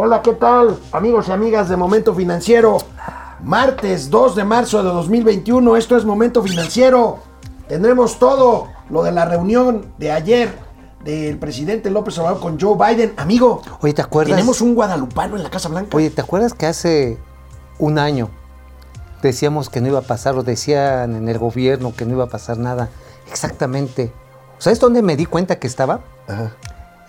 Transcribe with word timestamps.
Hola, 0.00 0.22
¿qué 0.22 0.32
tal? 0.34 0.78
Amigos 0.92 1.26
y 1.26 1.32
amigas 1.32 1.68
de 1.68 1.76
Momento 1.76 2.14
Financiero. 2.14 2.78
Martes 3.42 4.08
2 4.10 4.36
de 4.36 4.44
marzo 4.44 4.80
de 4.80 4.90
2021, 4.90 5.76
esto 5.76 5.96
es 5.96 6.04
Momento 6.04 6.40
Financiero. 6.40 7.18
Tendremos 7.66 8.20
todo 8.20 8.68
lo 8.90 9.02
de 9.02 9.10
la 9.10 9.24
reunión 9.24 9.92
de 9.98 10.12
ayer 10.12 10.56
del 11.02 11.36
presidente 11.38 11.90
López 11.90 12.16
Obrador 12.18 12.38
con 12.38 12.60
Joe 12.60 12.76
Biden. 12.76 13.14
Amigo, 13.16 13.60
Oye, 13.80 13.92
¿te 13.92 14.02
acuerdas? 14.02 14.36
tenemos 14.36 14.60
un 14.60 14.76
guadalupano 14.76 15.36
en 15.36 15.42
la 15.42 15.50
Casa 15.50 15.68
Blanca. 15.68 15.96
Oye, 15.96 16.10
¿te 16.10 16.20
acuerdas 16.20 16.54
que 16.54 16.66
hace 16.66 17.18
un 17.80 17.98
año 17.98 18.30
decíamos 19.20 19.68
que 19.68 19.80
no 19.80 19.88
iba 19.88 19.98
a 19.98 20.02
pasar, 20.02 20.36
o 20.36 20.44
decían 20.44 21.16
en 21.16 21.28
el 21.28 21.40
gobierno 21.40 21.92
que 21.92 22.04
no 22.04 22.12
iba 22.12 22.22
a 22.22 22.28
pasar 22.28 22.56
nada? 22.58 22.88
Exactamente. 23.28 24.12
¿Sabes 24.58 24.78
dónde 24.78 25.02
me 25.02 25.16
di 25.16 25.26
cuenta 25.26 25.58
que 25.58 25.66
estaba? 25.66 26.02
Ajá. 26.28 26.52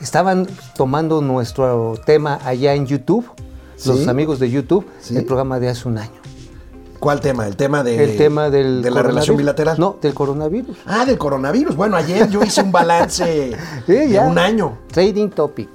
Estaban 0.01 0.47
tomando 0.75 1.21
nuestro 1.21 1.99
tema 2.05 2.39
allá 2.45 2.73
en 2.73 2.85
YouTube, 2.85 3.25
los 3.85 4.07
amigos 4.07 4.39
de 4.39 4.49
YouTube, 4.49 4.85
Sí. 5.01 5.17
el 5.17 5.25
programa 5.25 5.59
de 5.59 5.69
hace 5.69 5.87
un 5.87 5.97
año. 5.97 6.11
¿Cuál 6.99 7.21
tema? 7.21 7.47
¿El 7.47 7.55
tema 7.55 7.81
de, 7.83 8.03
el 8.03 8.17
tema 8.17 8.49
del 8.49 8.81
de 8.81 8.91
la 8.91 9.01
relación 9.01 9.37
bilateral? 9.37 9.77
No, 9.79 9.97
del 10.01 10.13
coronavirus. 10.13 10.77
Ah, 10.85 11.05
del 11.05 11.17
coronavirus. 11.17 11.75
Bueno, 11.77 11.95
ayer 11.95 12.29
yo 12.29 12.43
hice 12.43 12.61
un 12.61 12.71
balance 12.73 13.55
Sí, 13.85 13.91
de 13.93 14.09
ya. 14.09 14.21
un 14.23 14.37
año. 14.37 14.77
Trading 14.91 15.29
topic. 15.29 15.69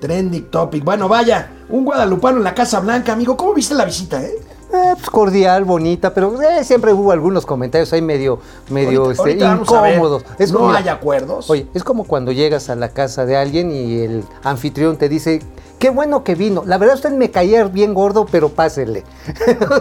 Trending 0.00 0.44
topic. 0.50 0.84
Bueno, 0.84 1.08
vaya, 1.08 1.50
un 1.68 1.84
guadalupano 1.84 2.38
en 2.38 2.44
la 2.44 2.54
Casa 2.54 2.78
Blanca, 2.80 3.12
amigo. 3.12 3.36
¿Cómo 3.36 3.54
viste 3.54 3.74
la 3.74 3.84
visita, 3.84 4.22
eh? 4.22 4.32
Eh, 4.74 4.92
pues 4.94 5.10
cordial, 5.10 5.64
bonita, 5.64 6.14
pero 6.14 6.40
eh, 6.40 6.64
siempre 6.64 6.92
hubo 6.94 7.12
algunos 7.12 7.44
comentarios 7.44 7.92
ahí 7.92 8.00
medio, 8.00 8.38
medio 8.70 9.04
Ahorita- 9.04 9.12
este, 9.28 9.44
ahorita 9.44 9.58
incómodos. 9.60 10.24
no 10.50 10.58
como- 10.58 10.72
hay 10.72 10.88
acuerdos. 10.88 11.50
Oye, 11.50 11.66
es 11.74 11.84
como 11.84 12.04
cuando 12.04 12.32
llegas 12.32 12.70
a 12.70 12.74
la 12.76 12.88
casa 12.88 13.26
de 13.26 13.36
alguien 13.36 13.70
y 13.70 14.00
el 14.00 14.24
anfitrión 14.42 14.96
te 14.96 15.10
dice, 15.10 15.42
qué 15.78 15.90
bueno 15.90 16.24
que 16.24 16.34
vino. 16.36 16.62
La 16.64 16.78
verdad 16.78 16.94
usted 16.94 17.10
me 17.12 17.30
caía 17.30 17.64
bien 17.64 17.92
gordo, 17.92 18.24
pero 18.24 18.48
pásele. 18.48 19.04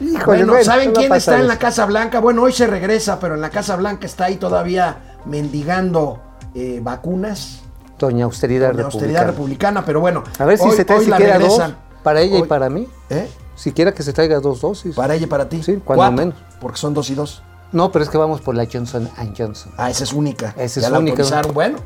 Híjole, 0.00 0.20
bueno, 0.24 0.52
bueno, 0.52 0.64
¿saben 0.64 0.92
quién 0.92 1.12
está 1.14 1.38
en 1.38 1.48
la. 1.48 1.58
Casa 1.58 1.86
Blanca? 1.86 2.20
Bueno, 2.20 2.42
hoy 2.42 2.52
se 2.52 2.66
regresa, 2.66 3.18
pero 3.20 3.34
en 3.34 3.40
la 3.40 3.50
Casa 3.50 3.76
Blanca 3.76 4.06
está 4.06 4.26
ahí 4.26 4.36
todavía 4.36 4.96
mendigando 5.24 6.18
eh, 6.54 6.80
vacunas. 6.82 7.60
Doña 7.98 8.24
Austeridad 8.24 8.72
La 8.74 8.84
austeridad 8.84 9.26
Republicana. 9.26 9.30
republicana, 9.30 9.84
pero 9.84 10.00
bueno. 10.00 10.24
A 10.38 10.44
ver 10.46 10.58
si 10.58 10.64
hoy- 10.68 10.76
se 10.76 10.86
hoy 10.92 11.06
la 11.06 11.16
siquiera 11.18 11.38
dos, 11.38 11.62
para 12.02 12.20
ella 12.22 12.38
y 12.38 12.42
para 12.44 12.70
mí. 12.70 12.88
¿Eh? 13.10 13.28
Siquiera 13.60 13.92
que 13.92 14.02
se 14.02 14.14
traiga 14.14 14.40
dos 14.40 14.62
dosis. 14.62 14.96
Para 14.96 15.14
ella 15.14 15.24
y 15.24 15.28
para 15.28 15.46
ti. 15.46 15.62
Sí, 15.62 15.82
cuando 15.84 16.00
Cuatro, 16.00 16.16
menos. 16.16 16.34
Porque 16.62 16.78
son 16.78 16.94
dos 16.94 17.10
y 17.10 17.14
dos. 17.14 17.42
No, 17.72 17.92
pero 17.92 18.02
es 18.02 18.10
que 18.10 18.16
vamos 18.16 18.40
por 18.40 18.54
la 18.54 18.64
Johnson 18.64 19.06
Johnson. 19.36 19.72
Ah, 19.76 19.90
esa 19.90 20.04
es 20.04 20.14
única. 20.14 20.54
Esa 20.56 20.80
ya 20.80 20.86
es 20.86 20.92
la 20.92 20.98
única. 20.98 21.22
autorizaron. 21.22 21.52
Bueno, 21.52 21.78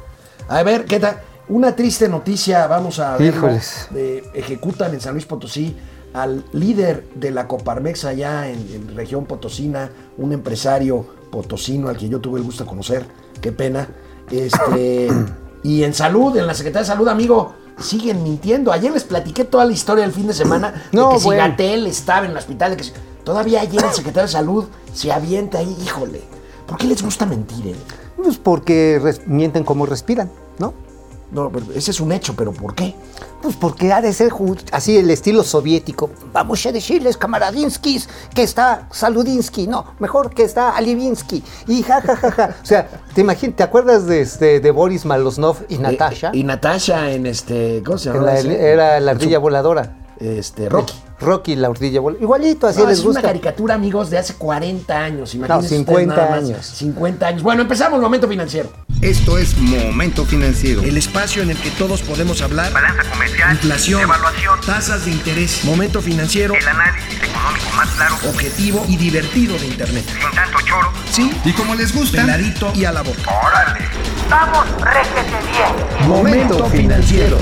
a 0.48 0.62
ver, 0.62 0.84
¿qué 0.84 1.00
tal? 1.00 1.20
Una 1.48 1.74
triste 1.74 2.08
noticia, 2.08 2.68
vamos 2.68 3.00
a 3.00 3.16
ver. 3.16 3.34
Híjoles. 3.34 3.88
ejecutan 4.34 4.94
en 4.94 5.00
San 5.00 5.14
Luis 5.14 5.26
Potosí 5.26 5.76
al 6.12 6.44
líder 6.52 7.08
de 7.16 7.32
la 7.32 7.48
Coparmex 7.48 8.04
allá 8.04 8.48
en, 8.48 8.60
en 8.72 8.94
región 8.94 9.26
potosina, 9.26 9.90
un 10.16 10.32
empresario 10.32 11.04
potosino 11.32 11.88
al 11.88 11.96
que 11.96 12.08
yo 12.08 12.20
tuve 12.20 12.38
el 12.38 12.44
gusto 12.44 12.62
de 12.62 12.70
conocer. 12.70 13.04
Qué 13.40 13.50
pena. 13.50 13.88
Este, 14.30 15.08
y 15.64 15.82
en 15.82 15.92
salud, 15.92 16.36
en 16.36 16.46
la 16.46 16.54
Secretaría 16.54 16.82
de 16.82 16.86
Salud, 16.86 17.08
amigo, 17.08 17.56
siguen 17.78 18.22
mintiendo. 18.22 18.72
Ayer 18.72 18.92
les 18.92 19.04
platiqué 19.04 19.44
toda 19.44 19.64
la 19.64 19.72
historia 19.72 20.04
del 20.04 20.12
fin 20.12 20.26
de 20.26 20.34
semana 20.34 20.88
No, 20.92 21.10
de 21.10 21.16
que 21.18 21.24
bueno. 21.24 21.42
si 21.44 21.48
Gatel 21.50 21.86
estaba 21.86 22.24
en 22.26 22.32
el 22.32 22.36
hospital, 22.38 22.70
de 22.72 22.76
que 22.76 22.84
si- 22.84 22.92
todavía 23.24 23.60
ayer 23.62 23.82
el 23.84 23.92
secretario 23.92 24.26
de 24.26 24.32
Salud 24.32 24.64
se 24.92 25.10
avienta 25.12 25.58
ahí, 25.58 25.76
híjole. 25.84 26.22
¿Por 26.66 26.78
qué 26.78 26.86
les 26.86 27.02
gusta 27.02 27.26
mentir, 27.26 27.66
eh? 27.68 27.76
Pues 28.16 28.38
porque 28.38 29.00
mienten 29.26 29.64
como 29.64 29.86
respiran, 29.86 30.30
¿no? 30.58 30.72
No, 31.34 31.50
pero 31.50 31.66
ese 31.74 31.90
es 31.90 32.00
un 32.00 32.12
hecho, 32.12 32.34
pero 32.36 32.52
¿por 32.52 32.74
qué? 32.74 32.94
Pues 33.42 33.56
porque 33.56 33.92
ha 33.92 34.00
de 34.00 34.12
ser 34.12 34.32
así 34.72 34.96
el 34.96 35.10
estilo 35.10 35.42
soviético. 35.42 36.08
Vamos 36.32 36.64
a 36.64 36.72
decirles, 36.72 37.16
camaradinskis, 37.16 38.08
que 38.34 38.42
está 38.44 38.86
Saludinsky. 38.90 39.66
No, 39.66 39.84
mejor 39.98 40.32
que 40.32 40.44
está 40.44 40.70
Alivinsky. 40.76 41.42
Y 41.66 41.82
ja, 41.82 42.00
ja, 42.00 42.16
ja, 42.16 42.30
ja. 42.30 42.56
O 42.62 42.64
sea, 42.64 42.88
te 43.14 43.20
imaginas, 43.20 43.56
¿te 43.56 43.62
acuerdas 43.64 44.06
de, 44.06 44.20
este, 44.20 44.60
de 44.60 44.70
Boris 44.70 45.04
Malosnov 45.04 45.56
y 45.68 45.78
Natasha? 45.78 46.28
Eh, 46.28 46.38
y 46.38 46.44
Natasha 46.44 47.10
en 47.10 47.26
este, 47.26 47.82
¿cómo 47.84 47.98
se 47.98 48.10
llama? 48.12 48.26
la- 48.26 48.40
era 48.40 49.00
la 49.00 49.10
ardilla 49.10 49.38
voladora. 49.38 49.96
Este, 50.20 50.68
Rocky. 50.68 50.94
Rocky, 51.20 51.54
la 51.56 51.68
ardilla 51.68 52.00
voladora. 52.00 52.22
Igualito, 52.24 52.66
así 52.66 52.80
No, 52.80 52.86
les 52.88 52.98
es 52.98 53.04
una 53.04 53.14
gusta. 53.14 53.22
caricatura, 53.22 53.74
amigos, 53.76 54.10
de 54.10 54.18
hace 54.18 54.34
40 54.34 54.96
años. 54.98 55.34
Imagínense 55.34 55.64
ustedes 55.66 55.86
50 55.86 56.14
nada 56.16 56.28
más. 56.30 56.38
años. 56.44 56.66
50 56.66 57.26
años. 57.26 57.42
Bueno, 57.42 57.62
empezamos 57.62 58.00
Momento 58.00 58.28
Financiero. 58.28 58.68
Esto 59.00 59.38
es 59.38 59.56
Momento 59.58 60.24
Financiero. 60.26 60.82
El 60.82 60.96
espacio 60.96 61.42
en 61.42 61.50
el 61.50 61.56
que 61.58 61.70
todos 61.70 62.02
podemos 62.02 62.42
hablar. 62.42 62.72
balanza 62.72 63.08
comercial, 63.10 63.52
Inflación, 63.52 64.02
evaluación, 64.02 64.60
tasas 64.66 65.04
de 65.04 65.12
interés. 65.12 65.64
Momento 65.64 66.02
Financiero, 66.02 66.54
el 66.54 66.66
análisis 66.68 67.22
económico 67.22 67.70
más 67.76 67.88
claro, 67.90 68.14
objetivo 68.28 68.84
y 68.88 68.96
divertido 68.96 69.56
de 69.58 69.66
Internet. 69.66 70.04
sin 70.06 70.30
tanto 70.34 70.58
choro. 70.66 70.90
Sí, 71.10 71.30
Y 71.44 71.52
como 71.52 71.74
les 71.74 71.94
gusta, 71.94 72.22
peladito 72.22 72.72
y 72.74 72.84
a 72.84 72.92
la 72.92 73.02
boca. 73.02 73.30
¡Órale! 73.46 73.86
¡Vamos, 74.28 74.66
réjete 74.80 75.30
bien! 75.52 76.08
Momento 76.08 76.64
Financiero. 76.66 77.38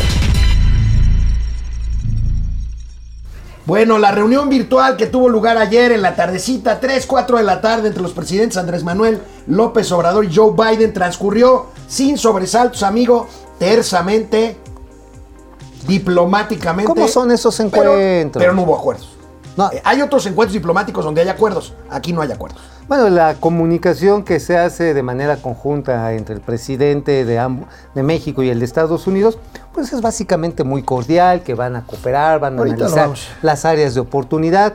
Bueno, 3.73 3.97
la 3.97 4.11
reunión 4.11 4.51
virtual 4.51 4.99
que 4.99 5.07
tuvo 5.07 5.31
lugar 5.31 5.57
ayer 5.57 5.93
en 5.93 6.03
la 6.03 6.15
tardecita, 6.15 6.79
3, 6.79 7.07
4 7.07 7.39
de 7.39 7.43
la 7.43 7.63
tarde, 7.63 7.89
entre 7.89 8.03
los 8.03 8.13
presidentes 8.13 8.59
Andrés 8.59 8.85
Manuel 8.85 9.23
López 9.47 9.91
Obrador 9.93 10.27
y 10.27 10.37
Joe 10.37 10.53
Biden, 10.53 10.93
transcurrió 10.93 11.69
sin 11.89 12.19
sobresaltos, 12.19 12.83
amigo, 12.83 13.29
tersamente, 13.59 14.59
diplomáticamente. 15.87 16.93
¿Cómo 16.93 17.09
son 17.09 17.31
esos 17.31 17.57
pero- 17.71 17.95
encuentros? 17.95 18.43
Pero, 18.43 18.53
no 18.53 18.61
hubo 18.61 18.77
acuerdos. 18.77 19.09
No. 19.57 19.73
Eh, 19.73 19.81
hay 19.87 20.03
otros 20.03 20.27
encuentros 20.27 20.53
diplomáticos 20.53 21.03
donde 21.03 21.23
hay 21.23 21.29
acuerdos. 21.31 21.73
Aquí 21.89 22.13
no 22.13 22.21
hay 22.21 22.31
acuerdos. 22.31 22.61
Bueno, 22.89 23.09
la 23.09 23.35
comunicación 23.35 24.25
que 24.25 24.41
se 24.41 24.59
hace 24.59 24.93
de 24.93 25.03
manera 25.03 25.37
conjunta 25.37 26.13
entre 26.13 26.35
el 26.35 26.41
presidente 26.41 27.25
de, 27.25 28.03
México 28.03 28.43
y 28.43 28.51
el 28.51 28.59
de 28.59 28.65
Estados 28.65 29.07
Unidos, 29.07 29.39
pues 29.73 29.93
es 29.93 30.01
básicamente 30.01 30.65
muy 30.65 30.83
cordial, 30.83 31.43
que 31.43 31.55
van 31.55 31.77
a 31.77 31.87
cooperar, 31.87 32.41
van 32.41 32.57
a 32.57 32.59
Ahorita 32.59 32.87
analizar 32.87 33.11
las 33.41 33.65
áreas 33.65 33.95
de 33.95 34.01
oportunidad. 34.01 34.75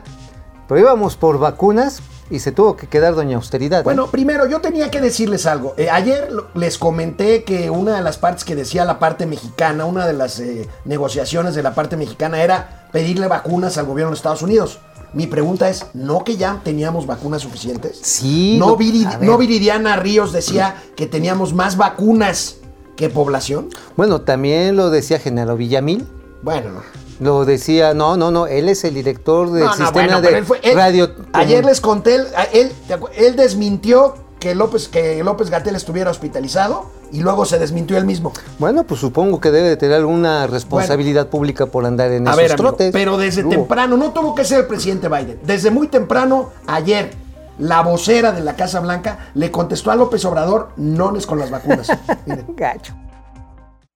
Pero 0.67 0.81
íbamos 0.81 1.15
por 1.15 1.39
vacunas 1.39 2.01
y 2.29 2.39
se 2.39 2.51
tuvo 2.51 2.75
que 2.75 2.87
quedar 2.87 3.15
doña 3.15 3.37
austeridad. 3.37 3.81
¿eh? 3.81 3.83
Bueno, 3.83 4.07
primero 4.07 4.47
yo 4.47 4.59
tenía 4.59 4.91
que 4.91 4.99
decirles 4.99 5.45
algo. 5.45 5.73
Eh, 5.77 5.89
ayer 5.89 6.29
les 6.55 6.77
comenté 6.77 7.43
que 7.43 7.69
una 7.69 7.95
de 7.95 8.01
las 8.01 8.17
partes 8.17 8.43
que 8.43 8.55
decía 8.55 8.83
la 8.85 8.99
parte 8.99 9.25
mexicana, 9.25 9.85
una 9.85 10.05
de 10.05 10.13
las 10.13 10.39
eh, 10.39 10.67
negociaciones 10.85 11.55
de 11.55 11.63
la 11.63 11.73
parte 11.73 11.95
mexicana 11.95 12.41
era 12.41 12.87
pedirle 12.91 13.27
vacunas 13.27 13.77
al 13.77 13.85
gobierno 13.85 14.11
de 14.11 14.17
Estados 14.17 14.41
Unidos. 14.41 14.79
Mi 15.13 15.25
pregunta 15.27 15.69
es, 15.69 15.85
¿no 15.93 16.23
que 16.23 16.37
ya 16.37 16.61
teníamos 16.63 17.05
vacunas 17.07 17.41
suficientes? 17.41 17.97
Sí, 18.01 18.57
¿No, 18.59 18.77
no 19.21 19.37
Viridiana 19.37 19.95
Ríos 19.95 20.31
decía 20.33 20.75
que 20.95 21.07
teníamos 21.07 21.53
más 21.53 21.77
vacunas 21.77 22.57
que 22.95 23.09
población? 23.09 23.69
Bueno, 23.95 24.21
también 24.21 24.75
lo 24.75 24.89
decía 24.89 25.19
Genaro 25.19 25.55
Villamil. 25.55 26.05
Bueno, 26.41 26.71
no. 26.71 26.81
Lo 27.19 27.45
decía, 27.45 27.95
no, 27.95 28.15
no, 28.15 28.29
no, 28.29 28.45
él 28.45 28.69
es 28.69 28.83
el 28.83 28.93
director 28.93 29.49
del 29.51 29.63
No, 29.63 29.69
no, 29.69 29.73
sistema 29.75 29.91
bueno, 29.91 30.21
de 30.21 30.27
pero 30.27 30.37
él 30.37 30.45
fue- 30.45 30.59
él- 30.61 30.75
radio. 30.75 31.11
Ayer 31.33 31.65
les 31.65 31.81
conté, 31.81 32.15
él, 32.15 32.27
a- 32.35 32.43
él, 32.43 32.71
¿te 32.87 32.95
acu- 32.99 33.09
él 33.15 33.35
desmintió 33.35 34.13
que 34.39 34.53
López, 34.55 34.87
que 34.87 35.23
López 35.23 35.49
Gatel 35.49 35.75
estuviera 35.75 36.11
hospitalizado 36.11 36.91
y 37.11 37.21
luego 37.21 37.45
se 37.45 37.57
desmintió 37.59 37.97
él 37.97 38.05
mismo. 38.05 38.33
Bueno, 38.59 38.83
pues 38.83 38.99
supongo 39.01 39.39
que 39.41 39.49
debe 39.51 39.69
de 39.69 39.77
tener 39.77 39.95
alguna 39.97 40.45
responsabilidad 40.47 41.27
pública 41.27 41.65
por 41.67 41.85
andar 41.85 42.11
en 42.11 42.27
A 42.27 42.31
esos 42.31 42.37
ver, 42.41 42.51
amigo, 42.51 42.63
trotes. 42.69 42.91
pero 42.91 43.17
desde 43.17 43.41
Hubo. 43.43 43.49
temprano, 43.51 43.97
no 43.97 44.11
tuvo 44.11 44.35
que 44.35 44.45
ser 44.45 44.59
el 44.61 44.67
presidente 44.67 45.07
Biden. 45.07 45.39
Desde 45.43 45.71
muy 45.71 45.87
temprano, 45.87 46.51
ayer, 46.67 47.11
la 47.57 47.81
vocera 47.81 48.31
de 48.31 48.41
la 48.41 48.55
Casa 48.55 48.79
Blanca 48.79 49.29
le 49.33 49.49
contestó 49.51 49.89
a 49.91 49.95
López 49.95 50.23
Obrador, 50.25 50.69
no 50.77 51.11
les 51.11 51.25
con 51.25 51.39
las 51.39 51.49
vacunas. 51.49 51.87
Miren. 52.25 52.45
Gacho. 52.55 52.93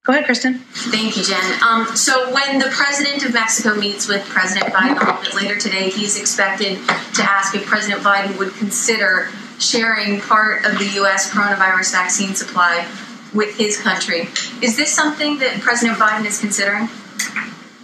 Go 0.04 0.14
ahead, 0.14 0.26
Kristen. 0.26 0.66
Thank 0.90 1.16
you, 1.16 1.22
Jen. 1.24 1.38
Um, 1.62 1.86
so 1.96 2.14
when 2.34 2.58
the 2.58 2.70
president 2.76 3.24
of 3.24 3.34
Mexico 3.36 3.76
meets 3.76 4.08
with 4.08 4.28
President 4.30 4.74
Biden 4.74 4.98
a 4.98 5.06
little 5.06 5.22
bit 5.22 5.36
later 5.36 5.60
today, 5.60 5.92
he's 5.92 6.18
expected 6.20 6.80
to 7.14 7.22
ask 7.22 7.54
if 7.54 7.68
President 7.68 8.02
Biden 8.02 8.36
would 8.40 8.52
consider 8.58 9.28
sharing 9.62 10.20
part 10.20 10.66
of 10.66 10.78
the 10.80 10.86
U.S. 10.96 11.30
coronavirus 11.32 11.92
vaccine 11.92 12.34
supply 12.34 12.88
with 13.34 13.56
his 13.56 13.78
country. 13.78 14.28
Is 14.62 14.76
this 14.76 14.94
something 14.94 15.40
that 15.40 15.62
President 15.62 15.98
Biden 15.98 16.26
is 16.26 16.40
considering? 16.40 16.90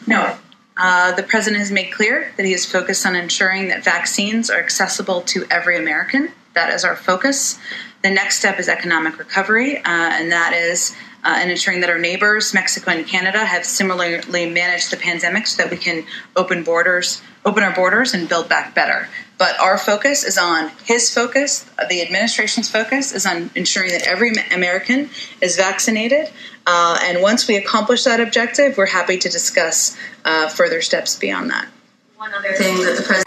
No. 0.06 0.38
Uh, 0.75 1.12
the 1.13 1.24
president 1.24 1.59
has 1.59 1.71
made 1.71 1.91
clear 1.91 2.33
that 2.38 2.45
he 2.45 2.53
is 2.53 2.65
focused 2.65 3.06
on 3.06 3.15
ensuring 3.15 3.68
that 3.69 3.83
vaccines 3.83 4.50
are 4.50 4.59
accessible 4.59 5.21
to 5.21 5.45
every 5.50 5.77
American. 5.77 6.31
That 6.53 6.74
is 6.74 6.83
our 6.83 6.95
focus. 6.95 7.57
The 8.03 8.12
next 8.12 8.39
step 8.39 8.59
is 8.59 8.69
economic 8.69 9.18
recovery, 9.18 9.77
uh, 9.77 9.81
and 9.85 10.31
that 10.31 10.53
is 10.53 10.95
uh, 11.27 11.41
in 11.44 11.50
ensuring 11.50 11.81
that 11.81 11.89
our 11.89 12.00
neighbors, 12.00 12.53
Mexico 12.53 12.89
and 12.91 13.06
Canada, 13.06 13.39
have 13.39 13.65
similarly 13.65 14.50
managed 14.50 14.91
the 14.91 14.95
pandemic 14.95 15.45
so 15.45 15.62
that 15.62 15.69
we 15.69 15.75
can 15.75 16.06
open 16.38 16.63
borders, 16.63 17.21
open 17.45 17.63
our 17.63 17.75
borders, 17.75 18.13
and 18.13 18.29
build 18.29 18.47
back 18.47 18.74
better. 18.74 19.09
But 19.38 19.59
our 19.59 19.77
focus 19.77 20.24
is 20.24 20.38
on 20.38 20.71
his 20.85 21.13
focus, 21.13 21.69
the 21.89 22.01
administration's 22.01 22.69
focus 22.69 23.12
is 23.12 23.25
on 23.25 23.51
ensuring 23.56 23.91
that 23.91 24.07
every 24.07 24.31
American 24.51 25.09
is 25.41 25.57
vaccinated. 25.57 26.31
Uh, 26.65 26.97
and 27.03 27.21
once 27.21 27.45
we 27.45 27.57
accomplish 27.57 28.06
that 28.06 28.21
objective, 28.21 28.77
we're 28.77 28.85
happy 28.85 29.18
to 29.18 29.27
discuss 29.27 29.97
uh, 30.23 30.47
further 30.47 30.81
steps 30.81 31.18
beyond 31.18 31.51
that. 31.51 31.68
One 32.15 32.33
other 32.33 32.53
thing 32.53 32.77
that 32.77 32.95
the 32.95 33.03
president 33.03 33.26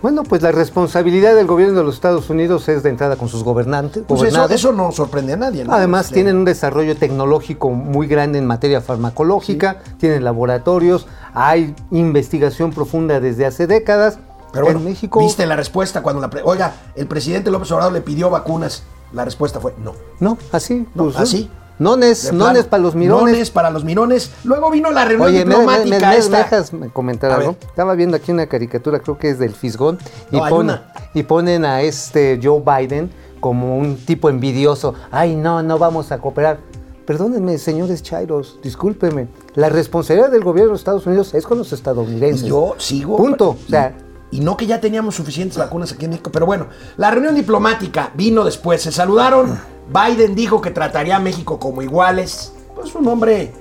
Bueno, 0.00 0.22
pues 0.22 0.42
la 0.42 0.52
responsabilidad 0.52 1.34
del 1.34 1.46
gobierno 1.46 1.76
de 1.78 1.84
los 1.84 1.96
Estados 1.96 2.30
Unidos 2.30 2.68
es 2.68 2.82
de 2.84 2.90
entrada 2.90 3.16
con 3.16 3.28
sus 3.28 3.42
gobernantes. 3.42 4.04
Pues 4.06 4.22
eso, 4.22 4.48
eso 4.48 4.72
no 4.72 4.92
sorprende 4.92 5.32
a 5.32 5.36
nadie. 5.36 5.64
¿no? 5.64 5.72
Además, 5.72 6.02
Este, 6.06 6.14
tienen 6.14 6.36
un 6.36 6.44
desarrollo 6.44 6.96
tecnológico 6.96 7.70
muy 7.70 8.06
grande 8.06 8.38
en 8.38 8.46
materia 8.46 8.80
farmacológica, 8.80 9.78
tienen 9.98 10.22
laboratorios, 10.22 11.06
hay 11.34 11.74
investigación 11.90 12.72
profunda 12.72 13.18
desde 13.20 13.44
hace 13.46 13.66
décadas. 13.66 14.18
Pero 14.52 14.64
bueno, 14.66 14.78
en 14.78 14.84
México, 14.86 15.18
viste 15.20 15.44
la 15.46 15.56
respuesta 15.56 16.00
cuando 16.02 16.22
la... 16.22 16.30
pre- 16.30 16.42
Oiga, 16.44 16.72
el 16.94 17.06
presidente 17.06 17.50
López 17.50 17.70
Obrador 17.72 17.92
le 17.92 18.00
pidió 18.00 18.30
vacunas. 18.30 18.82
La 19.12 19.24
respuesta 19.24 19.58
fue 19.60 19.74
no. 19.82 19.94
no, 20.20 20.38
así, 20.52 20.86
No, 20.94 21.04
pues, 21.04 21.16
así. 21.16 21.50
Nones, 21.78 22.32
nones 22.32 22.64
para 22.64 22.82
los 22.82 22.94
mirones. 22.94 23.32
Nones 23.34 23.50
para 23.50 23.70
los 23.70 23.84
mirones. 23.84 24.30
Luego 24.44 24.70
vino 24.70 24.90
la 24.90 25.04
reunión 25.04 25.28
Oye, 25.28 25.44
me, 25.44 25.44
me- 25.44 25.50
diplomática 25.60 25.98
me- 26.08 26.12
me 26.14 26.16
esta. 26.18 26.38
dejas 26.38 26.72
comentar 26.92 27.30
algo. 27.30 27.56
Estaba 27.60 27.94
viendo 27.94 28.16
aquí 28.16 28.32
una 28.32 28.46
caricatura, 28.46 28.98
creo 29.00 29.16
que 29.18 29.30
es 29.30 29.38
del 29.38 29.52
Fisgón, 29.54 29.98
y, 30.32 30.36
No, 30.36 30.54
una. 30.56 30.92
y 31.14 31.22
ponen 31.22 31.64
a 31.64 31.82
este 31.82 32.40
Joe 32.42 32.60
Biden 32.64 33.10
como 33.40 33.78
un 33.78 33.96
tipo 33.96 34.28
envidioso. 34.28 34.94
Ay, 35.10 35.36
no, 35.36 35.62
no 35.62 35.78
vamos 35.78 36.10
a 36.10 36.18
cooperar. 36.18 36.58
Perdónenme, 37.06 37.56
señores 37.58 38.02
Chairos, 38.02 38.58
discúlpeme. 38.62 39.28
La 39.54 39.68
responsabilidad 39.70 40.30
del 40.30 40.44
gobierno 40.44 40.72
de 40.72 40.76
Estados 40.78 41.06
Unidos 41.06 41.32
es 41.32 41.46
con 41.46 41.56
los 41.58 41.72
estadounidenses. 41.72 42.42
Y 42.44 42.48
yo 42.48 42.74
sigo. 42.76 43.16
Punto. 43.16 43.56
Y, 43.60 43.64
O 43.66 43.70
sea, 43.70 43.96
y 44.30 44.40
no 44.40 44.56
que 44.56 44.66
ya 44.66 44.80
teníamos 44.80 45.14
suficientes 45.14 45.58
vacunas 45.58 45.92
aquí 45.92 46.04
en 46.04 46.12
México. 46.12 46.30
Pero 46.32 46.46
bueno, 46.46 46.68
la 46.96 47.10
reunión 47.10 47.34
diplomática 47.34 48.10
vino 48.14 48.44
después. 48.44 48.82
Se 48.82 48.92
saludaron. 48.92 49.58
Biden 49.88 50.34
dijo 50.34 50.60
que 50.60 50.70
trataría 50.70 51.16
a 51.16 51.20
México 51.20 51.58
como 51.58 51.82
iguales. 51.82 52.52
Pues 52.74 52.94
un 52.94 53.08
hombre, 53.08 53.52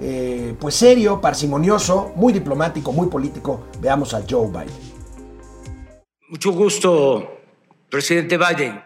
eh, 0.00 0.54
pues 0.58 0.74
serio, 0.74 1.20
parsimonioso, 1.20 2.12
muy 2.16 2.32
diplomático, 2.32 2.92
muy 2.92 3.08
político. 3.08 3.66
Veamos 3.80 4.14
a 4.14 4.22
Joe 4.28 4.48
Biden. 4.48 4.96
Mucho 6.28 6.52
gusto, 6.52 7.38
presidente 7.88 8.36
Biden. 8.36 8.82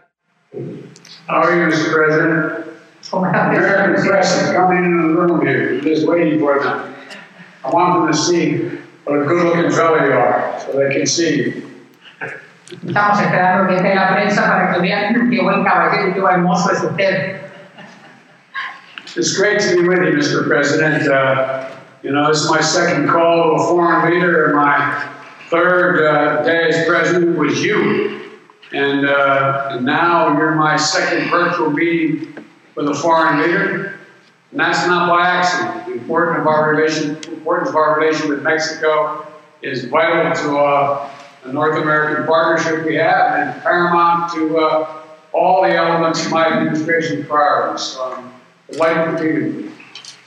How 1.29 1.43
are 1.43 1.57
you, 1.57 1.67
Mr. 1.67 1.93
President? 1.93 2.71
American 3.13 4.07
press 4.07 4.43
is 4.43 4.53
coming 4.53 4.85
into 4.85 5.09
the 5.09 5.15
room 5.15 5.41
here, 5.45 5.81
just 5.81 6.07
waiting 6.07 6.39
for 6.39 6.61
them. 6.61 6.95
I 7.65 7.71
want 7.71 7.95
them 7.95 8.13
to 8.13 8.19
see 8.19 8.80
what 9.11 9.23
a 9.23 9.25
good-looking 9.25 9.73
fellow 9.73 10.05
you 10.05 10.13
are, 10.13 10.61
so 10.61 10.79
they 10.79 10.95
can 10.95 11.05
see 11.05 11.37
you. 11.37 11.71
Estamos 12.71 13.19
esperando 13.19 13.67
que 13.67 13.75
esté 13.75 13.97
la 13.97 14.15
prensa 14.15 14.43
para 14.47 14.73
que 14.73 14.81
vean 14.81 15.29
qué 15.31 15.43
buen 15.43 15.65
caballero 15.65 16.11
y 16.11 16.15
qué 16.15 16.21
buen 16.21 16.45
mozo 16.45 16.71
es 16.71 16.85
usted. 16.85 17.41
It's 19.17 19.37
great 19.37 19.61
to 19.63 19.75
be 19.75 19.89
with 19.89 19.99
you, 19.99 20.13
Mr. 20.13 20.47
President. 20.47 21.11
Uh, 21.11 21.69
you 22.05 22.13
know, 22.13 22.29
this 22.29 22.43
is 22.43 22.51
my 22.51 22.61
second 22.61 23.09
call 23.09 23.57
to 23.57 23.63
a 23.63 23.67
foreign 23.67 24.15
leader, 24.15 24.47
and 24.47 24.55
my 24.55 25.11
third 25.49 26.07
uh, 26.07 26.45
day 26.45 26.69
as 26.69 26.87
president 26.87 27.37
was 27.37 27.61
you. 27.61 28.31
And, 28.73 29.07
uh, 29.07 29.71
and 29.73 29.85
now 29.85 30.39
you're 30.39 30.55
my 30.55 30.77
second 30.77 31.29
virtual 31.29 31.71
meeting 31.71 32.33
with 32.77 32.89
a 32.89 32.95
foreign 32.95 33.43
leader. 33.43 34.00
And 34.51 34.59
that's 34.59 34.87
not 34.87 35.09
by 35.09 35.27
accident. 35.27 35.87
The 35.87 35.93
importance 35.93 36.41
of 36.41 36.47
our 36.47 36.75
relation, 36.75 37.17
importance 37.29 37.69
of 37.71 37.77
our 37.77 38.01
relation 38.01 38.29
with 38.29 38.43
Mexico 38.43 39.27
is 39.63 39.85
vital 39.85 40.35
to 40.35 40.59
uh, 40.59 41.11
the 41.45 41.53
North 41.53 41.81
American 41.81 42.27
partnership 42.27 42.85
we 42.85 42.97
have 42.97 43.39
and 43.39 43.63
paramount 43.63 44.33
to 44.35 44.59
uh, 44.59 45.03
all 45.33 45.63
the 45.63 45.73
elements 45.73 46.27
of 46.27 46.33
my 46.33 46.47
administration's 46.47 47.27
priorities. 47.27 47.83
So 47.83 48.13
I'm 48.13 48.33
delighted 48.71 49.19
to 49.19 49.23
be 49.23 49.33
with 49.33 49.65
you. 49.65 49.73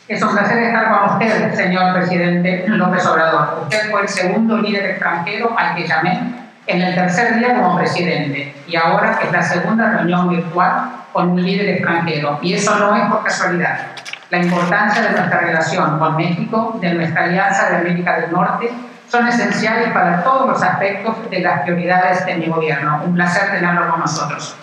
Es 0.10 0.22
un 0.22 0.36
placer 0.36 0.62
estar 0.62 0.92
con 0.92 1.14
usted, 1.14 1.56
señor 1.56 1.94
presidente 1.94 2.66
López 2.68 3.06
Obrador. 3.06 3.64
Usted 3.64 3.90
fue 3.90 4.02
el 4.02 4.10
segundo 4.10 4.58
líder 4.58 4.92
extranjero 4.92 5.56
al 5.58 5.76
que 5.76 5.88
llamé 5.88 6.20
en 6.68 6.82
el 6.82 6.94
tercer 6.94 7.40
día 7.40 7.56
como 7.56 7.78
presidente 7.78 8.54
y 8.68 8.76
ahora 8.76 9.20
es 9.24 9.32
la 9.32 9.42
segunda 9.42 9.92
reunión 9.92 10.30
virtual 10.30 10.92
con 11.14 11.30
un 11.30 11.44
líder 11.44 11.70
extranjero. 11.70 12.38
Y 12.42 12.54
eso 12.54 12.78
no 12.80 12.96
es 12.96 13.04
por 13.10 13.24
casualidad. 13.24 13.92
La 14.34 14.42
importancia 14.42 15.04
de 15.04 15.12
nuestra 15.12 15.42
relación 15.42 16.00
con 16.00 16.16
México, 16.18 16.76
de 16.82 16.92
nuestra 16.96 17.26
alianza 17.26 17.70
de 17.70 17.76
América 17.76 18.20
del 18.20 18.32
Norte, 18.32 18.68
son 19.08 19.28
esenciales 19.28 19.94
para 19.94 20.24
todos 20.24 20.50
los 20.50 20.64
aspectos 20.64 21.14
de 21.30 21.40
las 21.40 21.62
prioridades 21.62 22.26
de 22.26 22.38
mi 22.38 22.48
gobierno. 22.48 23.04
Un 23.06 23.14
placer 23.14 23.52
tenerlo 23.52 23.92
con 23.92 24.00
nosotros. 24.00 24.56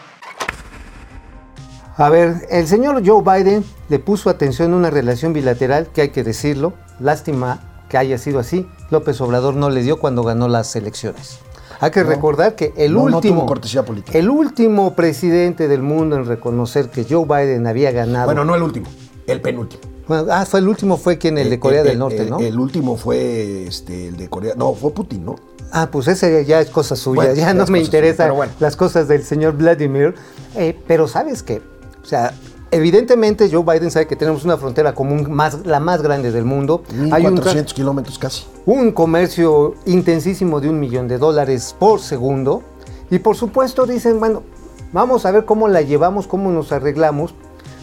A 1.96 2.08
ver, 2.08 2.34
el 2.50 2.66
señor 2.66 3.00
Joe 3.06 3.22
Biden 3.22 3.64
le 3.88 4.00
puso 4.00 4.28
atención 4.28 4.72
a 4.72 4.76
una 4.76 4.90
relación 4.90 5.32
bilateral 5.32 5.86
que 5.94 6.00
hay 6.00 6.08
que 6.08 6.24
decirlo. 6.24 6.72
Lástima 6.98 7.60
que 7.88 7.96
haya 7.96 8.18
sido 8.18 8.40
así. 8.40 8.68
López 8.90 9.20
Obrador 9.20 9.54
no 9.54 9.70
le 9.70 9.82
dio 9.84 10.00
cuando 10.00 10.24
ganó 10.24 10.48
las 10.48 10.74
elecciones. 10.74 11.38
Hay 11.78 11.92
que 11.92 12.02
No. 12.02 12.08
recordar 12.10 12.56
que 12.56 12.72
el 12.76 12.92
No, 12.92 13.08
no 13.08 13.18
último 13.18 13.36
tuvo 13.42 13.46
cortesía 13.46 13.84
política. 13.84 14.18
el 14.18 14.30
último 14.30 14.96
presidente 14.96 15.68
del 15.68 15.82
mundo 15.82 16.16
en 16.16 16.26
reconocer 16.26 16.90
que 16.90 17.06
Joe 17.08 17.24
Biden 17.24 17.68
había 17.68 17.92
ganado. 17.92 18.24
Bueno, 18.24 18.44
no 18.44 18.56
el 18.56 18.62
último, 18.64 18.88
el 19.32 19.40
penúltimo. 19.40 19.82
Bueno, 20.08 20.26
ah, 20.30 20.44
fue 20.44 20.60
el 20.60 20.68
último 20.68 20.96
fue 20.96 21.18
quien 21.18 21.38
el 21.38 21.50
de 21.50 21.60
Corea 21.60 21.80
El- 21.80 21.84
del 21.84 21.92
el- 21.94 21.98
Norte, 22.00 22.22
el- 22.22 22.30
¿no? 22.30 22.38
El 22.40 22.58
último 22.58 22.96
fue 22.96 23.66
este, 23.66 24.08
el 24.08 24.16
de 24.16 24.28
Corea. 24.28 24.54
No, 24.56 24.74
fue 24.74 24.90
Putin, 24.92 25.24
¿no? 25.24 25.36
Ah, 25.72 25.88
pues 25.90 26.08
ese 26.08 26.44
ya 26.44 26.60
es 26.60 26.68
cosa 26.70 26.96
suya, 26.96 27.14
Bueno, 27.22 27.34
ya 27.34 27.54
no 27.54 27.64
me 27.66 27.80
interesan 27.80 28.34
bueno. 28.34 28.52
las 28.58 28.74
cosas 28.76 29.06
del 29.06 29.22
señor 29.22 29.52
Vladimir. 29.56 30.14
Eh, 30.56 30.76
pero 30.88 31.06
sabes 31.06 31.44
qué, 31.44 31.62
o 32.02 32.04
sea, 32.04 32.34
evidentemente 32.72 33.48
Joe 33.50 33.62
Biden 33.62 33.90
sabe 33.92 34.06
que 34.08 34.16
tenemos 34.16 34.44
una 34.44 34.56
frontera 34.56 34.94
común 34.94 35.30
más, 35.30 35.64
la 35.64 35.78
más 35.78 36.02
grande 36.02 36.32
del 36.32 36.44
mundo. 36.44 36.82
Hay 37.12 37.24
un, 37.26 37.36
tra- 37.36 37.44
1400 37.44 37.74
kilómetros 37.74 38.18
casi. 38.18 38.44
un 38.66 38.90
comercio 38.92 39.74
intensísimo 39.86 40.60
de 40.60 40.68
un 40.68 40.80
millón 40.80 41.06
de 41.06 41.18
dólares 41.18 41.74
por 41.78 42.00
segundo. 42.00 42.62
Y 43.10 43.18
por 43.20 43.36
supuesto 43.36 43.86
dicen, 43.86 44.18
bueno, 44.18 44.42
vamos 44.92 45.26
a 45.26 45.30
ver 45.30 45.44
cómo 45.44 45.68
la 45.68 45.82
llevamos, 45.82 46.26
cómo 46.26 46.50
nos 46.50 46.72
arreglamos, 46.72 47.34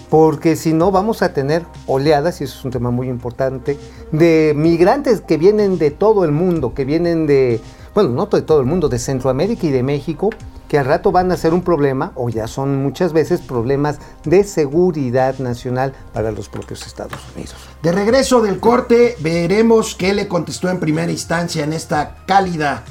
porque 0.09 0.55
si 0.55 0.73
no 0.73 0.91
vamos 0.91 1.21
a 1.21 1.33
tener 1.33 1.65
oleadas, 1.85 2.39
y 2.41 2.45
eso 2.45 2.57
es 2.59 2.65
un 2.65 2.71
tema 2.71 2.91
muy 2.91 3.09
importante, 3.09 3.77
de 4.11 4.53
migrantes 4.55 5.21
que 5.21 5.37
vienen 5.37 5.77
de 5.77 5.91
todo 5.91 6.23
el 6.23 6.31
mundo, 6.31 6.73
que 6.73 6.85
vienen 6.85 7.27
de, 7.27 7.59
bueno, 7.93 8.09
no 8.09 8.25
de 8.27 8.41
todo 8.41 8.59
el 8.59 8.65
mundo, 8.65 8.89
de 8.89 8.99
Centroamérica 8.99 9.67
y 9.67 9.71
de 9.71 9.83
México, 9.83 10.29
que 10.69 10.77
al 10.77 10.85
rato 10.85 11.11
van 11.11 11.31
a 11.31 11.37
ser 11.37 11.53
un 11.53 11.61
problema, 11.61 12.11
o 12.15 12.29
ya 12.29 12.47
son 12.47 12.83
muchas 12.83 13.13
veces 13.13 13.39
problemas 13.41 13.99
de 14.25 14.43
seguridad 14.43 15.39
nacional 15.39 15.93
para 16.13 16.31
los 16.31 16.49
propios 16.49 16.85
Estados 16.85 17.19
Unidos. 17.35 17.55
De 17.81 17.91
regreso 17.91 18.41
del 18.41 18.59
corte, 18.59 19.15
veremos 19.19 19.95
qué 19.95 20.13
le 20.13 20.27
contestó 20.27 20.69
en 20.69 20.79
primera 20.79 21.11
instancia 21.11 21.63
en 21.63 21.71
esta 21.73 22.17
cálida 22.25 22.83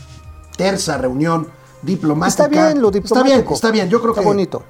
terza 0.57 0.97
reunión 0.97 1.49
diplomática. 1.83 2.45
Está 2.45 2.49
bien 2.49 2.81
lo 2.81 2.89
Está 2.89 3.01
bien, 3.01 3.05
diplomático. 3.05 3.55
está 3.55 3.71
bien. 3.71 3.89
Yo 3.91 4.01
creo 4.01 4.13
Está 4.13 4.23
que. 4.23 4.27
bonito. 4.27 4.63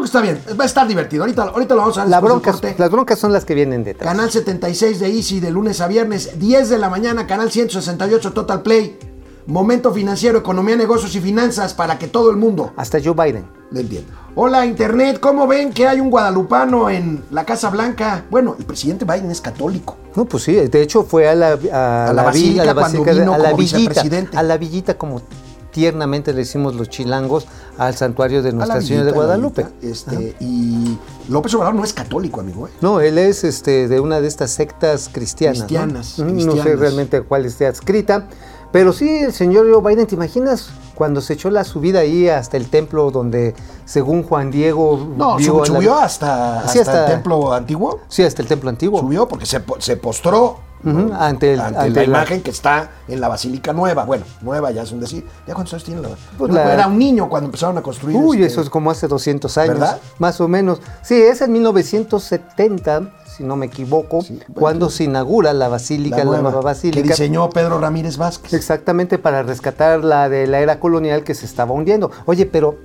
Creo 0.00 0.22
que 0.22 0.30
está 0.34 0.44
bien. 0.46 0.58
Va 0.58 0.64
a 0.64 0.66
estar 0.66 0.86
divertido. 0.88 1.22
Ahorita, 1.24 1.42
ahorita 1.42 1.74
lo 1.74 1.80
vamos 1.82 1.98
a 1.98 2.02
ver. 2.02 2.10
La 2.10 2.20
bronca, 2.20 2.54
las 2.78 2.90
broncas 2.90 3.18
son 3.18 3.32
las 3.32 3.44
que 3.44 3.54
vienen 3.54 3.84
detrás. 3.84 4.10
Canal 4.10 4.30
76 4.30 4.98
de 5.00 5.08
Easy 5.08 5.40
de 5.40 5.50
lunes 5.50 5.80
a 5.80 5.88
viernes, 5.88 6.38
10 6.38 6.68
de 6.70 6.78
la 6.78 6.88
mañana, 6.88 7.26
canal 7.26 7.50
168 7.50 8.32
Total 8.32 8.62
Play. 8.62 8.98
Momento 9.46 9.92
financiero, 9.92 10.38
economía, 10.38 10.76
negocios 10.76 11.14
y 11.16 11.20
finanzas 11.20 11.74
para 11.74 11.98
que 11.98 12.06
todo 12.06 12.30
el 12.30 12.36
mundo 12.36 12.72
Hasta 12.76 12.98
Joe 13.02 13.14
Biden. 13.14 13.44
le 13.72 13.80
entienda. 13.80 14.12
Hola 14.36 14.64
Internet, 14.64 15.18
¿cómo 15.18 15.46
ven 15.48 15.72
que 15.72 15.88
hay 15.88 15.98
un 15.98 16.08
guadalupano 16.10 16.88
en 16.88 17.24
la 17.32 17.44
Casa 17.44 17.68
Blanca? 17.70 18.24
Bueno, 18.30 18.54
el 18.58 18.64
presidente 18.64 19.04
Biden 19.04 19.30
es 19.30 19.40
católico. 19.40 19.96
No, 20.14 20.24
pues 20.24 20.44
sí, 20.44 20.52
de 20.54 20.82
hecho 20.82 21.02
fue 21.02 21.28
a 21.28 21.34
la, 21.34 21.58
a 21.72 22.10
A 22.10 22.12
la 22.12 22.22
vi- 22.22 22.26
basílica 22.26 22.62
a 22.62 22.66
la 22.66 22.74
cuando 22.74 22.82
basílica 23.00 23.12
de- 23.14 23.20
vino 23.20 23.32
a 23.34 23.38
la 23.38 23.44
como 23.50 23.56
villita, 23.56 23.78
vicepresidente. 23.78 24.36
a 24.36 24.42
la 24.44 24.56
villita 24.58 24.94
como 24.98 25.20
tiernamente 25.70 26.32
le 26.32 26.38
decimos 26.40 26.74
los 26.74 26.88
chilangos 26.88 27.46
al 27.78 27.94
santuario 27.96 28.42
de 28.42 28.52
Nuestra 28.52 28.80
Señora 28.80 29.04
de 29.06 29.12
Guadalupe. 29.12 29.66
Este, 29.82 30.34
y 30.40 30.98
López 31.28 31.54
Obrador 31.54 31.74
no 31.74 31.84
es 31.84 31.92
católico, 31.92 32.40
amigo. 32.40 32.66
¿eh? 32.68 32.70
No, 32.80 33.00
él 33.00 33.18
es 33.18 33.44
este 33.44 33.88
de 33.88 34.00
una 34.00 34.20
de 34.20 34.28
estas 34.28 34.50
sectas 34.50 35.08
cristianas. 35.12 35.60
¿no? 35.60 35.66
Cristianas, 35.66 36.18
Mm, 36.18 36.22
No, 36.22 36.28
sé 36.28 36.34
cristianas. 36.46 36.78
realmente 36.80 37.22
cuál 37.22 37.46
esté 37.46 37.66
adscrita. 37.66 38.26
Pero 38.72 38.92
sí, 38.92 39.08
el 39.24 39.32
señor 39.32 39.66
Joe 39.72 39.82
Biden, 39.82 40.06
¿te 40.06 40.14
imaginas 40.14 40.70
cuando 40.94 41.20
se 41.20 41.32
echó 41.32 41.50
la 41.50 41.64
subida 41.64 42.00
ahí 42.00 42.28
hasta 42.28 42.56
el 42.56 42.68
templo 42.68 43.10
donde, 43.10 43.54
según 43.84 44.22
Juan 44.22 44.50
Diego, 44.50 45.08
No, 45.16 45.36
vio 45.36 45.46
sub- 45.52 45.56
a 45.56 45.60
la- 45.60 45.66
subió 45.66 45.94
hasta, 45.98 46.68
Sí, 46.68 46.78
hasta 46.78 47.06
el 47.06 47.12
templo 47.12 47.52
antiguo. 47.52 48.00
Sí, 48.08 48.22
hasta 48.22 48.42
el 48.42 48.48
templo 48.48 48.70
antiguo. 48.70 49.00
Subió 49.00 49.26
porque 49.26 49.46
se, 49.46 49.62
se 49.78 49.96
postró 49.96 50.58
ante 50.82 51.54
el- 51.54 51.60
ante 51.60 51.78
ante 51.78 51.90
la 51.90 52.04
imagen 52.04 52.42
que 52.42 52.50
está 52.50 52.90
en 53.08 53.20
la 53.20 53.28
Basílica 53.28 53.72
Nueva. 53.72 54.04
Bueno, 54.04 54.24
nueva 54.40 54.70
ya 54.70 54.82
es 54.82 54.92
un 54.92 55.00
decir. 55.00 55.26
¿Ya 55.46 55.52
cuántos 55.54 55.74
años 55.74 55.84
tiene 55.84 56.00
la 56.02 56.08
Pues 56.38 56.52
la- 56.52 56.72
Era 56.72 56.86
un 56.86 56.98
niño 56.98 57.28
cuando 57.28 57.46
empezaron 57.46 57.76
a 57.76 57.82
construir. 57.82 58.16
Uy, 58.16 58.36
este, 58.38 58.46
eso 58.52 58.60
es 58.62 58.70
como 58.70 58.90
hace 58.90 59.06
200 59.08 59.58
años. 59.58 59.78
¿Verdad? 59.78 59.98
Más 60.18 60.40
o 60.40 60.48
menos. 60.48 60.80
Sí, 61.02 61.20
es 61.20 61.40
en 61.42 61.52
1970, 61.52 63.10
si 63.40 63.46
no 63.46 63.56
me 63.56 63.66
equivoco, 63.66 64.20
Sí, 64.20 64.34
bueno, 64.34 64.54
cuando 64.54 64.90
se 64.90 65.04
inaugura 65.04 65.54
la 65.54 65.68
basílica, 65.68 66.18
la 66.18 66.24
nueva, 66.24 66.50
que 66.50 66.64
basílica. 66.64 67.08
diseñó 67.08 67.48
Pedro 67.48 67.80
Ramírez 67.80 68.18
Vázquez. 68.18 68.52
Exactamente 68.52 69.16
para 69.16 69.42
rescatar 69.42 70.04
la 70.04 70.28
de 70.28 70.46
la 70.46 70.60
era 70.60 70.78
colonial 70.78 71.24
que 71.24 71.34
se 71.34 71.46
estaba 71.46 71.72
hundiendo. 71.72 72.10
Oye, 72.26 72.44
pero 72.44 72.76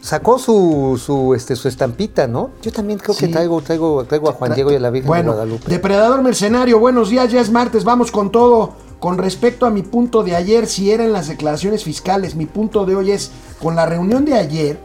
sacó 0.00 0.38
su, 0.38 1.00
su, 1.04 1.34
este, 1.34 1.56
su 1.56 1.66
estampita, 1.66 2.28
¿no? 2.28 2.50
Yo 2.62 2.70
también 2.70 3.00
creo 3.00 3.16
que 3.16 3.26
traigo, 3.26 3.60
traigo, 3.60 4.04
traigo 4.04 4.28
a 4.30 4.34
Juan 4.34 4.54
Diego 4.54 4.70
y 4.70 4.76
a 4.76 4.80
la 4.80 4.90
Virgen 4.90 5.08
bueno, 5.08 5.32
de 5.32 5.36
Guadalupe. 5.38 5.68
Depredador 5.68 6.22
Mercenario, 6.22 6.78
buenos 6.78 7.10
días, 7.10 7.32
ya 7.32 7.40
es 7.40 7.50
martes, 7.50 7.82
vamos 7.82 8.12
con 8.12 8.30
todo. 8.30 8.74
Con 9.00 9.18
respecto 9.18 9.66
a 9.66 9.70
mi 9.70 9.82
punto 9.82 10.22
de 10.22 10.36
ayer, 10.36 10.68
si 10.68 10.92
eran 10.92 11.12
las 11.12 11.26
declaraciones 11.26 11.82
fiscales, 11.82 12.36
mi 12.36 12.46
punto 12.46 12.86
de 12.86 12.94
hoy 12.94 13.10
es, 13.10 13.32
con 13.60 13.74
la 13.74 13.84
reunión 13.84 14.24
de 14.24 14.34
ayer, 14.34 14.78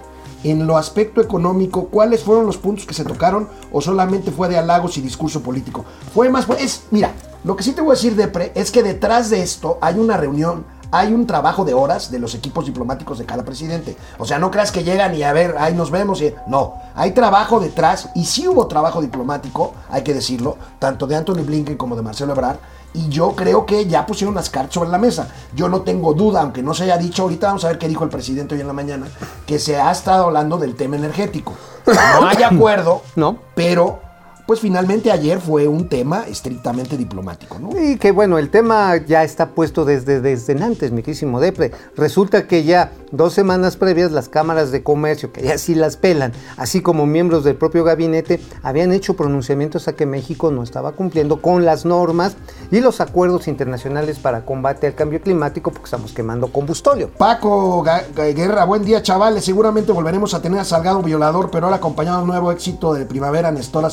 en 0.44 0.68
lo 0.68 0.78
aspecto 0.78 1.22
económico, 1.22 1.88
¿cuáles 1.88 2.24
fueron 2.24 2.46
los 2.46 2.58
puntos 2.58 2.86
que 2.86 2.94
se 2.94 3.04
tocaron 3.04 3.50
o 3.72 3.82
solamente 3.82 4.32
fue 4.32 4.50
de 4.50 4.58
halagos 4.58 4.98
y 4.98 5.02
discurso 5.02 5.42
político? 5.42 5.86
Fue 6.14 6.30
más, 6.30 6.48
es, 6.60 6.84
mira, 6.92 7.14
lo 7.44 7.56
que 7.56 7.64
sí 7.64 7.74
te 7.74 7.82
voy 7.82 7.92
a 7.92 7.96
decir, 7.96 8.16
Depre, 8.16 8.52
es 8.56 8.72
que 8.72 8.84
detrás 8.84 9.30
de 9.30 9.42
esto 9.42 9.78
hay 9.82 9.98
una 9.98 10.18
reunión, 10.18 10.66
hay 10.92 11.14
un 11.14 11.28
trabajo 11.28 11.66
de 11.66 11.74
horas 11.74 12.12
de 12.12 12.20
los 12.20 12.36
equipos 12.36 12.66
diplomáticos 12.66 13.18
de 13.20 13.26
cada 13.26 13.44
presidente. 13.44 13.98
O 14.18 14.26
sea, 14.26 14.40
no 14.40 14.52
creas 14.52 14.72
que 14.72 14.84
llegan 14.84 15.16
y 15.16 15.24
a 15.24 15.34
ver, 15.34 15.56
ahí 15.60 15.74
nos 15.74 15.92
vemos. 15.92 16.22
Y, 16.22 16.34
no, 16.48 16.76
hay 16.96 17.12
trabajo 17.12 17.60
detrás 17.60 18.10
y 18.16 18.26
sí 18.26 18.48
hubo 18.48 18.68
trabajo 18.68 19.02
diplomático, 19.02 19.74
hay 19.90 20.04
que 20.04 20.14
decirlo, 20.14 20.58
tanto 20.80 21.08
de 21.08 21.16
Anthony 21.16 21.44
Blinken 21.46 21.78
como 21.78 21.96
de 21.96 22.02
Marcelo 22.02 22.34
Ebrard. 22.34 22.58
Y 22.94 23.10
yo 23.10 23.36
creo 23.36 23.66
que 23.66 23.86
ya 23.86 24.06
pusieron 24.06 24.34
las 24.34 24.50
cartas 24.50 24.74
sobre 24.74 24.90
la 24.90 24.98
mesa. 24.98 25.28
Yo 25.54 25.70
no 25.70 25.82
tengo 25.82 26.14
duda, 26.14 26.42
aunque 26.42 26.64
no 26.64 26.74
se 26.74 26.84
haya 26.84 26.98
dicho, 26.98 27.24
ahorita 27.24 27.48
vamos 27.48 27.64
a 27.66 27.68
ver 27.68 27.78
qué 27.78 27.88
dijo 27.88 28.04
el 28.04 28.10
presidente 28.10 28.56
hoy 28.56 28.62
en 28.62 28.68
la 28.68 28.74
mañana, 28.74 29.08
que 29.46 29.60
se 29.60 29.80
ha 29.80 29.92
estado 29.92 30.24
hablando 30.26 30.58
del 30.58 30.76
tema 30.76 30.96
energético. 30.96 31.54
No 32.20 32.28
hay 32.28 32.44
acuerdo, 32.44 33.02
No. 33.16 33.38
pero 33.56 34.00
pues 34.48 34.62
finalmente 34.62 35.12
ayer 35.12 35.40
fue 35.40 35.68
un 35.68 35.90
tema 35.90 36.24
estrictamente 36.28 36.98
diplomático, 36.98 37.60
¿no? 37.60 37.70
Y 37.80 37.98
que 37.98 38.12
bueno, 38.12 38.38
el 38.38 38.50
tema 38.50 38.96
ya 38.96 39.24
está 39.24 39.50
puesto 39.50 39.84
desde, 39.84 40.22
desde 40.22 40.54
antes, 40.64 40.92
mi 40.92 41.04
querísimo 41.04 41.42
Depre. 41.42 41.72
Resulta 41.98 42.48
que 42.48 42.64
ya 42.64 42.94
dos 43.12 43.34
semanas 43.34 43.76
previas 43.76 44.12
las 44.12 44.30
cámaras 44.30 44.72
de 44.72 44.84
comercio, 44.84 45.34
que 45.34 45.44
ya 45.44 45.58
sí 45.58 45.76
las 45.76 45.98
pelan, 45.98 46.32
así 46.56 46.82
como 46.82 47.06
miembros 47.06 47.44
del 47.44 47.58
propio 47.58 47.84
gabinete, 47.84 48.40
habían 48.64 48.94
hecho 48.94 49.16
pronunciamientos 49.16 49.90
a 49.90 49.94
que 49.94 50.06
México 50.06 50.50
no 50.50 50.64
estaba 50.64 50.94
cumpliendo 50.94 51.42
con 51.42 51.66
las 51.66 51.86
normas 51.86 52.38
y 52.72 52.80
los 52.80 53.02
acuerdos 53.02 53.50
internacionales 53.50 54.18
para 54.18 54.46
combate 54.46 54.88
al 54.88 54.96
cambio 54.96 55.22
climático 55.22 55.72
porque 55.72 55.86
estamos 55.86 56.14
quemando 56.14 56.48
combustóleo. 56.54 57.12
Paco 57.18 57.84
Guerra, 58.16 58.64
buen 58.64 58.86
día 58.86 59.02
chavales. 59.02 59.44
Seguramente 59.44 59.92
volveremos 59.92 60.34
a 60.34 60.42
tener 60.42 60.62
a 60.62 60.64
Salgado 60.64 61.02
violador, 61.02 61.52
pero 61.52 61.66
ahora 61.66 61.78
acompañado 61.78 62.18
de 62.18 62.24
un 62.24 62.30
nuevo 62.30 62.52
éxito 62.54 62.94
de 62.94 63.06
primavera 63.06 63.52
Nestora 63.52 63.90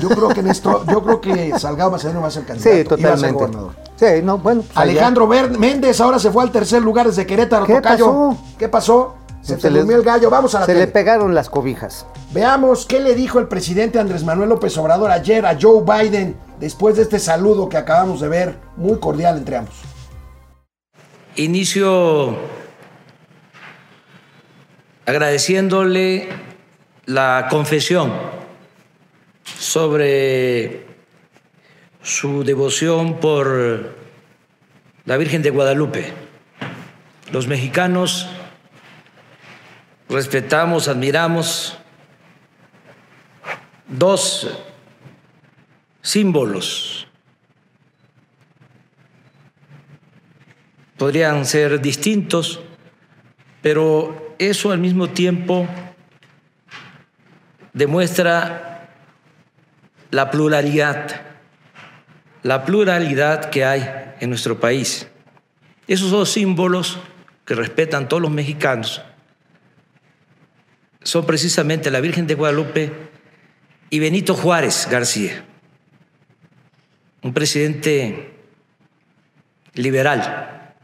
Yo 0.00 0.08
creo 0.08 0.28
que 0.28 0.42
Néstor, 0.42 0.84
yo 0.90 1.02
creo 1.02 1.20
que 1.20 1.58
Salgado 1.58 1.90
Macedonio 1.90 2.20
va 2.22 2.28
a 2.28 2.30
ser 2.30 2.44
candidato. 2.44 2.96
Sí, 2.96 3.00
y 3.00 3.04
va 3.04 3.12
a 3.12 3.16
ser 3.16 3.32
totalmente. 3.32 3.56
gobernador. 3.56 3.72
Sí, 3.96 4.06
no, 4.22 4.38
bueno. 4.38 4.62
pues. 4.62 4.76
Alejandro 4.76 5.26
Méndez 5.26 6.00
ahora 6.00 6.18
se 6.18 6.30
fue 6.30 6.42
al 6.42 6.50
tercer 6.50 6.82
lugar 6.82 7.06
desde 7.06 7.24
Querétaro. 7.26 7.64
¿Qué 7.66 7.74
Tocayo. 7.74 8.06
pasó? 8.06 8.38
¿Qué 8.58 8.68
pasó? 8.68 9.14
Se, 9.42 9.54
Se 9.54 9.60
te 9.62 9.70
le- 9.70 9.78
durmió 9.78 9.96
el 9.96 10.02
gallo. 10.02 10.28
Vamos 10.28 10.54
a 10.56 10.60
la 10.60 10.66
Se 10.66 10.72
tele. 10.72 10.86
le 10.86 10.92
pegaron 10.92 11.34
las 11.34 11.48
cobijas. 11.48 12.04
Veamos 12.32 12.84
qué 12.86 12.98
le 13.00 13.14
dijo 13.14 13.38
el 13.38 13.46
presidente 13.46 13.98
Andrés 14.00 14.24
Manuel 14.24 14.48
López 14.48 14.76
Obrador 14.78 15.10
ayer 15.12 15.46
a 15.46 15.56
Joe 15.60 15.82
Biden 15.84 16.36
después 16.58 16.96
de 16.96 17.02
este 17.02 17.18
saludo 17.20 17.68
que 17.68 17.76
acabamos 17.76 18.20
de 18.20 18.28
ver, 18.28 18.58
muy 18.76 18.98
cordial 18.98 19.36
entre 19.38 19.56
ambos. 19.58 19.74
Inicio 21.36 22.34
agradeciéndole 25.04 26.28
la 27.04 27.46
confesión 27.50 28.12
sobre 29.58 30.86
su 32.02 32.44
devoción 32.44 33.20
por 33.20 33.94
la 35.04 35.16
Virgen 35.16 35.42
de 35.42 35.50
Guadalupe. 35.50 36.12
Los 37.32 37.46
mexicanos 37.46 38.28
respetamos, 40.08 40.88
admiramos 40.88 41.78
dos 43.88 44.48
símbolos 46.02 47.06
podrían 50.96 51.44
ser 51.44 51.80
distintos, 51.80 52.60
pero 53.62 54.34
eso 54.38 54.70
al 54.70 54.78
mismo 54.78 55.08
tiempo 55.08 55.66
demuestra 57.72 58.75
la 60.10 60.30
pluralidad, 60.30 61.22
la 62.42 62.64
pluralidad 62.64 63.50
que 63.50 63.64
hay 63.64 64.14
en 64.20 64.30
nuestro 64.30 64.60
país. 64.60 65.08
Esos 65.88 66.10
dos 66.10 66.30
símbolos 66.30 66.98
que 67.44 67.54
respetan 67.54 68.08
todos 68.08 68.22
los 68.22 68.30
mexicanos 68.30 69.02
son 71.02 71.24
precisamente 71.24 71.90
la 71.90 72.00
Virgen 72.00 72.26
de 72.26 72.34
Guadalupe 72.34 72.92
y 73.90 73.98
Benito 74.00 74.34
Juárez 74.34 74.88
García, 74.90 75.44
un 77.22 77.32
presidente 77.32 78.34
liberal, 79.74 80.74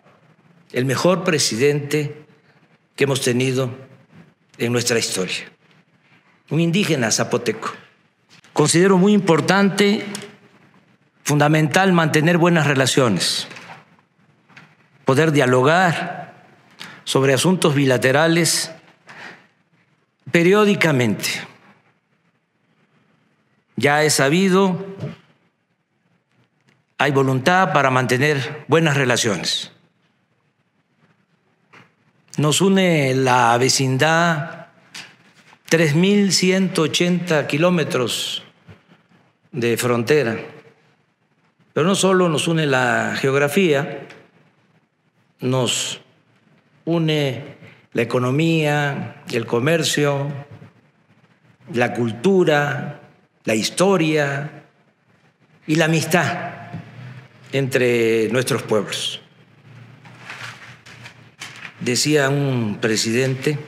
el 0.72 0.84
mejor 0.84 1.24
presidente 1.24 2.24
que 2.94 3.04
hemos 3.04 3.20
tenido 3.20 3.74
en 4.58 4.72
nuestra 4.72 4.98
historia. 4.98 5.50
Un 6.50 6.60
indígena 6.60 7.10
zapoteco. 7.10 7.72
Considero 8.52 8.98
muy 8.98 9.12
importante, 9.12 10.04
fundamental, 11.24 11.92
mantener 11.92 12.36
buenas 12.36 12.66
relaciones, 12.66 13.48
poder 15.04 15.32
dialogar 15.32 16.34
sobre 17.04 17.32
asuntos 17.32 17.74
bilaterales 17.74 18.70
periódicamente. 20.30 21.28
Ya 23.76 24.04
he 24.04 24.10
sabido, 24.10 24.86
hay 26.98 27.10
voluntad 27.10 27.72
para 27.72 27.90
mantener 27.90 28.64
buenas 28.68 28.96
relaciones. 28.96 29.72
Nos 32.36 32.60
une 32.60 33.14
la 33.14 33.56
vecindad 33.58 34.68
3.180 35.70 37.46
kilómetros 37.46 38.41
de 39.52 39.76
frontera. 39.76 40.38
Pero 41.72 41.86
no 41.86 41.94
solo 41.94 42.28
nos 42.28 42.48
une 42.48 42.66
la 42.66 43.14
geografía, 43.16 44.06
nos 45.40 46.00
une 46.84 47.56
la 47.92 48.02
economía, 48.02 49.22
el 49.30 49.46
comercio, 49.46 50.32
la 51.72 51.94
cultura, 51.94 53.00
la 53.44 53.54
historia 53.54 54.64
y 55.66 55.76
la 55.76 55.86
amistad 55.86 56.52
entre 57.52 58.28
nuestros 58.28 58.62
pueblos. 58.62 59.20
Decía 61.80 62.28
un 62.28 62.78
presidente 62.80 63.58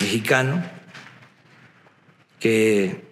mexicano 0.00 0.62
que 2.40 3.11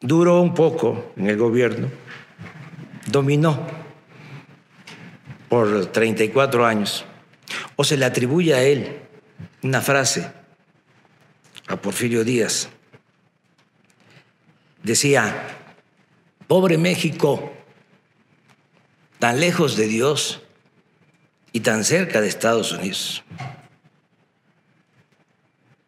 duró 0.00 0.40
un 0.40 0.54
poco 0.54 1.12
en 1.16 1.28
el 1.28 1.36
gobierno, 1.36 1.88
dominó 3.06 3.66
por 5.48 5.86
34 5.86 6.64
años, 6.66 7.04
o 7.76 7.84
se 7.84 7.96
le 7.96 8.04
atribuye 8.04 8.54
a 8.54 8.62
él 8.62 9.00
una 9.62 9.80
frase, 9.80 10.32
a 11.66 11.76
Porfirio 11.76 12.24
Díaz, 12.24 12.68
decía, 14.82 15.48
pobre 16.46 16.78
México, 16.78 17.52
tan 19.18 19.38
lejos 19.38 19.76
de 19.76 19.86
Dios 19.86 20.40
y 21.52 21.60
tan 21.60 21.84
cerca 21.84 22.20
de 22.20 22.28
Estados 22.28 22.72
Unidos. 22.72 23.22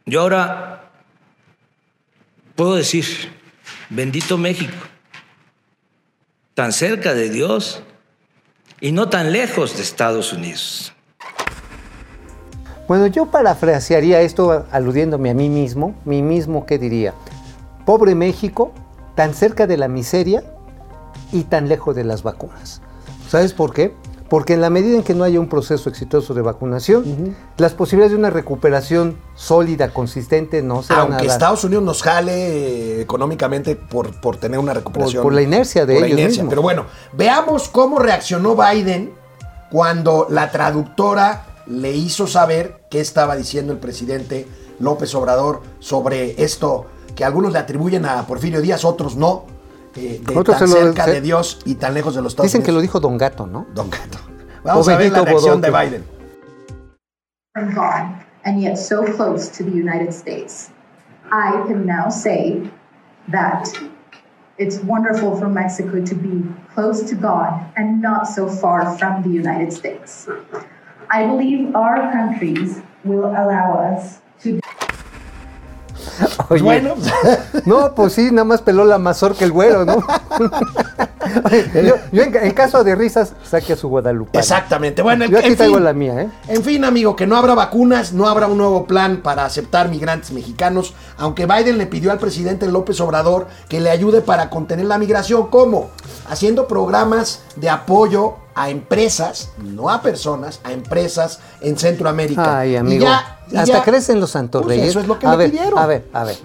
Yo 0.05 0.21
ahora 0.21 0.91
puedo 2.57 2.75
decir, 2.75 3.33
bendito 3.91 4.39
México, 4.39 4.77
tan 6.55 6.73
cerca 6.73 7.15
de 7.15 7.31
Dios 7.31 7.83
y 8.81 8.93
no 8.93 9.09
tan 9.09 9.33
lejos 9.33 9.77
de 9.77 9.83
Estados 9.83 10.33
Unidos. 10.33 10.93
Bueno, 12.89 13.07
yo 13.07 13.31
parafrasearía 13.31 14.21
esto 14.21 14.67
aludiéndome 14.71 15.31
a 15.31 15.35
mí 15.35 15.49
mismo. 15.49 15.95
Mí 16.05 16.21
mismo, 16.21 16.67
¿qué 16.67 16.79
diría? 16.79 17.15
Pobre 17.87 18.15
México, 18.15 18.73
tan 19.15 19.35
cerca 19.35 19.67
de 19.67 19.77
la 19.77 19.89
miseria 19.89 20.43
y 21.31 21.45
tan 21.45 21.69
lejos 21.69 21.95
de 21.95 22.05
las 22.05 22.23
vacunas. 22.23 22.83
¿Sabes 23.29 23.53
por 23.53 23.73
qué? 23.73 23.95
Porque 24.33 24.55
en 24.55 24.63
la 24.63 24.71
medida 24.71 24.97
en 24.97 25.03
que 25.03 25.13
no 25.13 25.25
haya 25.25 25.39
un 25.39 25.47
proceso 25.47 25.91
exitoso 25.91 26.33
de 26.33 26.41
vacunación, 26.41 27.37
las 27.59 27.75
posibilidades 27.75 28.13
de 28.13 28.19
una 28.19 28.31
recuperación 28.31 29.19
sólida, 29.35 29.93
consistente, 29.93 30.63
no 30.63 30.83
se 30.83 30.95
van 30.95 31.01
a 31.01 31.03
Aunque 31.03 31.27
dar. 31.27 31.35
Estados 31.35 31.65
Unidos 31.65 31.85
nos 31.85 32.03
jale 32.03 32.33
eh, 32.33 33.01
económicamente 33.03 33.77
por, 33.77 34.19
por 34.23 34.39
tener 34.39 34.59
una 34.59 34.73
recuperación. 34.73 35.23
por 35.23 35.35
la 35.35 35.43
inercia 35.43 35.85
de 35.85 35.93
por 35.93 36.01
la 36.01 36.07
ellos 36.07 36.19
inercia. 36.19 36.43
mismos. 36.45 36.51
Pero 36.51 36.63
bueno, 36.63 36.87
veamos 37.13 37.69
cómo 37.69 37.99
reaccionó 37.99 38.57
Biden 38.57 39.13
cuando 39.71 40.27
la 40.31 40.51
traductora 40.51 41.45
le 41.67 41.93
hizo 41.93 42.27
saber 42.27 42.85
qué 42.89 43.03
estaba 43.03 43.37
diciendo 43.37 43.75
el 43.75 43.81
presidente 43.81 44.49
López 44.79 45.15
Obrador 45.15 45.61
sobre 45.79 46.43
esto 46.43 46.87
que 47.15 47.27
algunos 47.27 47.53
le 47.53 47.59
atribuyen 47.59 48.07
a 48.07 48.27
Porfirio 48.27 48.63
Díaz, 48.63 48.87
otros 48.87 49.15
no. 49.15 49.45
Eh, 49.97 50.21
de 50.27 50.45
tan 50.45 50.69
se 50.69 50.81
lo- 50.85 50.93
de 50.93 51.21
Dios 51.21 51.61
y 51.65 51.75
tan 51.77 51.95
lejos 51.95 52.15
de 52.15 52.23
los 52.23 52.33
Estados 52.33 52.51
Dicen 52.51 52.63
que 52.65 52.73
lo 52.73 52.81
dijo 52.81 53.01
Don 53.01 53.19
Gato, 53.19 53.47
¿no? 53.47 53.67
Don 53.75 53.91
Gato. 53.91 54.19
Vamos 54.65 54.87
O 54.89 54.91
a 54.91 54.97
ver 54.97 55.11
la 55.13 55.19
Benito 55.23 55.25
reacción 55.31 55.61
de 55.61 55.71
Biden. 55.71 56.05
from 57.55 57.75
God 57.75 58.23
and 58.45 58.61
yet 58.63 58.77
so 58.77 59.05
close 59.05 59.49
to 59.49 59.63
the 59.65 59.71
United 59.71 60.13
States. 60.13 60.71
I 61.31 61.63
can 61.67 61.85
now 61.87 62.09
say 62.09 62.63
that 63.31 63.69
it's 64.59 64.79
wonderful 64.85 65.37
for 65.37 65.49
Mexico 65.49 66.03
to 66.05 66.15
be 66.15 66.43
close 66.75 67.03
to 67.11 67.15
God 67.15 67.61
and 67.77 68.01
not 68.01 68.27
so 68.27 68.49
far 68.49 68.97
from 68.99 69.23
the 69.23 69.29
United 69.31 69.73
States. 69.73 70.27
I 71.11 71.27
believe 71.27 71.75
our 71.75 72.11
countries 72.13 72.81
will 73.05 73.27
allow 73.27 73.75
us 73.93 74.19
to 74.19 74.22
Oye, 76.49 76.63
Bueno, 76.63 76.95
No, 77.65 77.95
pues 77.95 78.13
sí, 78.15 78.31
nada 78.31 78.45
más 78.45 78.63
peló 78.63 78.85
la 78.85 78.99
mazorca 78.99 79.45
el 79.45 79.53
güero, 79.53 79.85
¿no? 79.85 79.97
yo, 81.75 81.95
yo 82.11 82.23
en, 82.23 82.37
en 82.37 82.53
caso 82.53 82.85
de 82.85 82.95
risas, 82.95 83.33
saque 83.49 83.73
a 83.73 83.77
su 83.77 83.89
Guadalupe. 83.89 84.39
exactamente. 84.39 85.03
Bueno, 85.03 85.25
Yo 85.27 85.39
aquí 85.39 85.49
en 85.49 85.57
traigo 85.57 85.77
fin. 85.77 85.85
la 85.85 85.93
mía, 85.93 86.23
¿eh? 86.23 86.29
En 86.49 86.63
fin, 86.63 86.85
amigo, 86.85 87.17
que 87.17 87.27
no 87.27 87.37
habrá 87.37 87.55
vacunas, 87.55 88.13
no 88.13 88.29
habrá 88.29 88.47
un 88.47 88.59
nuevo 88.59 88.87
plan 88.87 89.19
para 89.23 89.45
aceptar 89.45 89.89
migrantes 89.89 90.33
mexicanos, 90.33 90.95
aunque 91.17 91.47
Biden 91.47 91.79
le 91.79 91.87
pidió 91.87 92.11
al 92.13 92.19
presidente 92.19 92.67
López 92.67 93.01
Obrador 93.01 93.47
que 93.69 93.81
le 93.81 93.91
ayude 93.91 94.21
para 94.21 94.51
contener 94.51 94.87
la 94.87 94.99
migración. 94.99 95.49
¿Cómo? 95.49 95.91
Haciendo 96.29 96.67
programas 96.69 97.43
de 97.57 97.71
apoyo 97.71 98.37
a 98.55 98.71
empresas, 98.71 99.51
no 99.63 99.89
a 99.91 100.03
personas, 100.03 100.61
a 100.65 100.73
empresas 100.73 101.41
en 101.61 101.77
Centroamérica. 101.79 102.59
Ay, 102.61 102.73
Y 102.73 102.77
amigo. 102.77 103.05
ya- 103.05 103.41
y 103.51 103.57
hasta 103.57 103.79
ya- 103.79 103.83
crecen 103.85 104.21
los 104.21 104.31
Santos 104.31 104.63
Pues 104.63 104.77
Reyes. 104.77 104.91
eso 104.91 105.01
es 105.01 105.07
lo 105.07 105.19
que 105.19 105.27
a 105.27 105.33
le 105.33 105.37
ver, 105.37 105.51
pidieron. 105.51 105.79
A 105.79 105.87
ver, 105.87 106.09
a 106.13 106.25
ver. 106.25 106.37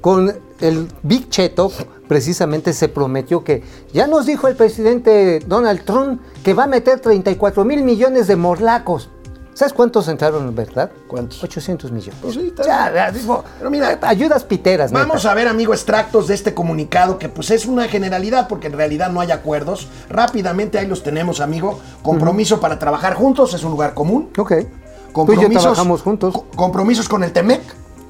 Con 0.00 0.32
el 0.60 0.88
Big 1.02 1.28
Cheto, 1.30 1.70
precisamente 2.08 2.72
se 2.72 2.88
prometió 2.88 3.42
que 3.42 3.64
ya 3.92 4.06
nos 4.06 4.26
dijo 4.26 4.46
el 4.48 4.54
presidente 4.56 5.40
Donald 5.46 5.84
Trump 5.84 6.20
que 6.44 6.54
va 6.54 6.64
a 6.64 6.66
meter 6.68 7.00
34 7.00 7.64
mil 7.64 7.82
millones 7.82 8.26
de 8.28 8.36
morlacos. 8.36 9.08
¿Sabes 9.56 9.72
cuántos 9.72 10.06
entraron, 10.08 10.54
verdad? 10.54 10.90
¿Cuántos? 11.08 11.42
800 11.42 11.90
millones. 11.90 12.14
Pues 12.20 12.34
sí, 12.34 12.52
ya, 12.62 13.10
digo, 13.10 13.42
Pero 13.56 13.70
mira, 13.70 13.98
ayudas 14.02 14.44
piteras, 14.44 14.92
neta. 14.92 15.06
Vamos 15.06 15.24
a 15.24 15.32
ver, 15.32 15.48
amigo, 15.48 15.72
extractos 15.72 16.26
de 16.28 16.34
este 16.34 16.52
comunicado 16.52 17.18
que 17.18 17.30
pues 17.30 17.50
es 17.50 17.64
una 17.64 17.88
generalidad 17.88 18.48
porque 18.48 18.66
en 18.66 18.74
realidad 18.74 19.10
no 19.10 19.20
hay 19.22 19.30
acuerdos. 19.30 19.88
Rápidamente 20.10 20.78
ahí 20.78 20.86
los 20.86 21.02
tenemos, 21.02 21.40
amigo. 21.40 21.80
Compromiso 22.02 22.60
para 22.60 22.78
trabajar 22.78 23.14
juntos 23.14 23.54
es 23.54 23.64
un 23.64 23.70
lugar 23.70 23.94
común. 23.94 24.28
Ok. 24.36 24.50
Tú 24.52 24.56
y 24.58 24.60
yo 24.60 25.12
Compromisos, 25.12 25.62
trabajamos 25.62 26.02
juntos. 26.02 26.34
co- 26.34 26.46
compromisos 26.54 27.08
con 27.08 27.24
el 27.24 27.32
TEMEC. 27.32 27.62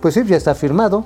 Pues 0.03 0.15
sí, 0.15 0.25
ya 0.27 0.37
está 0.37 0.53
firmado. 0.57 1.05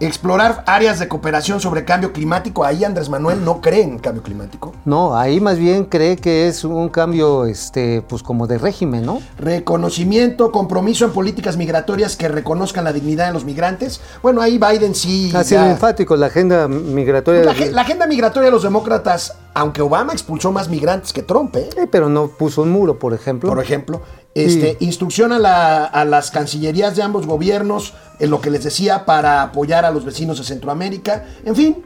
Explorar 0.00 0.64
áreas 0.66 0.98
de 0.98 1.08
cooperación 1.08 1.60
sobre 1.60 1.84
cambio 1.84 2.12
climático. 2.12 2.64
Ahí 2.64 2.84
Andrés 2.84 3.10
Manuel 3.10 3.44
no 3.44 3.60
cree 3.60 3.82
en 3.82 3.98
cambio 3.98 4.22
climático. 4.22 4.72
No, 4.86 5.14
ahí 5.16 5.40
más 5.40 5.58
bien 5.58 5.84
cree 5.84 6.16
que 6.16 6.48
es 6.48 6.64
un 6.64 6.88
cambio, 6.88 7.44
este, 7.44 8.00
pues 8.02 8.22
como 8.22 8.46
de 8.46 8.56
régimen, 8.56 9.04
¿no? 9.04 9.20
Reconocimiento, 9.38 10.50
compromiso 10.52 11.04
en 11.04 11.12
políticas 11.12 11.56
migratorias 11.56 12.16
que 12.16 12.28
reconozcan 12.28 12.84
la 12.84 12.92
dignidad 12.92 13.26
de 13.28 13.32
los 13.34 13.44
migrantes. 13.44 14.00
Bueno, 14.22 14.40
ahí 14.40 14.58
Biden 14.58 14.94
sí. 14.94 15.30
Ha 15.34 15.44
sido 15.44 15.62
ya- 15.64 15.70
enfático 15.70 16.16
la 16.16 16.26
agenda 16.26 16.66
migratoria. 16.66 17.44
la 17.70 17.82
agenda 17.82 18.06
migratoria 18.06 18.46
de 18.46 18.52
los 18.52 18.62
demócratas, 18.62 19.34
aunque 19.54 19.82
Obama 19.82 20.12
expulsó 20.12 20.52
más 20.52 20.68
migrantes 20.68 21.12
que 21.12 21.22
Trump, 21.22 21.54
¿eh? 21.56 21.68
Eh, 21.76 21.86
pero 21.90 22.08
no 22.08 22.28
puso 22.28 22.62
un 22.62 22.70
muro, 22.70 22.98
por 22.98 23.12
ejemplo. 23.14 23.48
por 23.48 23.62
ejemplo. 23.62 24.02
Este, 24.34 24.76
Instrucción 24.80 25.32
a, 25.32 25.38
la- 25.40 25.84
a 25.86 26.04
las 26.04 26.30
cancillerías 26.30 26.94
de 26.94 27.02
ambos 27.02 27.26
gobiernos, 27.26 27.94
en 28.20 28.30
lo 28.30 28.40
que 28.40 28.50
les 28.50 28.62
decía, 28.62 29.04
para 29.04 29.42
apoyar 29.42 29.84
a 29.84 29.90
los 29.90 30.04
vecinos 30.04 30.38
de 30.38 30.44
Centroamérica. 30.44 31.24
En 31.44 31.56
fin, 31.56 31.82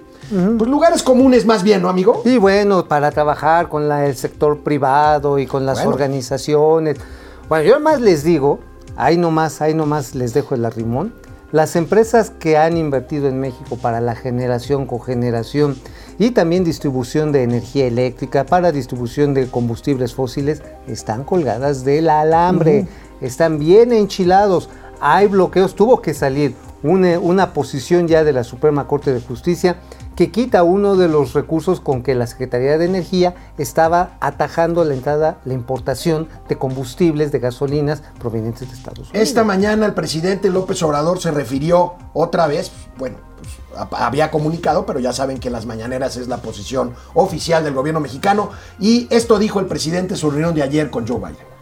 pues 0.59 0.69
lugares 0.71 1.03
comunes 1.03 1.47
más 1.47 1.63
bien, 1.63 1.81
¿no, 1.83 1.89
amigo? 1.89 2.21
Y 2.27 2.37
bueno, 2.37 2.87
para 2.87 3.11
trabajar 3.13 3.69
con 3.69 3.89
la- 3.89 4.07
el 4.07 4.15
sector 4.17 4.61
privado 4.61 5.39
y 5.39 5.47
con 5.47 5.65
las 5.65 5.79
Bueno. 5.79 5.93
organizaciones. 5.93 6.99
Bueno, 7.49 7.65
yo 7.65 7.81
más 7.81 8.01
les 8.01 8.25
digo, 8.25 8.61
ahí 8.97 9.17
nomás, 9.17 9.61
ahí 9.63 9.73
nomás 9.75 10.15
les 10.15 10.35
dejo 10.35 10.55
el 10.55 10.65
arrimón. 10.67 11.15
Las 11.53 11.77
empresas 11.77 12.31
que 12.31 12.57
han 12.59 12.77
invertido 12.77 13.29
en 13.29 13.39
México 13.41 13.77
para 13.81 14.01
la 14.01 14.17
generación, 14.17 14.87
cogeneración 14.87 15.77
y 16.19 16.31
también 16.31 16.65
distribución 16.65 17.33
de 17.33 17.43
energía 17.43 17.87
eléctrica, 17.87 18.45
para 18.47 18.73
distribución 18.73 19.35
de 19.35 19.49
combustibles 19.49 20.15
fósiles, 20.15 20.63
están 20.87 21.25
colgadas 21.25 21.85
del 21.85 22.09
alambre, 22.09 22.87
están 23.21 23.59
bien 23.59 23.93
enchilados. 23.93 24.69
Hay 25.01 25.27
bloqueos, 25.27 25.75
tuvo 25.75 26.01
que 26.01 26.15
salir 26.15 26.55
una, 26.83 27.19
una 27.19 27.53
posición 27.53 28.07
ya 28.07 28.25
de 28.25 28.33
la 28.33 28.45
Suprema 28.45 28.87
Corte 28.87 29.13
de 29.13 29.21
Justicia 29.21 29.77
que 30.17 30.31
quita 30.31 30.63
uno 30.63 30.97
de 30.97 31.09
los 31.09 31.33
recursos 31.33 31.81
con 31.81 32.03
que 32.03 32.15
la 32.15 32.27
Secretaría 32.27 32.79
de 32.79 32.85
Energía 32.85 33.35
estaba 33.59 34.17
atajando 34.21 34.85
la 34.85 34.95
entrada, 34.95 35.39
la 35.45 35.55
importación 35.55 36.29
de 36.49 36.57
combustibles, 36.57 37.33
de 37.33 37.39
gasolinas 37.41 38.03
provenientes 38.19 38.69
de 38.69 38.75
Estados 38.75 39.11
Unidos. 39.11 39.15
Esta 39.15 39.45
mañana 39.45 39.87
el 39.87 39.95
presidente 39.95 40.51
López 40.51 40.83
Obrador 40.83 41.21
se 41.21 41.31
refirió 41.31 41.95
otra 42.13 42.47
vez, 42.47 42.71
bueno, 42.97 43.17
pues, 43.37 43.91
había 44.01 44.31
comunicado, 44.31 44.87
pero 44.87 45.01
ya 45.01 45.13
saben 45.13 45.39
que 45.39 45.51
las 45.51 45.67
mañaneras 45.67 46.17
es 46.17 46.29
la 46.29 46.39
posición 46.39 46.95
oficial 47.15 47.65
del 47.65 47.75
gobierno 47.75 48.01
mexicano, 48.01 48.51
y 48.79 49.09
esto 49.11 49.39
dijo 49.39 49.61
el 49.61 49.67
presidente 49.67 50.15
en 50.15 50.19
su 50.19 50.31
reunión 50.31 50.55
de 50.55 50.63
ayer 50.63 50.91
con 50.91 51.07
Joe 51.07 51.19
Biden. 51.19 51.55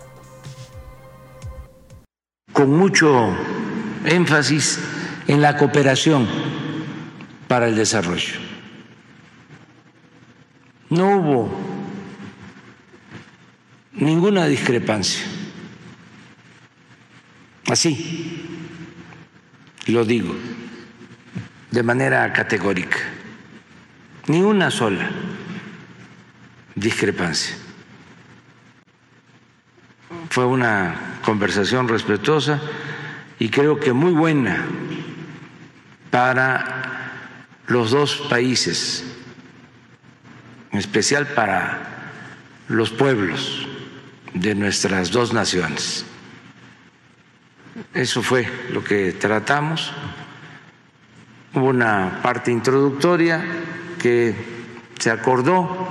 con 2.53 2.71
mucho 2.71 3.09
énfasis 4.05 4.79
en 5.27 5.41
la 5.41 5.57
cooperación 5.57 6.29
para 7.53 7.69
el 7.69 7.77
desarrollo. 7.77 8.41
No 10.88 11.19
hubo 11.19 11.55
ninguna 13.93 14.47
discrepancia. 14.47 15.27
Así 17.67 18.73
lo 19.88 20.03
digo 20.07 20.35
de 21.71 21.83
manera 21.83 22.33
categórica. 22.33 22.97
Ni 24.29 24.41
una 24.41 24.71
sola 24.71 25.11
discrepancia. 26.75 27.55
Fue 30.31 30.47
una 30.47 31.19
conversación 31.23 31.87
respetuosa 31.87 32.62
y 33.38 33.51
creo 33.51 33.79
que 33.79 33.93
muy 33.93 34.12
buena 34.12 34.65
para 36.11 37.02
los 37.73 37.91
dos 37.91 38.17
países, 38.29 39.03
en 40.71 40.79
especial 40.79 41.27
para 41.29 42.11
los 42.69 42.91
pueblos 42.91 43.67
de 44.35 44.55
nuestras 44.55 45.11
dos 45.11 45.33
naciones. 45.33 46.05
Eso 47.95 48.23
fue 48.23 48.47
lo 48.71 48.85
que 48.85 49.13
tratamos. 49.13 49.93
Hubo 51.55 51.67
una 51.67 52.21
parte 52.23 52.51
introductoria 52.51 53.43
que 53.99 54.35
se 54.99 55.11
acordó 55.11 55.89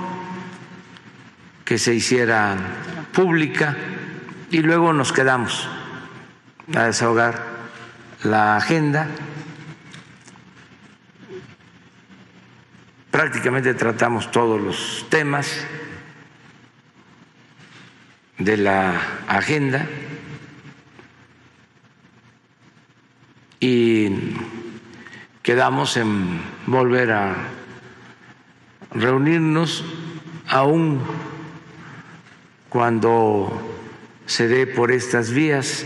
que 1.64 1.78
se 1.78 1.94
hiciera 1.94 2.56
pública 3.12 3.76
y 4.50 4.58
luego 4.58 4.92
nos 4.92 5.12
quedamos 5.12 5.68
a 6.74 6.84
desahogar 6.84 7.46
la 8.24 8.56
agenda. 8.56 9.08
Prácticamente 13.12 13.74
tratamos 13.74 14.30
todos 14.30 14.58
los 14.58 15.06
temas 15.10 15.66
de 18.38 18.56
la 18.56 19.02
agenda 19.28 19.86
y 23.60 24.08
quedamos 25.42 25.98
en 25.98 26.40
volver 26.66 27.12
a 27.12 27.36
reunirnos 28.92 29.84
aún 30.48 31.02
cuando 32.70 33.52
se 34.24 34.48
dé 34.48 34.66
por 34.66 34.90
estas 34.90 35.30
vías. 35.32 35.84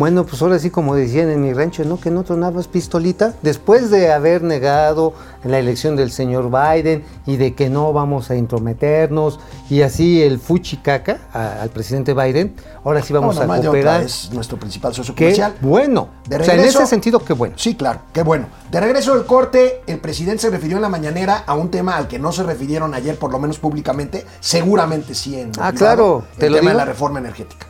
Bueno, 0.00 0.24
pues 0.24 0.40
ahora 0.40 0.58
sí, 0.58 0.70
como 0.70 0.94
decían 0.96 1.28
en 1.28 1.42
mi 1.42 1.52
rancho, 1.52 1.84
¿no? 1.84 2.00
Que 2.00 2.10
no 2.10 2.22
tronabas 2.24 2.68
pistolita. 2.68 3.34
Después 3.42 3.90
de 3.90 4.10
haber 4.10 4.42
negado 4.42 5.12
la 5.44 5.58
elección 5.58 5.94
del 5.94 6.10
señor 6.10 6.50
Biden 6.50 7.04
y 7.26 7.36
de 7.36 7.54
que 7.54 7.68
no 7.68 7.92
vamos 7.92 8.30
a 8.30 8.34
intrometernos 8.34 9.38
y 9.68 9.82
así 9.82 10.22
el 10.22 10.38
fuchicaca 10.38 11.18
a- 11.34 11.60
al 11.60 11.68
presidente 11.68 12.14
Biden, 12.14 12.56
ahora 12.82 13.02
sí 13.02 13.12
vamos 13.12 13.38
a 13.38 13.46
cooperar. 13.46 14.00
es 14.00 14.30
nuestro 14.32 14.56
principal 14.58 14.94
socio 14.94 15.14
Qué 15.14 15.24
comercial. 15.26 15.56
bueno. 15.60 16.08
De 16.26 16.36
o 16.36 16.44
sea, 16.44 16.54
en 16.54 16.60
regreso- 16.60 16.78
ese 16.78 16.86
sentido, 16.88 17.22
qué 17.22 17.34
bueno. 17.34 17.56
Sí, 17.58 17.74
claro, 17.74 18.00
qué 18.14 18.22
bueno. 18.22 18.46
De 18.70 18.80
regreso 18.80 19.14
del 19.14 19.26
corte, 19.26 19.82
el 19.86 19.98
presidente 20.00 20.40
se 20.40 20.48
refirió 20.48 20.76
en 20.78 20.82
la 20.82 20.88
mañanera 20.88 21.44
a 21.46 21.52
un 21.52 21.70
tema 21.70 21.98
al 21.98 22.08
que 22.08 22.18
no 22.18 22.32
se 22.32 22.42
refirieron 22.42 22.94
ayer, 22.94 23.18
por 23.18 23.30
lo 23.30 23.38
menos 23.38 23.58
públicamente, 23.58 24.24
seguramente 24.40 25.14
sí 25.14 25.38
en 25.38 25.52
Ah, 25.60 25.74
claro, 25.76 26.24
¿te 26.38 26.46
el 26.46 26.52
lo 26.52 26.58
tema 26.60 26.70
de 26.70 26.76
la 26.78 26.84
reforma 26.86 27.18
energética. 27.18 27.66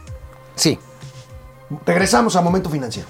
Sí. 0.54 0.78
Regresamos 1.86 2.36
a 2.36 2.40
Momento 2.40 2.68
Financiero. 2.70 3.08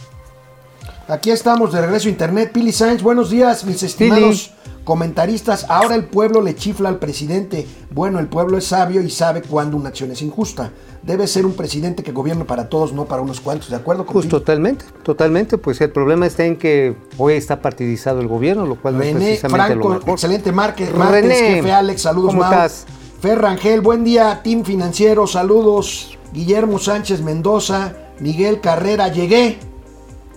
Aquí 1.08 1.30
estamos 1.30 1.72
de 1.72 1.80
regreso 1.80 2.08
a 2.08 2.10
Internet. 2.10 2.52
Pili 2.52 2.72
Sainz, 2.72 3.02
buenos 3.02 3.30
días, 3.30 3.64
mis 3.64 3.82
estimados 3.82 4.52
comentaristas. 4.84 5.66
Ahora 5.68 5.94
el 5.94 6.04
pueblo 6.04 6.40
le 6.40 6.54
chifla 6.54 6.88
al 6.88 6.98
presidente. 6.98 7.66
Bueno, 7.90 8.18
el 8.20 8.28
pueblo 8.28 8.58
es 8.58 8.66
sabio 8.66 9.02
y 9.02 9.10
sabe 9.10 9.42
cuándo 9.42 9.76
una 9.76 9.88
acción 9.88 10.10
es 10.12 10.22
injusta. 10.22 10.70
Debe 11.02 11.26
ser 11.26 11.46
un 11.46 11.54
presidente 11.54 12.02
que 12.02 12.12
gobierne 12.12 12.44
para 12.44 12.68
todos, 12.68 12.92
no 12.92 13.06
para 13.06 13.22
unos 13.22 13.40
cuantos. 13.40 13.70
¿De 13.70 13.76
acuerdo 13.76 14.04
con 14.06 14.12
Pues 14.12 14.26
Pili? 14.26 14.30
totalmente, 14.38 14.84
totalmente. 15.02 15.58
Pues 15.58 15.80
el 15.80 15.90
problema 15.90 16.26
está 16.26 16.44
en 16.44 16.56
que 16.56 16.94
hoy 17.18 17.34
está 17.34 17.60
partidizado 17.60 18.20
el 18.20 18.28
gobierno, 18.28 18.66
lo 18.66 18.76
cual 18.80 18.96
no 18.98 19.02
es 19.02 19.08
René 19.14 19.24
precisamente 19.26 19.74
lo 19.76 19.82
Franco, 19.82 19.88
mejor. 20.00 20.10
excelente 20.10 20.52
market, 20.52 20.94
martes, 20.94 21.22
René, 21.22 21.34
jefe 21.56 21.72
Alex, 21.72 22.02
saludos 22.02 22.30
¿cómo 22.32 22.42
Mau. 22.42 22.52
estás? 22.52 22.86
Fer 23.20 23.38
Rangel, 23.40 23.80
buen 23.80 24.04
día, 24.04 24.40
Team 24.44 24.64
Financiero, 24.64 25.26
saludos. 25.26 26.16
Guillermo 26.32 26.78
Sánchez 26.78 27.22
Mendoza, 27.22 27.92
Miguel 28.20 28.60
Carrera, 28.60 29.08
llegué. 29.08 29.58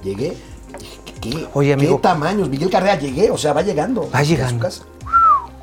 Llegué. 0.03 0.35
¿Qué, 1.21 1.47
Oye, 1.53 1.73
amigo. 1.73 1.97
¿Qué 1.97 2.01
tamaños? 2.01 2.49
Miguel 2.49 2.69
Carrera, 2.69 2.97
llegué, 2.99 3.29
o 3.31 3.37
sea, 3.37 3.53
va 3.53 3.61
llegando. 3.61 4.09
Va 4.13 4.19
a 4.19 4.23
su 4.23 4.31
llegando. 4.31 4.59
casa. 4.63 4.83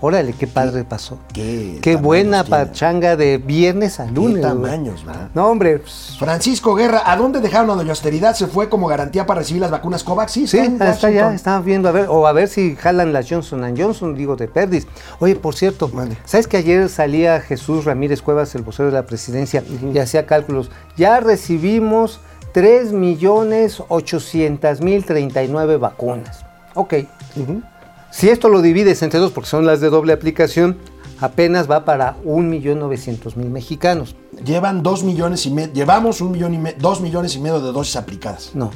Órale, 0.03 0.33
qué 0.33 0.47
padre 0.47 0.85
pasó. 0.85 1.19
Qué, 1.35 1.79
Qué 1.83 1.97
buena 1.97 2.43
tiene. 2.43 2.65
pachanga 2.65 3.17
de 3.17 3.37
viernes 3.37 4.01
a 4.01 4.07
Qué 4.07 4.13
lunes. 4.13 4.31
güey. 4.33 4.43
tamaños, 4.43 5.05
¿verdad? 5.05 5.29
No, 5.35 5.49
hombre. 5.49 5.83
Francisco 6.19 6.75
Guerra, 6.75 7.03
¿a 7.05 7.17
dónde 7.17 7.41
dejaron 7.41 7.71
a 7.71 7.75
Doña 7.75 7.91
Austeridad? 7.91 8.35
¿Se 8.35 8.47
fue 8.47 8.69
como 8.71 8.87
garantía 8.87 9.27
para 9.27 9.41
recibir 9.41 9.61
las 9.61 9.71
vacunas 9.71 10.03
COVAX? 10.03 10.33
Sí, 10.33 10.47
Sí, 10.47 10.59
está 10.59 10.91
está 10.91 11.11
ya, 11.11 11.35
estaba 11.35 11.61
viendo 11.61 11.89
a 11.89 11.93
ver, 11.93 12.07
o 12.09 12.27
a 12.27 12.33
ver 12.33 12.49
si 12.49 12.77
jalan 12.77 13.13
las 13.13 13.29
Johnson 13.29 13.75
Johnson, 13.77 14.15
digo, 14.15 14.37
de 14.37 14.49
Perdis. 14.49 14.87
Oye, 15.19 15.37
por 15.37 15.55
cierto, 15.55 15.89
Vale. 15.93 16.17
¿sabes 16.25 16.47
que 16.49 16.57
ayer 16.57 16.89
salía 16.89 17.41
Jesús 17.41 17.85
Ramírez 17.85 18.23
Cuevas, 18.23 18.55
el 18.55 18.63
vocero 18.63 18.87
de 18.89 18.95
la 18.95 19.05
presidencia, 19.07 19.63
y 19.93 19.99
hacía 19.99 20.25
cálculos? 20.25 20.71
Ya 20.97 21.21
recibimos 21.21 22.21
3 22.53 22.93
millones 22.93 23.83
800 23.89 24.81
mil 24.81 25.05
39 25.05 25.77
vacunas. 25.77 26.45
Ok. 26.75 26.95
Si 28.11 28.29
esto 28.29 28.49
lo 28.49 28.61
divides 28.63 29.03
entre 29.03 29.21
dos, 29.21 29.31
porque 29.33 29.49
son 29.49 29.67
las 29.67 29.81
de 29.81 29.89
doble 29.91 30.13
aplicación, 30.13 30.77
apenas 31.21 31.71
va 31.71 31.85
para 31.85 32.17
1.900.000 32.25 33.37
mexicanos. 33.51 34.17
Llevan 34.45 34.83
dos 34.83 35.05
millones 35.05 35.47
y 35.47 35.51
medio, 35.51 35.73
llevamos 35.73 36.21
un 36.21 36.33
millón 36.33 36.55
y 36.55 36.59
me- 36.59 36.73
dos 36.75 37.01
millones 37.01 37.35
y 37.37 37.41
medio 37.41 37.61
de 37.61 37.73
dosis 37.73 37.97
aplicadas. 37.97 38.51
No. 38.55 38.71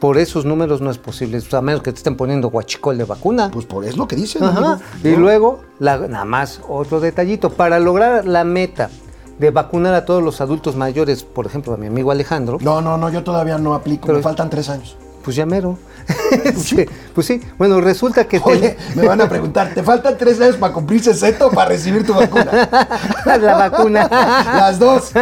Por 0.00 0.18
esos 0.18 0.44
números 0.44 0.80
no 0.82 0.90
es 0.90 0.98
posible, 0.98 1.40
a 1.50 1.60
menos 1.62 1.80
que 1.82 1.90
te 1.90 1.96
estén 1.98 2.16
poniendo 2.16 2.48
guachicol 2.50 2.98
de 2.98 3.04
vacuna. 3.04 3.50
Pues 3.50 3.64
por 3.64 3.84
es 3.84 3.96
lo 3.96 4.06
que 4.06 4.16
dicen. 4.16 4.44
Ajá. 4.44 4.78
Y 5.02 5.16
luego, 5.16 5.60
la- 5.78 5.96
nada 5.98 6.24
más 6.26 6.60
otro 6.68 7.00
detallito, 7.00 7.50
para 7.50 7.78
lograr 7.80 8.26
la 8.26 8.44
meta 8.44 8.90
de 9.38 9.50
vacunar 9.50 9.94
a 9.94 10.04
todos 10.04 10.22
los 10.22 10.40
adultos 10.40 10.76
mayores, 10.76 11.24
por 11.24 11.46
ejemplo, 11.46 11.72
a 11.72 11.76
mi 11.76 11.86
amigo 11.86 12.10
Alejandro, 12.10 12.58
No, 12.60 12.80
no, 12.82 12.98
no, 12.98 13.08
yo 13.10 13.24
todavía 13.24 13.56
no 13.58 13.74
aplico, 13.74 14.06
Pero- 14.06 14.18
me 14.18 14.22
faltan 14.22 14.50
tres 14.50 14.68
años. 14.68 14.96
Pues 15.24 15.36
ya 15.36 15.46
mero. 15.46 15.78
Sí, 16.56 16.86
pues 17.14 17.26
sí, 17.26 17.40
bueno, 17.58 17.80
resulta 17.80 18.26
que... 18.26 18.40
Oye, 18.42 18.76
me 18.94 19.06
van 19.06 19.20
a 19.20 19.28
preguntar, 19.28 19.72
¿te 19.74 19.82
faltan 19.82 20.16
tres 20.18 20.40
años 20.40 20.56
para 20.56 20.72
cumplir 20.72 21.02
60 21.02 21.46
o 21.46 21.50
para 21.50 21.70
recibir 21.70 22.04
tu 22.06 22.14
vacuna? 22.14 22.68
la 23.40 23.54
vacuna. 23.54 24.08
Las 24.10 24.78
dos. 24.78 25.12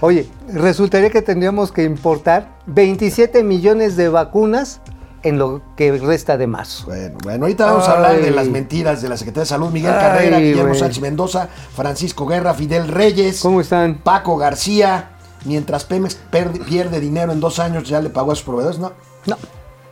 Oye, 0.00 0.28
resultaría 0.48 1.10
que 1.10 1.22
tendríamos 1.22 1.72
que 1.72 1.84
importar 1.84 2.58
27 2.66 3.42
millones 3.42 3.96
de 3.96 4.08
vacunas 4.08 4.80
en 5.22 5.38
lo 5.38 5.62
que 5.76 5.92
resta 5.92 6.36
de 6.36 6.46
marzo. 6.46 6.86
Bueno, 6.86 7.18
bueno, 7.22 7.44
ahorita 7.46 7.66
vamos 7.66 7.88
a 7.88 7.92
hablar 7.92 8.16
de 8.20 8.26
Ay. 8.26 8.34
las 8.34 8.48
mentiras 8.48 9.00
de 9.00 9.08
la 9.08 9.16
Secretaría 9.16 9.42
de 9.44 9.48
Salud. 9.48 9.70
Miguel 9.70 9.92
Ay, 9.92 10.00
Carrera, 10.00 10.38
Guillermo. 10.38 10.74
Sánchez 10.74 11.00
Mendoza, 11.00 11.48
Francisco 11.74 12.26
Guerra, 12.26 12.54
Fidel 12.54 12.88
Reyes, 12.88 13.40
¿Cómo 13.40 13.60
están? 13.60 13.98
Paco 14.02 14.36
García. 14.36 15.13
Mientras 15.44 15.84
Pemex 15.84 16.16
pierde 16.30 17.00
dinero 17.00 17.32
en 17.32 17.40
dos 17.40 17.58
años, 17.58 17.88
ya 17.88 18.00
le 18.00 18.10
pagó 18.10 18.32
a 18.32 18.34
sus 18.34 18.44
proveedores. 18.44 18.78
No. 18.78 18.92
No, 19.26 19.36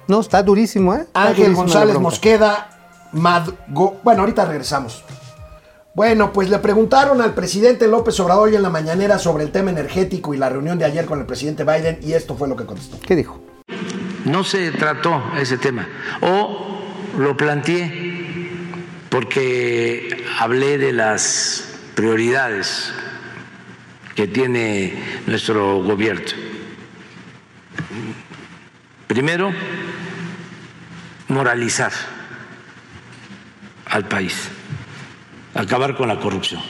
no, 0.09 0.21
está 0.21 0.43
durísimo, 0.43 0.95
¿eh? 0.95 1.03
Está 1.03 1.29
Ángel 1.29 1.55
González. 1.55 1.99
Mosqueda, 1.99 3.09
Madgo. 3.13 4.01
Bueno, 4.03 4.21
ahorita 4.21 4.45
regresamos. 4.45 5.05
Bueno, 5.95 6.33
pues 6.33 6.49
le 6.49 6.59
preguntaron 6.59 7.21
al 7.21 7.35
presidente 7.35 7.87
López 7.87 8.19
Obrador 8.21 8.49
hoy 8.49 8.57
en 8.57 8.63
la 8.63 8.71
mañanera 8.71 9.19
sobre 9.19 9.45
el 9.45 9.53
tema 9.53 9.71
energético 9.71 10.33
y 10.33 10.39
la 10.39 10.49
reunión 10.49 10.79
de 10.79 10.87
ayer 10.87 11.05
con 11.05 11.21
el 11.21 11.27
presidente 11.27 11.65
Biden 11.65 11.99
y 12.03 12.15
esto 12.15 12.35
fue 12.35 12.49
lo 12.49 12.57
que 12.57 12.65
contestó. 12.65 12.99
¿Qué 13.01 13.15
dijo? 13.15 13.39
No 14.25 14.43
se 14.43 14.71
trató 14.71 15.23
ese 15.39 15.59
tema. 15.59 15.87
O 16.23 16.81
lo 17.19 17.37
planteé 17.37 18.13
porque 19.11 20.25
hablé 20.41 20.79
de 20.79 20.93
las 20.93 21.65
prioridades 21.95 22.91
que 24.15 24.27
tiene 24.27 25.23
nuestro 25.27 25.83
gobierno. 25.83 26.27
Primero, 29.07 29.53
moralizar 31.29 31.93
al 33.87 34.09
país, 34.09 34.49
acabar 35.55 35.97
con 35.97 36.09
la 36.09 36.19
corrupción. 36.19 36.63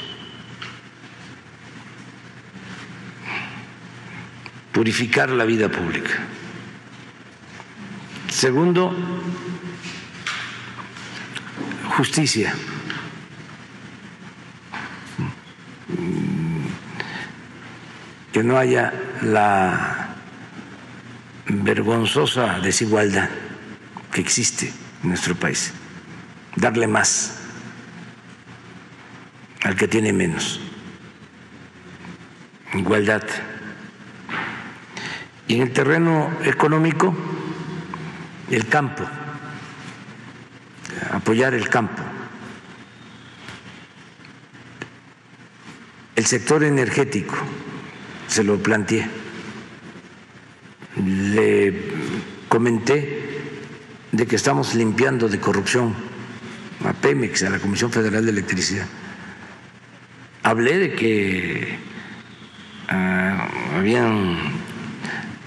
Purificar 4.73 5.31
la 5.31 5.45
vida 5.45 5.69
pública. 5.69 6.11
Segundo, 8.29 8.93
justicia. 11.97 12.55
Que 18.33 18.43
no 18.43 18.59
haya 18.59 18.93
la 19.23 20.17
vergonzosa 21.47 22.61
desigualdad 22.61 23.29
que 24.13 24.21
existe 24.21 24.73
en 25.03 25.09
nuestro 25.11 25.35
país. 25.35 25.73
Darle 26.57 26.87
más 26.87 27.39
al 29.63 29.77
que 29.77 29.89
tiene 29.89 30.13
menos. 30.13 30.61
Igualdad. 32.75 33.23
Y 35.47 35.57
en 35.57 35.63
el 35.63 35.73
terreno 35.73 36.31
económico, 36.45 37.15
el 38.51 38.67
campo, 38.69 39.05
apoyar 41.13 41.55
el 41.55 41.69
campo. 41.69 42.03
El 46.15 46.27
sector 46.27 46.63
energético, 46.63 47.35
se 48.33 48.43
lo 48.43 48.57
planteé. 48.63 49.07
Le 50.97 51.75
comenté 52.49 53.21
de 54.11 54.27
que 54.27 54.37
estamos 54.37 54.75
limpiando 54.75 55.29
de 55.29 55.39
corrupción 55.39 55.95
a 56.85 56.95
Pemex, 56.95 57.43
a 57.43 57.51
la 57.51 57.59
Comisión 57.59 57.93
Federal 57.93 58.25
de 58.25 58.31
Electricidad. 58.31 58.87
Hablé 60.43 60.79
de 60.79 60.95
que 60.95 61.79
ah, 62.89 63.49
habían 63.77 64.39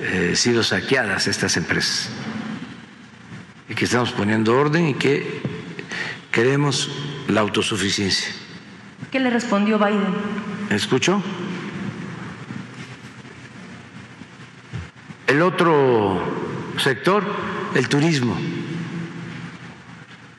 eh, 0.02 0.34
sido 0.36 0.62
saqueadas 0.62 1.28
estas 1.28 1.58
empresas 1.58 2.10
y 3.68 3.74
que 3.74 3.86
estamos 3.86 4.12
poniendo 4.12 4.56
orden 4.56 4.90
y 4.90 4.94
que 4.94 5.42
queremos 6.32 6.92
la 7.30 7.42
autosuficiencia. 7.42 8.32
¿Qué 9.12 9.20
le 9.20 9.32
respondió 9.32 9.80
Biden? 9.80 10.14
¿Me 10.70 10.76
escuchó? 10.76 11.22
El 15.36 15.42
otro 15.42 16.18
sector, 16.82 17.22
el 17.76 17.90
turismo. 17.90 18.38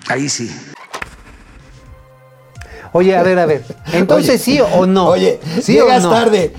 Ahí 0.09 0.27
sí. 0.31 0.51
Oye, 2.93 3.15
a 3.15 3.23
ver, 3.23 3.39
a 3.39 3.45
ver. 3.45 3.63
Entonces, 3.93 4.31
Oye, 4.31 4.39
¿sí 4.39 4.59
o 4.59 4.87
no? 4.87 5.09
Oye, 5.09 5.39
¿Sí 5.61 5.79
o 5.79 5.85
llegas 5.85 6.03
no? 6.03 6.09
tarde. 6.13 6.55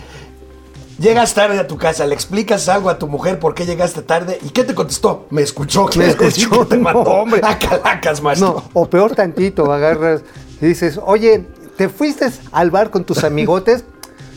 Llegas 1.00 1.34
tarde 1.34 1.58
a 1.58 1.66
tu 1.66 1.78
casa, 1.80 2.06
le 2.06 2.14
explicas 2.14 2.70
algo 2.70 2.92
a 2.92 3.00
tu 3.00 3.08
mujer 3.08 3.40
por 3.40 3.56
qué 3.56 3.66
llegaste 3.66 4.04
tarde 4.04 4.38
y 4.44 4.50
¿qué 4.50 4.64
te 4.64 4.76
contestó? 4.76 5.26
Me 5.32 5.42
escuchó, 5.42 5.90
Me 5.96 6.06
escuchó, 6.10 6.68
te 6.68 6.78
no, 6.78 6.84
mandó 6.84 7.02
hombre. 7.10 7.42
a 7.44 7.58
calacas, 7.58 8.22
maestro. 8.22 8.54
No, 8.54 8.64
o 8.80 8.88
peor 8.88 9.16
tantito, 9.16 9.74
agarras 9.74 10.22
y 10.62 10.68
dices, 10.68 11.00
oye, 11.04 11.44
¿te 11.76 11.90
fuiste 11.90 12.30
al 12.52 12.70
bar 12.70 12.92
con 12.92 13.04
tus 13.04 13.24
amigotes? 13.24 13.84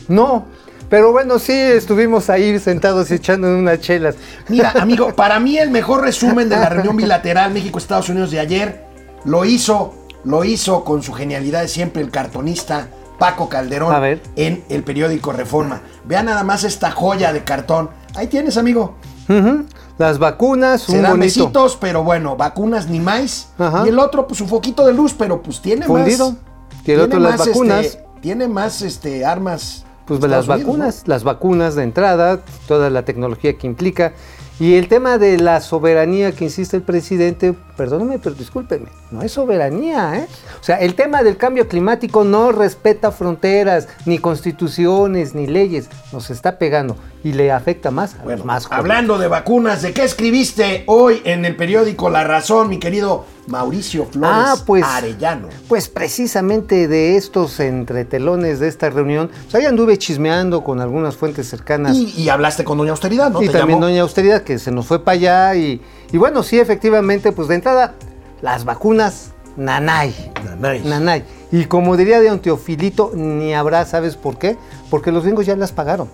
No, 0.07 0.47
Pero 0.91 1.13
bueno, 1.13 1.39
sí, 1.39 1.53
estuvimos 1.53 2.29
ahí 2.29 2.59
sentados 2.59 3.09
echando 3.11 3.47
unas 3.47 3.79
chelas. 3.79 4.15
Mira, 4.49 4.71
amigo, 4.75 5.15
para 5.15 5.39
mí 5.39 5.57
el 5.57 5.71
mejor 5.71 6.01
resumen 6.01 6.49
de 6.49 6.57
la 6.57 6.67
reunión 6.67 6.97
bilateral 6.97 7.53
México-Estados 7.53 8.09
Unidos 8.09 8.29
de 8.29 8.41
ayer 8.41 8.85
lo 9.23 9.45
hizo, 9.45 9.95
lo 10.25 10.43
hizo 10.43 10.83
con 10.83 11.01
su 11.01 11.13
genialidad 11.13 11.61
de 11.61 11.69
siempre 11.69 12.01
el 12.01 12.11
cartonista 12.11 12.89
Paco 13.17 13.47
Calderón 13.47 14.19
en 14.35 14.65
el 14.67 14.83
periódico 14.83 15.31
Reforma. 15.31 15.81
Vean 16.03 16.25
nada 16.25 16.43
más 16.43 16.65
esta 16.65 16.91
joya 16.91 17.31
de 17.31 17.45
cartón. 17.45 17.89
Ahí 18.13 18.27
tienes, 18.27 18.57
amigo. 18.57 18.95
Las 19.97 20.19
vacunas, 20.19 20.81
Se 20.81 20.97
un 20.97 21.03
dan 21.03 21.11
bonito. 21.11 21.43
besitos, 21.45 21.77
pero 21.79 22.03
bueno, 22.03 22.35
vacunas 22.35 22.89
ni 22.89 22.99
más. 22.99 23.47
Ajá. 23.57 23.83
Y 23.85 23.89
el 23.89 23.97
otro, 23.97 24.27
pues 24.27 24.41
un 24.41 24.49
foquito 24.49 24.85
de 24.85 24.93
luz, 24.93 25.15
pero 25.17 25.41
pues 25.41 25.61
tiene 25.61 25.85
Fundido. 25.85 26.31
más. 26.31 26.39
Y 26.85 26.91
el 26.91 26.99
otro, 26.99 27.17
las 27.17 27.37
más, 27.37 27.47
vacunas. 27.47 27.85
este, 27.85 28.03
tiene 28.19 28.49
más 28.49 28.81
este, 28.81 29.23
armas. 29.23 29.85
Pues 30.05 30.19
Estados 30.19 30.47
las 30.47 30.57
Unidos, 30.57 30.67
vacunas, 30.67 31.07
las 31.07 31.23
vacunas 31.23 31.75
de 31.75 31.83
entrada, 31.83 32.41
toda 32.67 32.89
la 32.89 33.05
tecnología 33.05 33.57
que 33.57 33.67
implica. 33.67 34.13
Y 34.59 34.75
el 34.75 34.87
tema 34.87 35.17
de 35.17 35.37
la 35.37 35.59
soberanía 35.61 36.33
que 36.33 36.43
insiste 36.43 36.77
el 36.77 36.83
presidente, 36.83 37.55
perdóname, 37.81 38.19
pero 38.19 38.35
discúlpenme, 38.35 38.89
no 39.09 39.23
es 39.23 39.31
soberanía, 39.31 40.19
¿eh? 40.19 40.27
O 40.59 40.63
sea, 40.63 40.75
el 40.75 40.93
tema 40.93 41.23
del 41.23 41.35
cambio 41.35 41.67
climático 41.67 42.23
no 42.23 42.51
respeta 42.51 43.11
fronteras, 43.11 43.87
ni 44.05 44.19
constituciones, 44.19 45.33
ni 45.33 45.47
leyes. 45.47 45.89
Nos 46.13 46.29
está 46.29 46.59
pegando 46.59 46.95
y 47.23 47.33
le 47.33 47.51
afecta 47.51 47.89
más 47.89 48.15
a 48.15 48.25
los 48.25 48.45
más 48.45 48.65
jóvenes. 48.65 48.79
Hablando 48.79 49.17
de 49.17 49.27
vacunas, 49.27 49.81
¿de 49.81 49.93
qué 49.93 50.03
escribiste 50.03 50.83
hoy 50.85 51.21
en 51.23 51.43
el 51.45 51.55
periódico 51.55 52.09
La 52.11 52.23
Razón, 52.23 52.69
mi 52.69 52.77
querido 52.77 53.25
Mauricio 53.47 54.05
Flores 54.05 54.29
Ah, 54.31 54.55
pues- 54.65 54.83
Arellano? 54.85 55.47
Pues 55.67 55.89
precisamente 55.89 56.87
de 56.87 57.15
estos 57.17 57.59
entretelones 57.59 58.59
de 58.59 58.67
esta 58.67 58.89
reunión, 58.91 59.29
pues 59.43 59.55
ahí 59.55 59.65
anduve 59.65 59.97
chismeando 59.97 60.63
con 60.63 60.81
algunas 60.81 61.15
fuentes 61.15 61.47
cercanas. 61.49 61.95
Y, 61.95 62.11
y 62.21 62.29
hablaste 62.29 62.63
con 62.63 62.77
Doña 62.77 62.91
Austeridad, 62.91 63.31
¿no? 63.31 63.41
y 63.41 63.47
Te 63.47 63.53
también 63.53 63.79
llamó. 63.79 63.87
Doña 63.87 64.01
Austeridad, 64.03 64.43
que 64.43 64.59
se 64.59 64.69
nos 64.71 64.85
fue 64.85 65.03
para 65.03 65.15
allá. 65.15 65.55
Y, 65.55 65.81
y 66.11 66.17
bueno, 66.17 66.43
sí, 66.43 66.59
efectivamente, 66.59 67.31
pues 67.31 67.47
de 67.47 67.55
entrada, 67.55 67.70
las 68.41 68.65
vacunas, 68.65 69.31
nanay. 69.57 70.31
Nanay. 70.43 70.81
Nanay. 70.83 71.23
Y 71.51 71.65
como 71.65 71.97
diría 71.97 72.21
Don 72.21 72.39
Teofilito, 72.39 73.11
ni 73.13 73.53
habrá, 73.53 73.85
¿sabes 73.85 74.15
por 74.15 74.37
qué? 74.37 74.57
Porque 74.89 75.11
los 75.11 75.23
gringos 75.23 75.45
ya 75.45 75.55
las 75.55 75.71
pagaron. 75.71 76.09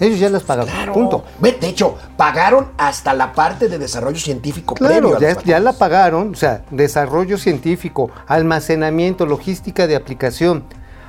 Ellos 0.00 0.18
ya 0.18 0.28
las 0.28 0.42
pagaron. 0.42 0.70
Claro. 0.70 0.92
Punto. 0.92 1.24
De 1.40 1.56
hecho, 1.62 1.96
pagaron 2.16 2.68
hasta 2.76 3.14
la 3.14 3.32
parte 3.32 3.68
de 3.68 3.78
desarrollo 3.78 4.18
científico 4.18 4.74
Claro, 4.74 5.18
ya, 5.18 5.60
la 5.60 5.72
pagaron, 5.72 6.32
o 6.32 6.36
sea, 6.36 6.64
desarrollo 6.70 7.38
científico, 7.38 8.10
almacenamiento, 8.26 9.24
logística 9.24 9.86
de 9.86 9.96
aplicación. 9.96 10.64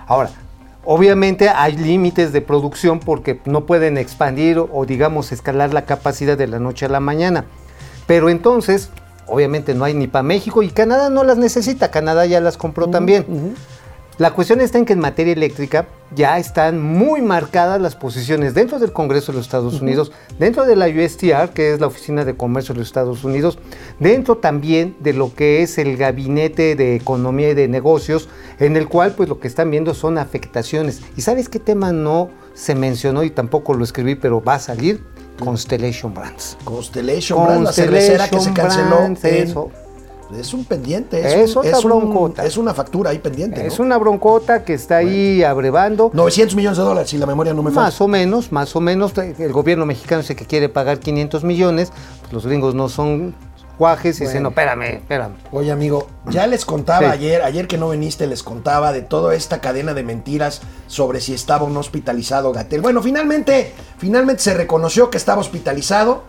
Ahora, 0.08 0.30
obviamente 0.86 1.50
hay 1.50 1.76
límites 1.76 2.32
de 2.32 2.42
producción 2.42 3.00
porque 3.00 3.42
no 3.46 3.66
pueden 3.66 3.98
expandir 3.98 4.58
o, 4.58 4.70
o, 4.72 4.86
digamos 4.86 5.34
escalar 5.34 5.74
la 5.74 5.86
capacidad 5.86 6.38
de 6.38 6.48
la 6.48 6.60
noche 6.60 6.86
a 6.86 6.90
la 6.90 7.02
mañana. 7.02 7.44
Pero 8.06 8.30
entonces, 8.30 8.90
obviamente 9.28 9.74
no 9.74 9.84
hay 9.86 9.94
ni 9.94 10.08
para 10.08 10.24
México 10.24 10.64
y 10.64 10.70
Canadá 10.70 11.10
no 11.10 11.24
las 11.24 11.38
necesita, 11.38 11.92
Canadá 11.92 12.26
ya 12.26 12.42
las 12.42 12.58
compró 12.58 12.90
también. 12.90 13.56
La 14.18 14.32
cuestión 14.32 14.62
está 14.62 14.80
en 14.80 14.86
que 14.86 14.94
en 14.94 15.00
materia 15.00 15.34
eléctrica 15.34 15.86
ya 16.16 16.40
están 16.40 16.82
muy 16.82 17.22
marcadas 17.22 17.80
las 17.80 17.96
posiciones 17.96 18.56
dentro 18.56 18.80
del 18.80 18.92
Congreso 18.92 19.32
de 19.32 19.38
los 19.38 19.46
Estados 19.46 19.80
Unidos, 19.80 20.12
dentro 20.40 20.66
de 20.66 20.76
la 20.76 20.88
USTR, 20.88 21.54
que 21.54 21.72
es 21.72 21.80
la 21.80 21.86
Oficina 21.86 22.26
de 22.26 22.36
Comercio 22.36 22.74
de 22.74 22.80
los 22.80 22.88
Estados 22.88 23.24
Unidos, 23.24 23.60
dentro 24.00 24.38
también 24.38 24.96
de 25.02 25.14
lo 25.14 25.36
que 25.36 25.62
es 25.62 25.78
el 25.78 25.98
Gabinete 25.98 26.76
de 26.76 26.96
Economía 26.96 27.52
y 27.52 27.54
de 27.54 27.68
Negocios, 27.68 28.28
en 28.58 28.76
el 28.76 28.88
cual 28.88 29.14
pues 29.14 29.30
lo 29.30 29.40
que 29.40 29.48
están 29.48 29.70
viendo 29.70 29.94
son 29.94 30.18
afectaciones. 30.18 31.02
¿Y 31.16 31.22
sabes 31.22 31.48
qué 31.48 31.60
tema 31.60 31.92
no 31.92 32.32
se 32.56 32.74
mencionó 32.74 33.22
y 33.22 33.30
tampoco 33.30 33.76
lo 33.76 33.84
escribí, 33.84 34.16
pero 34.16 34.42
va 34.42 34.56
a 34.56 34.60
salir? 34.60 35.04
Constellation 35.40 36.14
Brands. 36.14 36.58
Constellation 36.64 37.46
Brands, 37.46 37.64
la 37.64 37.72
cervecera 37.74 38.30
que 38.30 38.40
se 38.40 38.54
canceló. 38.54 38.98
Brands, 38.98 39.24
en- 39.24 39.36
eso. 39.48 39.70
Es 40.38 40.54
un 40.54 40.66
pendiente, 40.66 41.20
Es 41.22 41.52
es, 41.52 41.56
un- 41.56 41.66
es 41.66 41.78
un- 41.78 41.84
broncota. 41.90 42.46
es 42.46 42.58
una 42.58 42.74
factura 42.74 43.12
ahí 43.12 43.20
pendiente. 43.20 43.66
Es 43.66 43.80
¿no? 43.80 43.86
una 43.86 43.98
broncota 43.98 44.66
que 44.66 44.74
está 44.74 44.98
ahí 44.98 45.42
abrevando. 45.42 46.12
900 46.14 46.54
millones 46.54 46.78
de 46.78 46.84
dólares, 46.84 47.10
si 47.10 47.18
la 47.18 47.26
memoria 47.26 47.54
no 47.54 47.64
me 47.64 47.72
falla. 47.72 47.86
Más 47.86 48.02
o 48.02 48.10
menos, 48.10 48.52
más 48.52 48.76
o 48.76 48.82
menos. 48.82 49.14
El 49.18 49.54
gobierno 49.54 49.86
mexicano 49.86 50.22
dice 50.22 50.36
que 50.36 50.46
quiere 50.46 50.68
pagar 50.68 51.00
500 51.00 51.46
millones. 51.46 51.94
pues 52.22 52.34
los 52.34 52.46
gringos 52.46 52.76
no 52.76 52.90
son 52.90 53.36
y 54.38 54.40
no, 54.40 54.50
espérame, 54.50 54.84
espérame. 54.96 55.36
Oye, 55.52 55.72
amigo, 55.72 56.08
ya 56.30 56.48
les 56.48 56.66
contaba 56.66 57.08
Sí. 57.08 57.14
ayer, 57.14 57.42
ayer 57.44 57.68
que 57.68 57.78
no 57.78 57.90
viniste, 57.90 58.26
les 58.26 58.42
contaba 58.44 58.92
de 58.92 59.02
toda 59.02 59.36
esta 59.36 59.62
cadena 59.62 59.94
de 59.94 60.04
mentiras 60.04 60.62
sobre 60.88 61.22
si 61.22 61.34
estaba 61.34 61.64
o 61.66 61.70
no 61.70 61.80
hospitalizado 61.80 62.52
Gatel. 62.54 62.82
Bueno, 62.82 63.04
finalmente, 63.04 63.74
finalmente 64.00 64.42
se 64.42 64.54
reconoció 64.56 65.10
que 65.12 65.18
estaba 65.18 65.42
hospitalizado. 65.42 66.24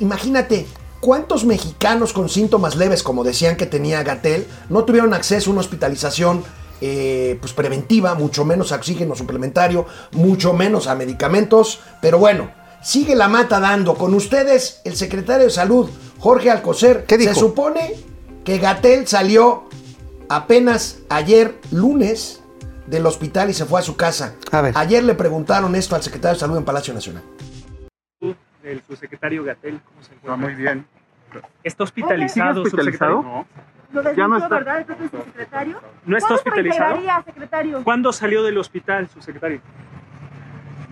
Imagínate, 0.00 0.66
¿cuántos 1.00 1.44
mexicanos 1.44 2.12
con 2.12 2.28
síntomas 2.28 2.76
leves, 2.76 3.02
como 3.02 3.24
decían 3.24 3.56
que 3.56 3.66
tenía 3.66 4.02
Gatel, 4.02 4.46
no 4.68 4.84
tuvieron 4.84 5.14
acceso 5.14 5.50
a 5.50 5.52
una 5.52 5.60
hospitalización 5.60 6.44
eh, 6.80 7.38
pues 7.40 7.52
preventiva, 7.52 8.14
mucho 8.14 8.44
menos 8.44 8.72
a 8.72 8.76
oxígeno 8.76 9.14
suplementario, 9.14 9.86
mucho 10.12 10.52
menos 10.52 10.86
a 10.86 10.94
medicamentos? 10.94 11.80
Pero 12.02 12.18
bueno, 12.18 12.50
sigue 12.82 13.14
la 13.14 13.28
mata 13.28 13.60
dando. 13.60 13.94
Con 13.94 14.14
ustedes, 14.14 14.80
el 14.84 14.96
secretario 14.96 15.44
de 15.46 15.50
Salud, 15.50 15.88
Jorge 16.18 16.50
Alcocer, 16.50 17.04
¿Qué 17.06 17.18
dijo? 17.18 17.34
se 17.34 17.40
supone 17.40 17.94
que 18.44 18.58
Gatel 18.58 19.06
salió 19.06 19.64
apenas 20.28 21.00
ayer 21.08 21.54
lunes 21.70 22.42
del 22.86 23.06
hospital 23.06 23.50
y 23.50 23.54
se 23.54 23.64
fue 23.64 23.80
a 23.80 23.82
su 23.82 23.96
casa. 23.96 24.34
A 24.52 24.60
ver. 24.60 24.72
Ayer 24.76 25.02
le 25.04 25.14
preguntaron 25.14 25.74
esto 25.74 25.94
al 25.96 26.02
secretario 26.02 26.34
de 26.34 26.40
Salud 26.40 26.56
en 26.56 26.64
Palacio 26.64 26.94
Nacional. 26.94 27.22
del 28.62 28.82
subsecretario 28.88 29.44
Gatel, 29.44 29.80
¿cómo 29.84 30.02
se 30.02 30.14
encuentra? 30.14 30.36
muy 30.36 30.54
bien. 30.54 30.86
¿Está 31.62 31.84
hospitalizado, 31.84 32.64
¿Sigue 32.64 32.66
hospitalizado? 32.66 33.22
subsecretario? 33.22 33.46
Lo 33.92 34.02
Ya 34.02 34.08
desmintió, 34.08 34.28
no 34.28 34.36
está. 34.38 34.54
¿verdad? 34.56 34.78
Entonces, 34.80 35.10
su 35.10 35.16
secretario. 35.24 35.80
¿No 36.04 36.16
está 36.16 36.28
¿Cuándo 36.28 36.42
se 36.42 36.48
hospitalizado? 36.48 37.22
secretario? 37.24 37.84
¿Cuándo 37.84 38.12
salió 38.12 38.42
del 38.42 38.58
hospital, 38.58 39.08
subsecretario? 39.08 39.60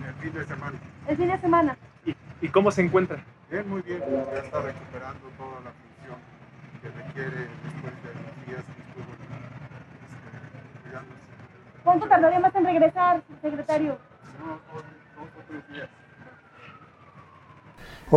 El 0.07 0.13
fin 0.23 0.33
de 0.39 0.45
semana. 0.45 0.77
El 1.07 1.17
fin 1.17 1.27
de 1.27 1.37
semana. 1.39 1.77
¿Y, 2.05 2.15
y 2.41 2.47
cómo 2.49 2.71
se 2.71 2.81
encuentra? 2.81 3.23
Bien, 3.55 3.69
muy 3.69 3.81
bien. 3.83 4.03
Ya 4.33 4.39
está 4.41 4.61
recuperando 4.61 5.29
toda 5.37 5.61
la 5.61 5.71
función 5.71 6.19
que 6.81 6.89
requiere 6.89 7.47
después 7.63 8.03
de 8.03 8.13
los 8.15 8.45
días 8.45 8.65
que 8.65 8.81
estuvo 8.81 9.13
este, 9.15 10.83
cuidándose. 10.83 11.21
¿Cuánto 11.85 12.09
tardaría 12.09 12.39
más 12.41 12.53
en 12.53 12.65
regresar, 12.65 13.23
secretario? 13.41 13.97
Unos 14.43 14.59
dos, 14.67 14.83
dos 15.15 15.29
o 15.37 15.41
tres 15.47 15.67
días. 15.69 15.89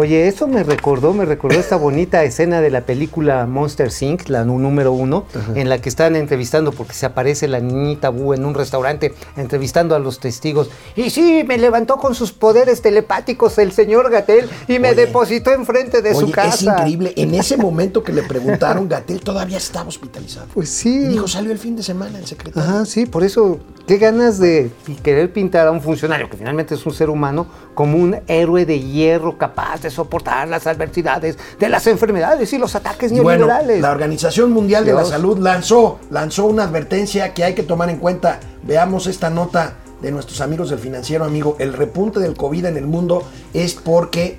Oye, 0.00 0.28
eso 0.28 0.46
me 0.46 0.62
recordó, 0.62 1.12
me 1.12 1.24
recordó 1.24 1.58
esta 1.58 1.74
bonita 1.74 2.22
escena 2.22 2.60
de 2.60 2.70
la 2.70 2.82
película 2.82 3.46
Monster 3.46 3.90
Inc., 4.00 4.28
la 4.28 4.44
número 4.44 4.92
uno, 4.92 5.26
en 5.56 5.68
la 5.68 5.80
que 5.80 5.88
están 5.88 6.14
entrevistando, 6.14 6.70
porque 6.70 6.92
se 6.92 7.04
aparece 7.04 7.48
la 7.48 7.58
niñita 7.58 8.08
Boo 8.10 8.32
en 8.32 8.44
un 8.44 8.54
restaurante, 8.54 9.12
entrevistando 9.36 9.96
a 9.96 9.98
los 9.98 10.20
testigos. 10.20 10.70
Y 10.94 11.10
sí, 11.10 11.42
me 11.44 11.58
levantó 11.58 11.96
con 11.96 12.14
sus 12.14 12.30
poderes 12.30 12.80
telepáticos 12.80 13.58
el 13.58 13.72
señor 13.72 14.08
Gatel 14.08 14.48
y 14.68 14.78
me 14.78 14.90
Oye. 14.90 15.06
depositó 15.06 15.50
enfrente 15.50 16.00
de 16.00 16.14
su 16.14 16.30
casa. 16.30 16.54
es 16.54 16.62
increíble. 16.62 17.12
En 17.16 17.34
ese 17.34 17.56
momento 17.56 18.04
que 18.04 18.12
le 18.12 18.22
preguntaron, 18.22 18.88
Gatel 18.88 19.18
todavía 19.18 19.56
estaba 19.56 19.88
hospitalizado. 19.88 20.46
Pues 20.54 20.68
sí. 20.68 21.08
Dijo, 21.08 21.26
salió 21.26 21.50
el 21.50 21.58
fin 21.58 21.74
de 21.74 21.82
semana 21.82 22.20
el 22.20 22.26
secretario. 22.26 22.70
Ajá, 22.70 22.84
sí, 22.84 23.04
por 23.04 23.24
eso, 23.24 23.58
qué 23.88 23.98
ganas 23.98 24.38
de 24.38 24.70
querer 25.02 25.32
pintar 25.32 25.66
a 25.66 25.72
un 25.72 25.80
funcionario, 25.80 26.30
que 26.30 26.36
finalmente 26.36 26.76
es 26.76 26.86
un 26.86 26.94
ser 26.94 27.10
humano, 27.10 27.48
como 27.74 27.98
un 27.98 28.20
héroe 28.28 28.64
de 28.64 28.78
hierro 28.80 29.38
capaz 29.38 29.82
de 29.82 29.87
soportar 29.90 30.48
las 30.48 30.66
adversidades 30.66 31.38
de 31.58 31.68
las 31.68 31.86
enfermedades 31.86 32.52
y 32.52 32.58
los 32.58 32.74
ataques 32.74 33.10
bueno, 33.12 33.46
neoliberales. 33.46 33.80
la 33.80 33.90
Organización 33.90 34.52
Mundial 34.52 34.84
de 34.84 34.94
la. 34.94 35.04
Salud 35.04 35.38
lanzó, 35.38 35.98
lanzó 36.10 36.46
una 36.46 36.64
advertencia 36.64 37.34
que 37.34 37.44
hay 37.44 37.54
que 37.54 37.62
tomar 37.62 37.90
en 37.90 37.98
cuenta. 37.98 38.40
Veamos 38.62 39.06
esta 39.06 39.30
nota 39.30 39.74
de 40.02 40.12
nuestros 40.12 40.40
amigos 40.40 40.70
del 40.70 40.78
financiero, 40.78 41.24
amigo. 41.24 41.56
El 41.58 41.72
repunte 41.72 42.20
del 42.20 42.36
COVID 42.36 42.66
en 42.66 42.76
el 42.76 42.86
mundo 42.86 43.22
es 43.54 43.74
porque 43.74 44.38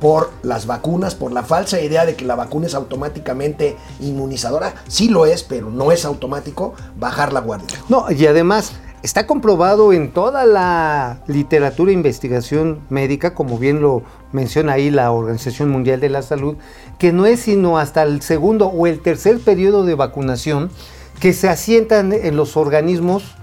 por 0.00 0.30
las 0.42 0.66
vacunas, 0.66 1.14
por 1.14 1.30
la 1.30 1.42
falsa 1.42 1.80
idea 1.80 2.06
de 2.06 2.16
que 2.16 2.24
la 2.24 2.34
vacuna 2.34 2.66
es 2.66 2.74
automáticamente 2.74 3.76
inmunizadora. 4.00 4.74
Sí 4.88 5.08
lo 5.08 5.26
es, 5.26 5.42
pero 5.42 5.70
no 5.70 5.92
es 5.92 6.04
automático. 6.04 6.74
Bajar 6.96 7.32
la 7.32 7.40
guardia. 7.40 7.78
No, 7.88 8.10
y 8.10 8.26
además 8.26 8.72
está 9.02 9.26
comprobado 9.26 9.92
en 9.92 10.10
toda 10.10 10.44
la 10.44 11.22
literatura 11.26 11.90
e 11.90 11.94
investigación 11.94 12.80
médica, 12.90 13.34
como 13.34 13.58
bien 13.58 13.80
lo 13.80 14.02
menciona 14.32 14.74
ahí 14.74 14.90
la 14.90 15.10
Organización 15.10 15.70
Mundial 15.70 16.00
de 16.00 16.10
la 16.10 16.22
Salud, 16.22 16.56
que 16.98 17.12
no 17.12 17.26
es 17.26 17.40
sino 17.40 17.78
hasta 17.78 18.02
el 18.02 18.22
segundo 18.22 18.66
o 18.66 18.86
el 18.86 19.00
tercer 19.00 19.38
periodo 19.40 19.84
de 19.84 19.94
vacunación 19.94 20.70
que 21.20 21.32
se 21.32 21.48
asientan 21.48 22.12
en 22.12 22.36
los 22.36 22.56
organismos 22.56 23.36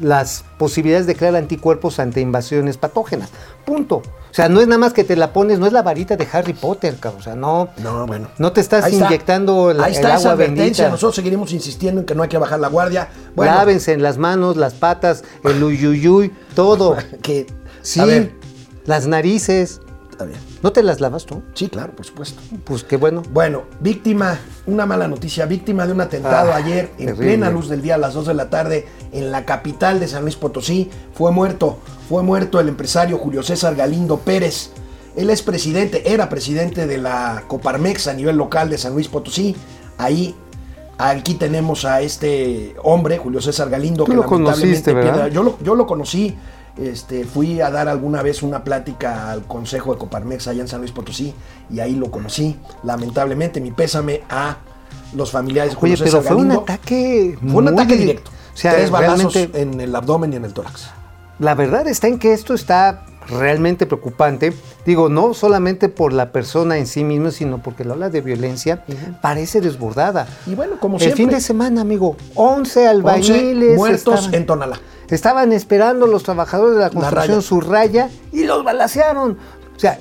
las 0.00 0.44
posibilidades 0.58 1.06
de 1.06 1.14
crear 1.14 1.36
anticuerpos 1.36 1.98
ante 1.98 2.20
invasiones 2.20 2.76
patógenas. 2.76 3.30
Punto. 3.64 3.96
O 3.96 4.34
sea, 4.36 4.48
no 4.48 4.60
es 4.60 4.66
nada 4.66 4.78
más 4.78 4.92
que 4.92 5.04
te 5.04 5.14
la 5.14 5.32
pones, 5.32 5.60
no 5.60 5.66
es 5.66 5.72
la 5.72 5.82
varita 5.82 6.16
de 6.16 6.26
Harry 6.32 6.54
Potter, 6.54 6.96
cabrón. 6.98 7.20
O 7.20 7.22
sea, 7.24 7.36
no, 7.36 7.68
No, 7.78 8.04
bueno. 8.06 8.28
no 8.38 8.52
te 8.52 8.60
estás 8.60 8.84
Ahí 8.84 8.94
está. 8.94 9.06
inyectando 9.06 9.70
el, 9.70 9.80
Ahí 9.80 9.92
el 9.92 9.96
está 9.98 10.16
esa 10.16 10.32
advertencia. 10.32 10.88
Nosotros 10.88 11.14
seguiremos 11.14 11.52
insistiendo 11.52 12.00
en 12.00 12.06
que 12.06 12.16
no 12.16 12.24
hay 12.24 12.28
que 12.28 12.38
bajar 12.38 12.58
la 12.58 12.66
guardia. 12.68 13.08
Bueno, 13.36 13.54
Lávense 13.54 13.92
en 13.92 14.02
las 14.02 14.18
manos, 14.18 14.56
las 14.56 14.74
patas, 14.74 15.22
el 15.44 15.62
uyuyuy, 15.62 16.32
todo. 16.56 16.96
que 17.22 17.46
Sí, 17.82 18.00
ver, 18.00 18.32
las 18.86 19.06
narices. 19.06 19.80
Está 20.14 20.24
bien. 20.24 20.38
¿No 20.62 20.72
te 20.72 20.82
las 20.82 21.00
lavas 21.00 21.26
tú? 21.26 21.42
Sí, 21.54 21.68
claro, 21.68 21.94
por 21.94 22.06
supuesto. 22.06 22.40
Pues 22.64 22.82
qué 22.84 22.96
bueno. 22.96 23.22
Bueno, 23.32 23.64
víctima, 23.80 24.38
una 24.66 24.86
mala 24.86 25.06
noticia, 25.08 25.46
víctima 25.46 25.86
de 25.86 25.92
un 25.92 26.00
atentado 26.00 26.52
Ah, 26.52 26.56
ayer 26.56 26.90
en 26.98 27.06
terrible. 27.06 27.26
plena 27.26 27.50
luz 27.50 27.68
del 27.68 27.82
día 27.82 27.96
a 27.96 27.98
las 27.98 28.14
2 28.14 28.26
de 28.28 28.34
la 28.34 28.50
tarde 28.50 28.86
en 29.12 29.30
la 29.30 29.44
capital 29.44 30.00
de 30.00 30.08
San 30.08 30.22
Luis 30.22 30.36
Potosí. 30.36 30.90
Fue 31.12 31.30
muerto, 31.32 31.78
fue 32.08 32.22
muerto 32.22 32.58
el 32.60 32.68
empresario 32.68 33.18
Julio 33.18 33.42
César 33.42 33.74
Galindo 33.74 34.18
Pérez. 34.18 34.70
Él 35.16 35.30
es 35.30 35.42
presidente, 35.42 36.12
era 36.12 36.28
presidente 36.28 36.86
de 36.86 36.98
la 36.98 37.44
Coparmex 37.46 38.08
a 38.08 38.14
nivel 38.14 38.36
local 38.36 38.70
de 38.70 38.78
San 38.78 38.94
Luis 38.94 39.06
Potosí. 39.08 39.54
Ahí, 39.98 40.34
aquí 40.98 41.34
tenemos 41.34 41.84
a 41.84 42.00
este 42.00 42.74
hombre, 42.82 43.18
Julio 43.18 43.40
César 43.40 43.70
Galindo, 43.70 44.04
Tú 44.04 44.12
lo 44.12 44.24
conociste, 44.24 44.92
¿verdad? 44.92 45.28
yo 45.28 45.42
lo, 45.42 45.58
yo 45.62 45.74
lo 45.76 45.86
conocí, 45.86 46.36
este, 46.76 47.24
fui 47.24 47.60
a 47.60 47.70
dar 47.70 47.88
alguna 47.88 48.22
vez 48.22 48.42
una 48.42 48.64
plática 48.64 49.30
al 49.30 49.42
Consejo 49.44 49.92
de 49.92 49.98
Coparmex 49.98 50.48
allá 50.48 50.62
en 50.62 50.68
San 50.68 50.80
Luis 50.80 50.92
Potosí 50.92 51.34
y 51.70 51.80
ahí 51.80 51.94
lo 51.94 52.10
conocí. 52.10 52.58
Lamentablemente, 52.82 53.60
mi 53.60 53.70
pésame 53.70 54.22
a 54.28 54.56
los 55.14 55.30
familiares 55.30 55.76
Oye, 55.80 55.96
pero 55.96 56.22
fue 56.22 56.36
un 56.36 56.50
ataque. 56.52 57.38
Fue 57.40 57.62
un 57.62 57.68
ataque 57.68 57.94
di- 57.94 58.00
directo. 58.02 58.30
O 58.52 58.56
sea, 58.56 58.72
Tres 58.74 58.90
balazos 58.90 59.34
en 59.36 59.80
el 59.80 59.94
abdomen 59.94 60.32
y 60.32 60.36
en 60.36 60.44
el 60.44 60.52
tórax. 60.52 60.88
la 61.40 61.54
verdad 61.54 61.86
está 61.88 62.06
en 62.08 62.18
que 62.18 62.32
esto 62.32 62.54
está 62.54 63.04
realmente 63.28 63.86
preocupante. 63.86 64.52
Digo, 64.84 65.08
no 65.08 65.34
solamente 65.34 65.88
por 65.88 66.12
la 66.12 66.32
persona 66.32 66.78
en 66.78 66.86
sí 66.86 67.04
misma, 67.04 67.30
sino 67.30 67.62
porque 67.62 67.84
la 67.84 67.94
ola 67.94 68.10
de 68.10 68.20
violencia 68.20 68.84
parece 69.22 69.60
desbordada. 69.60 70.26
Y 70.46 70.54
bueno, 70.54 70.78
como 70.80 70.96
El 70.96 71.02
siempre. 71.02 71.24
fin 71.24 71.30
de 71.30 71.40
semana, 71.40 71.80
amigo, 71.80 72.16
11 72.34 72.64
11 72.84 72.88
albañiles 72.88 73.76
muertos 73.76 74.14
estaban, 74.14 74.34
en 74.34 74.46
Tonalá. 74.46 74.80
estaban 75.08 75.52
esperando 75.52 76.06
los 76.06 76.22
trabajadores 76.22 76.74
de 76.74 76.80
la 76.80 76.86
La 76.86 76.90
construcción 76.90 77.36
raya. 77.36 77.42
su 77.42 77.60
raya 77.60 78.10
y 78.32 78.44
los 78.44 78.64
balacearon. 78.64 79.38
O 79.76 79.78
sea, 79.78 79.98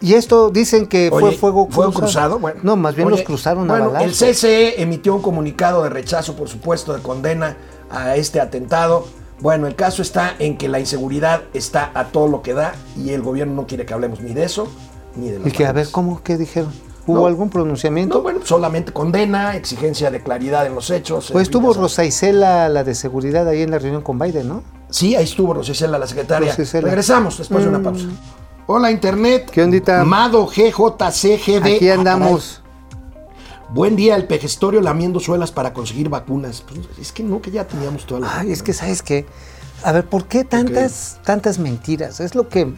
y 0.00 0.14
esto 0.14 0.50
dicen 0.50 0.86
que 0.86 1.08
fue 1.10 1.22
Oye, 1.22 1.36
fuego 1.36 1.68
¿Fuego 1.70 1.92
cruzado? 1.92 2.38
Bueno. 2.38 2.60
no, 2.62 2.76
más 2.76 2.94
bien 2.94 3.08
Oye, 3.08 3.16
los 3.18 3.26
cruzaron 3.26 3.66
bueno, 3.66 3.84
a 3.84 3.88
balazos. 3.88 4.22
El 4.22 4.34
CCE 4.34 4.82
emitió 4.82 5.14
un 5.14 5.22
comunicado 5.22 5.82
de 5.84 5.88
rechazo, 5.90 6.36
por 6.36 6.48
supuesto, 6.48 6.92
de 6.94 7.00
condena 7.02 7.56
a 7.90 8.16
este 8.16 8.40
atentado. 8.40 9.06
Bueno, 9.40 9.66
el 9.66 9.74
caso 9.76 10.02
está 10.02 10.34
en 10.38 10.56
que 10.56 10.68
la 10.68 10.80
inseguridad 10.80 11.42
está 11.52 11.90
a 11.94 12.06
todo 12.06 12.26
lo 12.28 12.42
que 12.42 12.54
da 12.54 12.74
y 12.96 13.10
el 13.10 13.22
gobierno 13.22 13.54
no 13.54 13.66
quiere 13.66 13.84
que 13.84 13.92
hablemos 13.94 14.20
ni 14.20 14.32
de 14.32 14.44
eso 14.44 14.66
ni 15.14 15.28
de 15.30 15.38
los 15.38 15.48
Y 15.48 15.50
que 15.50 15.66
a 15.66 15.72
ver. 15.72 15.88
¿cómo? 15.90 16.22
¿Qué 16.22 16.36
dijeron? 16.38 16.72
¿Hubo 17.06 17.20
No. 17.20 17.26
algún 17.26 17.50
pronunciamiento? 17.50 18.16
No, 18.16 18.22
bueno, 18.22 18.40
solamente 18.44 18.92
condena, 18.92 19.54
exigencia 19.54 20.10
de 20.10 20.22
claridad 20.22 20.66
en 20.66 20.74
los 20.74 20.90
hechos. 20.90 21.28
Pues 21.30 21.42
estuvo. 21.44 21.72
Rosa 21.72 22.04
Isela, 22.04 22.68
la 22.68 22.82
de 22.82 22.94
seguridad, 22.94 23.46
ahí 23.48 23.62
en 23.62 23.70
la 23.70 23.78
reunión 23.78 24.02
con 24.02 24.18
Biden, 24.18 24.48
¿no? 24.48 24.62
Sí, 24.90 25.14
ahí 25.14 25.24
estuvo 25.24 25.52
Rosicela, 25.54 25.98
la 25.98 26.06
secretaria. 26.06 26.50
Rosicela. 26.50 26.86
Regresamos 26.86 27.38
después 27.38 27.62
de 27.62 27.68
una 27.68 27.78
Mm. 27.78 27.82
pausa. 27.84 28.06
Hola, 28.66 28.90
Internet. 28.90 29.50
¿Qué 29.52 29.62
ondita? 29.62 30.04
Mado 30.04 30.46
GJCGD. 30.46 31.76
Aquí 31.76 31.88
Ah, 31.90 31.94
andamos. 31.94 32.62
Buen 33.68 33.96
día, 33.96 34.14
el 34.16 34.26
pejestorio 34.26 34.80
lamiendo 34.80 35.18
suelas 35.20 35.50
para 35.50 35.72
conseguir 35.74 36.08
vacunas. 36.08 36.62
Pues, 36.62 36.80
es 37.00 37.12
que 37.12 37.22
no, 37.22 37.40
que 37.42 37.50
ya 37.50 37.66
teníamos 37.66 38.06
todas 38.06 38.22
las 38.22 38.34
Ay, 38.36 38.52
es 38.52 38.62
que, 38.62 38.72
¿sabes 38.72 39.02
qué? 39.02 39.26
A 39.82 39.92
ver, 39.92 40.06
¿por 40.06 40.26
qué 40.26 40.44
tantas, 40.44 41.18
tantas 41.24 41.58
mentiras? 41.58 42.20
Es 42.20 42.34
lo 42.34 42.48
que, 42.48 42.72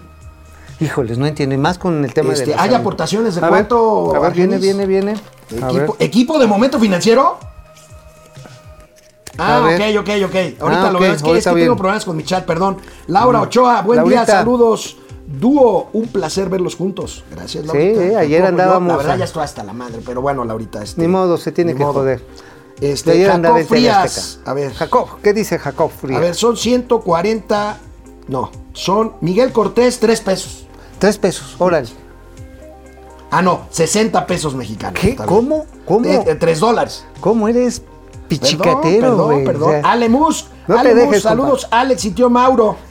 híjoles, 0.81 1.18
no 1.18 1.27
entiendo. 1.27 1.55
Y 1.55 1.59
más 1.59 1.79
con 1.79 2.05
el 2.05 2.12
tema 2.14 2.33
Este, 2.33 2.46
de 2.46 2.55
¿Hay 2.55 2.70
salud. 2.70 2.74
aportaciones 2.81 3.35
de 3.35 3.40
A 3.40 3.44
ver, 3.44 3.51
cuánto, 3.51 4.14
A 4.14 4.18
ver, 4.18 4.33
viene, 4.33 4.59
viene, 4.59 4.87
viene. 4.87 5.14
Equipo, 5.51 5.96
¿Equipo 5.98 6.38
de 6.38 6.46
momento 6.46 6.79
financiero? 6.81 7.38
Ah, 9.37 9.61
ok, 9.72 9.98
ok, 10.01 10.09
ok. 10.27 10.61
Ahorita 10.61 10.88
Ah, 10.88 10.90
lo 10.90 10.98
veo. 10.98 11.12
Es 11.12 11.22
que, 11.22 11.37
es 11.38 11.44
que 11.46 11.55
tengo 11.55 11.77
problemas 11.77 12.05
con 12.05 12.16
mi 12.16 12.24
chat, 12.24 12.44
perdón. 12.44 12.79
Laura 13.07 13.42
Ochoa, 13.42 13.83
buen 13.83 13.98
Laurita. 13.98 14.24
día, 14.24 14.35
saludos. 14.35 14.96
Dúo, 15.30 15.90
un 15.92 16.06
placer 16.08 16.48
verlos 16.48 16.74
juntos. 16.76 17.22
Gracias, 17.30 17.62
Sí, 17.64 17.66
Laurita. 17.66 18.02
eh, 18.02 18.16
ayer 18.16 18.16
Tampoco 18.16 18.40
yo, 18.40 18.46
andábamos 18.48 18.88
La 18.88 18.96
verdad, 18.96 19.14
a- 19.14 19.18
ya 19.18 19.24
estoy 19.26 19.42
hasta 19.44 19.62
la 19.62 19.72
madre, 19.74 20.00
pero 20.04 20.22
bueno, 20.22 20.44
Laurita. 20.44 20.82
Este, 20.82 21.00
Ni 21.02 21.06
modo, 21.08 21.36
se 21.36 21.52
tiene 21.52 21.74
que 21.74 21.80
modo. 21.82 21.92
joder. 21.94 22.24
Este, 22.80 23.10
Ayer 23.12 23.30
Jacob 23.32 23.64
Frías. 23.66 24.40
A 24.46 24.54
ver, 24.54 24.72
Jacob, 24.72 25.08
¿qué 25.22 25.32
dice 25.34 25.58
Jacob 25.58 25.90
Frías? 25.90 26.18
a 26.18 26.20
ver, 26.22 26.34
son 26.34 26.56
140. 26.56 27.78
No, 28.28 28.50
son 28.72 29.14
Miguel 29.20 29.52
Cortés, 29.52 29.98
3 30.00 30.20
pesos. 30.20 30.66
Tres 30.98 31.18
pesos, 31.18 31.56
órale. 31.58 31.88
Ah, 33.30 33.42
no, 33.42 33.66
60 33.70 34.26
pesos 34.26 34.54
mexicanos. 34.54 34.98
¿Qué? 35.00 35.14
¿Cómo? 35.16 35.66
¿Cómo? 35.84 36.06
Eh, 36.06 36.24
eh, 36.26 36.34
3 36.36 36.60
dólares. 36.60 37.04
¿Cómo 37.20 37.48
eres 37.48 37.82
pichicatero, 38.28 39.00
Perdón, 39.08 39.26
güey? 39.32 39.44
perdón, 39.44 39.62
O 39.62 39.66
perdón. 39.72 39.82
sea, 39.82 39.90
Ale 39.92 40.08
Mus, 40.08 40.46
no 40.66 40.74
te 40.74 40.80
Ale 40.80 40.94
Mus, 40.94 41.04
dejes, 41.04 41.22
saludos, 41.22 41.66
Alex 41.70 42.04
y 42.04 42.10
tío 42.12 42.28
Mauro. 42.30 42.76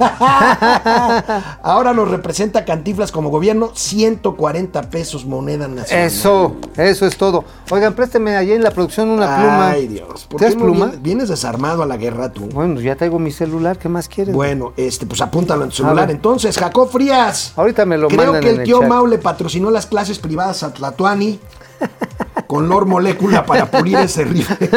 Ahora 1.63 1.93
nos 1.93 2.09
representa 2.09 2.65
Cantiflas 2.65 3.11
como 3.11 3.29
gobierno, 3.29 3.71
140 3.73 4.89
pesos 4.89 5.25
moneda 5.25 5.67
nacional. 5.67 6.05
Eso, 6.05 6.55
eso 6.75 7.05
es 7.05 7.17
todo. 7.17 7.43
Oigan, 7.71 7.93
présteme 7.93 8.35
allí 8.35 8.53
en 8.53 8.63
la 8.63 8.71
producción 8.71 9.09
una 9.09 9.37
pluma. 9.37 9.69
Ay, 9.71 9.87
Dios. 9.87 10.25
¿por 10.25 10.39
¿Tienes 10.39 10.55
qué 10.55 10.59
no 10.61 10.65
pluma? 10.65 10.91
Vienes, 11.01 11.29
desarmado 11.29 11.83
a 11.83 11.85
la 11.85 11.97
guerra 11.97 12.31
tú. 12.31 12.47
Bueno, 12.53 12.79
ya 12.81 12.95
traigo 12.95 13.19
mi 13.19 13.31
celular, 13.31 13.77
¿qué 13.77 13.89
más 13.89 14.07
quieres? 14.07 14.33
Bueno, 14.33 14.73
este, 14.77 15.05
pues 15.05 15.21
apúntalo 15.21 15.63
en 15.63 15.69
tu 15.69 15.77
celular. 15.77 16.09
Entonces, 16.11 16.57
Jacob 16.57 16.89
Frías. 16.89 17.53
Ahorita 17.55 17.85
me 17.85 17.97
lo 17.97 18.07
Creo 18.07 18.23
mandan 18.25 18.41
que 18.41 18.49
el 18.49 18.59
el 18.59 18.63
tío 18.65 18.79
chat. 18.79 18.89
Mau 18.89 19.05
le 19.07 19.17
patrocinó 19.17 19.69
las 19.71 19.85
clases 19.85 20.19
privadas 20.19 20.63
a 20.63 20.73
Tlatuani 20.73 21.39
con 22.47 22.67
Lor 22.69 22.85
Molécula 22.85 23.45
para 23.45 23.69
pulir 23.69 23.97
ese 23.97 24.23
rifle. 24.23 24.69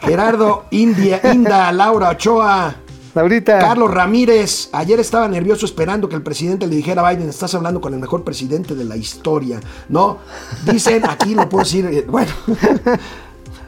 Gerardo 0.00 0.66
India, 0.70 1.20
Inda, 1.32 1.70
Laura 1.72 2.10
Ochoa. 2.10 2.76
Laurita. 3.14 3.60
Carlos 3.60 3.92
Ramírez, 3.92 4.70
ayer 4.72 4.98
estaba 4.98 5.28
nervioso 5.28 5.66
esperando 5.66 6.08
que 6.08 6.16
el 6.16 6.22
presidente 6.22 6.66
le 6.66 6.74
dijera 6.74 7.06
a 7.06 7.10
Biden, 7.12 7.28
estás 7.28 7.54
hablando 7.54 7.80
con 7.80 7.94
el 7.94 8.00
mejor 8.00 8.24
presidente 8.24 8.74
de 8.74 8.84
la 8.84 8.96
historia, 8.96 9.60
¿no? 9.88 10.18
Dicen, 10.64 11.02
aquí 11.08 11.34
lo 11.36 11.48
puedo 11.48 11.62
decir, 11.62 11.86
eh, 11.86 12.04
bueno, 12.08 12.32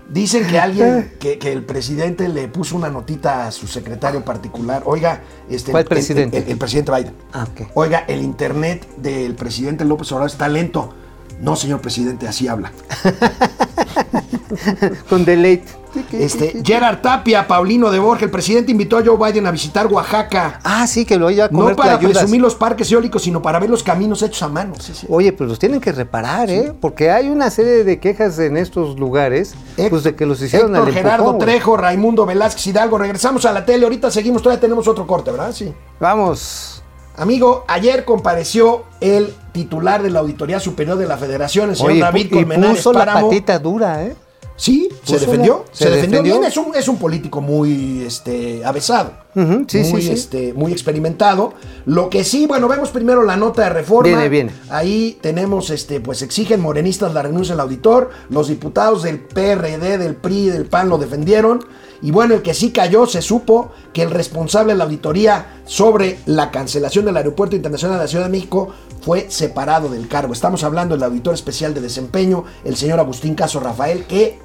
dicen 0.08 0.48
que 0.48 0.58
alguien, 0.58 1.12
que, 1.20 1.38
que 1.38 1.52
el 1.52 1.62
presidente 1.64 2.28
le 2.28 2.48
puso 2.48 2.74
una 2.76 2.88
notita 2.90 3.46
a 3.46 3.52
su 3.52 3.68
secretario 3.68 4.24
particular, 4.24 4.82
oiga, 4.84 5.20
este, 5.48 5.70
¿Cuál 5.70 5.84
el- 5.84 5.88
presidente? 5.88 6.38
El, 6.38 6.42
el- 6.44 6.50
el 6.50 6.58
presidente 6.58 6.90
Biden. 6.92 7.14
Ah. 7.32 7.46
Oiga, 7.74 8.04
el 8.08 8.22
internet 8.22 8.84
del 8.96 9.36
presidente 9.36 9.84
López 9.84 10.10
Obrador 10.10 10.30
está 10.30 10.48
lento. 10.48 10.92
No, 11.40 11.56
señor 11.56 11.80
presidente, 11.80 12.26
así 12.26 12.48
habla. 12.48 12.72
Con 15.08 15.24
deleite. 15.24 15.86
Este, 16.12 16.62
Gerard 16.62 17.00
Tapia, 17.00 17.46
Paulino 17.46 17.90
de 17.90 17.98
Borja, 17.98 18.24
el 18.24 18.30
presidente 18.30 18.70
invitó 18.70 18.98
a 18.98 19.04
Joe 19.04 19.16
Biden 19.16 19.46
a 19.46 19.50
visitar 19.50 19.86
Oaxaca. 19.86 20.60
Ah, 20.62 20.86
sí, 20.86 21.04
que 21.04 21.16
lo 21.16 21.30
iba 21.30 21.46
a 21.46 21.48
comer 21.48 21.70
No 21.70 21.76
para 21.76 21.98
presumir 21.98 22.40
los 22.40 22.54
parques 22.54 22.90
eólicos, 22.92 23.22
sino 23.22 23.40
para 23.40 23.58
ver 23.58 23.70
los 23.70 23.82
caminos 23.82 24.22
hechos 24.22 24.42
a 24.42 24.48
mano. 24.48 24.74
Sí, 24.78 24.92
sí. 24.94 25.06
Oye, 25.08 25.32
pues 25.32 25.48
los 25.48 25.58
tienen 25.58 25.80
que 25.80 25.92
reparar, 25.92 26.50
¿eh? 26.50 26.72
Porque 26.80 27.10
hay 27.10 27.28
una 27.28 27.50
serie 27.50 27.84
de 27.84 27.98
quejas 27.98 28.38
en 28.38 28.56
estos 28.56 28.98
lugares, 28.98 29.54
pues 29.88 30.02
de 30.02 30.14
que 30.14 30.26
los 30.26 30.40
hicieron 30.42 30.74
Héctor 30.74 30.88
al 30.88 30.94
Gerardo 30.94 31.16
empujón, 31.16 31.36
güey. 31.36 31.48
Trejo, 31.48 31.76
Raimundo 31.76 32.26
Velázquez 32.26 32.66
Hidalgo. 32.66 32.98
Regresamos 32.98 33.44
a 33.46 33.52
la 33.52 33.64
tele, 33.64 33.84
ahorita 33.84 34.10
seguimos, 34.10 34.42
todavía 34.42 34.60
tenemos 34.60 34.86
otro 34.88 35.06
corte, 35.06 35.30
¿verdad? 35.30 35.52
Sí. 35.52 35.72
Vamos. 36.00 36.82
Amigo, 37.16 37.64
ayer 37.66 38.04
compareció 38.04 38.84
el 39.00 39.34
titular 39.56 40.02
de 40.02 40.10
la 40.10 40.20
Auditoría 40.20 40.60
Superior 40.60 40.98
de 40.98 41.06
la 41.06 41.16
Federación, 41.16 41.70
el 41.70 41.76
señor 41.76 41.92
Oye, 41.92 42.00
David 42.00 42.30
Colmenares 42.30 42.76
puso 42.76 42.92
la 42.92 43.06
patita 43.06 43.58
dura, 43.58 44.04
¿eh? 44.04 44.14
Sí, 44.58 44.88
se 45.04 45.18
defendió. 45.18 45.64
la- 45.66 45.74
se, 45.74 45.84
se 45.84 45.90
defendió, 45.90 46.22
defendió. 46.22 46.38
bien. 46.40 46.44
Es 46.50 46.56
un, 46.56 46.74
es 46.74 46.88
un 46.88 46.96
político 46.96 47.42
muy 47.42 48.02
este, 48.06 48.64
avesado. 48.64 49.12
Sí, 49.34 49.78
muy, 49.90 50.00
sí. 50.02 50.10
Este, 50.10 50.54
muy 50.54 50.72
experimentado. 50.72 51.52
Lo 51.84 52.08
que 52.08 52.24
sí, 52.24 52.46
bueno, 52.46 52.66
vemos 52.66 52.88
primero 52.88 53.22
la 53.22 53.36
nota 53.36 53.64
de 53.64 53.68
reforma. 53.70 54.08
Viene, 54.08 54.28
viene. 54.30 54.52
Ahí 54.70 55.18
tenemos, 55.20 55.68
este, 55.68 56.00
pues 56.00 56.22
exigen 56.22 56.60
morenistas 56.62 57.12
la 57.12 57.20
renuncia 57.22 57.54
del 57.54 57.60
auditor. 57.60 58.10
Los 58.30 58.48
diputados 58.48 59.02
del 59.02 59.18
PRD, 59.20 59.98
del 59.98 60.14
PRI 60.16 60.46
y 60.46 60.48
del 60.48 60.64
PAN 60.64 60.88
lo 60.88 60.96
defendieron. 60.96 61.62
Y 62.02 62.10
bueno, 62.10 62.34
el 62.34 62.42
que 62.42 62.54
sí 62.54 62.70
cayó, 62.70 63.06
se 63.06 63.22
supo 63.22 63.72
que 63.92 64.02
el 64.02 64.10
responsable 64.10 64.72
de 64.72 64.78
la 64.78 64.84
auditoría 64.84 65.60
sobre 65.64 66.18
la 66.26 66.50
cancelación 66.50 67.04
del 67.04 67.16
Aeropuerto 67.16 67.56
Internacional 67.56 67.98
de 67.98 68.04
la 68.04 68.08
Ciudad 68.08 68.24
de 68.24 68.30
México 68.30 68.70
fue 69.00 69.26
separado 69.30 69.88
del 69.88 70.08
cargo. 70.08 70.32
Estamos 70.32 70.64
hablando 70.64 70.94
del 70.94 71.04
auditor 71.04 71.34
especial 71.34 71.74
de 71.74 71.80
desempeño, 71.80 72.44
el 72.64 72.76
señor 72.76 73.00
Agustín 73.00 73.34
Caso 73.34 73.60
Rafael, 73.60 74.04
que, 74.04 74.38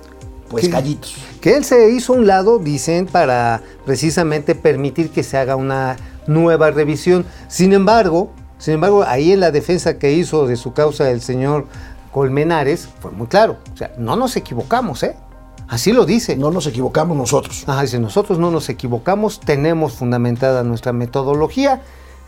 pues, 0.50 0.66
¿Qué? 0.66 0.70
callitos. 0.70 1.16
Que 1.42 1.56
él 1.58 1.64
se 1.64 1.90
hizo 1.92 2.14
a 2.14 2.18
un 2.18 2.28
lado, 2.28 2.60
dicen, 2.60 3.08
para 3.08 3.62
precisamente 3.86 4.56
permitir 4.56 5.10
que 5.10 5.24
se 5.24 5.38
haga 5.38 5.56
una 5.56 5.98
nueva 6.28 6.72
revisión. 6.72 7.26
Sin 7.48 7.74
embargo, 7.74 8.32
sin 8.58 8.76
embargo, 8.76 9.04
ahí 9.04 9.32
en 9.32 9.40
la 9.40 9.50
defensa 9.50 9.98
que 9.98 10.14
hizo 10.14 10.46
de 10.46 10.56
su 10.56 10.74
causa 10.74 11.10
el 11.10 11.22
señor 11.22 11.66
Colmenares, 12.12 12.88
fue 13.00 13.10
muy 13.10 13.26
claro. 13.26 13.58
O 13.74 13.78
sea, 13.78 13.92
no 13.98 14.16
nos 14.16 14.36
equivocamos, 14.36 15.02
¿eh? 15.02 15.16
Así 15.72 15.94
lo 15.94 16.06
dice. 16.06 16.36
No 16.36 16.52
nos 16.52 16.68
equivocamos 16.68 17.16
nosotros. 17.18 17.64
Ajá, 17.66 17.82
dice, 17.82 17.98
nosotros 17.98 18.38
no 18.38 18.52
nos 18.52 18.68
equivocamos, 18.70 19.40
tenemos 19.40 19.94
fundamentada 19.94 20.64
nuestra 20.64 20.92
metodología. 20.94 21.82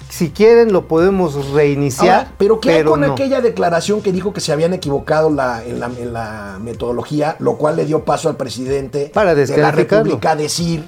Si 0.10 0.30
quieren, 0.30 0.72
lo 0.72 0.88
podemos 0.88 1.50
reiniciar. 1.52 2.16
Ahora, 2.20 2.32
pero 2.38 2.60
¿qué 2.60 2.72
hay 2.72 2.84
con 2.84 3.02
no. 3.02 3.12
aquella 3.14 3.42
declaración 3.42 4.02
que 4.02 4.12
dijo 4.12 4.32
que 4.34 4.40
se 4.42 4.52
habían 4.54 4.74
equivocado 4.74 5.30
la- 5.30 5.64
en, 5.64 5.80
la, 5.80 5.88
en 5.88 6.14
la 6.14 6.58
metodología, 6.62 7.36
lo 7.40 7.58
cual 7.58 7.76
le 7.76 7.86
dio 7.86 8.06
paso 8.06 8.30
al 8.30 8.38
presidente 8.38 9.12
Para 9.14 9.36
de 9.36 9.46
la. 9.58 9.72
República 9.72 10.32
a 10.32 10.36
decir 10.38 10.88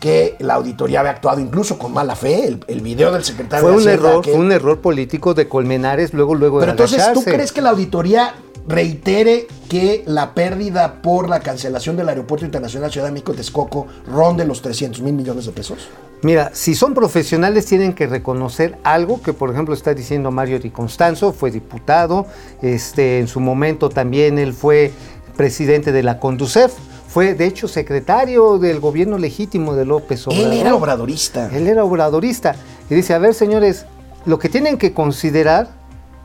que 0.00 0.36
la 0.40 0.54
auditoría 0.54 1.00
había 1.00 1.12
actuado 1.12 1.40
incluso 1.40 1.78
con 1.78 1.92
mala 1.92 2.16
fe. 2.16 2.46
El, 2.46 2.64
el 2.68 2.80
video 2.80 3.12
del 3.12 3.24
secretario 3.24 3.62
Fue 3.62 3.70
de 3.72 3.76
un 3.76 3.82
Hacienda 3.88 4.08
error, 4.08 4.22
que- 4.24 4.30
fue 4.32 4.40
un 4.40 4.52
error 4.52 4.80
político 4.80 5.34
de 5.34 5.48
Colmenares 5.48 6.12
luego, 6.14 6.34
luego 6.34 6.58
Pero 6.60 6.72
de 6.72 6.82
entonces, 6.82 7.12
¿tú 7.12 7.22
crees 7.22 7.52
que 7.52 7.60
la 7.62 7.70
auditoría 7.70 8.34
reitere 8.70 9.46
que 9.68 10.04
la 10.06 10.32
pérdida 10.32 11.02
por 11.02 11.28
la 11.28 11.40
cancelación 11.40 11.96
del 11.96 12.08
Aeropuerto 12.08 12.46
Internacional 12.46 12.90
Ciudad 12.90 13.06
de 13.08 13.12
México 13.12 13.34
Texcoco 13.34 13.86
ronde 14.06 14.44
los 14.44 14.62
300 14.62 15.02
mil 15.02 15.12
millones 15.12 15.46
de 15.46 15.52
pesos? 15.52 15.88
Mira, 16.22 16.50
si 16.52 16.74
son 16.74 16.94
profesionales 16.94 17.66
tienen 17.66 17.94
que 17.94 18.06
reconocer 18.06 18.78
algo 18.84 19.22
que, 19.22 19.32
por 19.32 19.50
ejemplo, 19.50 19.74
está 19.74 19.92
diciendo 19.94 20.30
Mario 20.30 20.60
Di 20.60 20.70
Constanzo, 20.70 21.32
fue 21.32 21.50
diputado, 21.50 22.26
este, 22.62 23.18
en 23.18 23.26
su 23.26 23.40
momento 23.40 23.88
también 23.88 24.38
él 24.38 24.52
fue 24.52 24.92
presidente 25.36 25.92
de 25.92 26.02
la 26.02 26.20
Conducef, 26.20 26.72
fue 27.08 27.34
de 27.34 27.46
hecho 27.46 27.66
secretario 27.66 28.58
del 28.58 28.78
gobierno 28.78 29.18
legítimo 29.18 29.74
de 29.74 29.84
López 29.84 30.28
Obrador. 30.28 30.52
Él 30.52 30.60
era 30.60 30.74
obradorista. 30.74 31.50
Él 31.52 31.66
era 31.66 31.84
obradorista. 31.84 32.54
Y 32.88 32.94
dice, 32.94 33.14
a 33.14 33.18
ver, 33.18 33.34
señores, 33.34 33.86
lo 34.26 34.38
que 34.38 34.48
tienen 34.48 34.78
que 34.78 34.92
considerar 34.92 35.79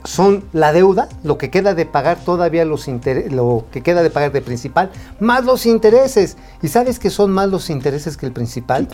son 0.06 0.44
la 0.54 0.72
deuda, 0.72 1.10
lo 1.24 1.38
que 1.38 1.50
queda 1.50 1.74
de 1.74 1.86
pagar 1.86 2.18
todavía 2.24 2.64
los 2.66 2.88
intereses, 2.88 3.32
lo 3.34 3.66
que 3.72 3.82
queda 3.82 4.04
de 4.04 4.10
pagar 4.10 4.32
de 4.32 4.42
principal, 4.42 4.92
más 5.20 5.44
los 5.46 5.66
intereses. 5.66 6.38
¿Y 6.62 6.68
sabes 6.68 7.00
que 7.00 7.10
son 7.10 7.32
más 7.32 7.50
los 7.50 7.70
intereses 7.70 8.16
que 8.18 8.26
el 8.26 8.32
principal? 8.32 8.88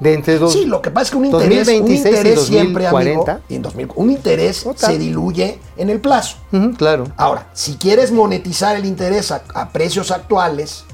De 0.00 0.14
entre 0.14 0.38
dos, 0.38 0.52
Sí, 0.52 0.64
lo 0.66 0.80
que 0.82 0.90
pasa 0.90 1.04
es 1.04 1.10
que 1.12 1.16
un 1.18 1.24
interés, 1.26 1.68
un 1.68 1.74
2026 1.80 2.04
y 2.04 2.08
interés 2.08 2.42
siempre, 2.42 2.86
amigo, 2.86 3.24
2040. 3.26 3.40
y 3.48 3.54
en 3.56 3.62
2000, 3.62 3.88
un 3.94 4.10
interés 4.10 4.66
se 4.76 4.98
diluye 4.98 5.58
en 5.76 5.90
el 5.90 6.00
plazo. 6.00 6.36
claro. 6.78 7.04
Ahora, 7.16 7.48
si 7.52 7.74
quieres 7.76 8.10
monetizar 8.12 8.76
el 8.76 8.84
interés 8.84 9.30
a, 9.32 9.42
a 9.54 9.68
precios 9.70 10.10
actuales, 10.10 10.84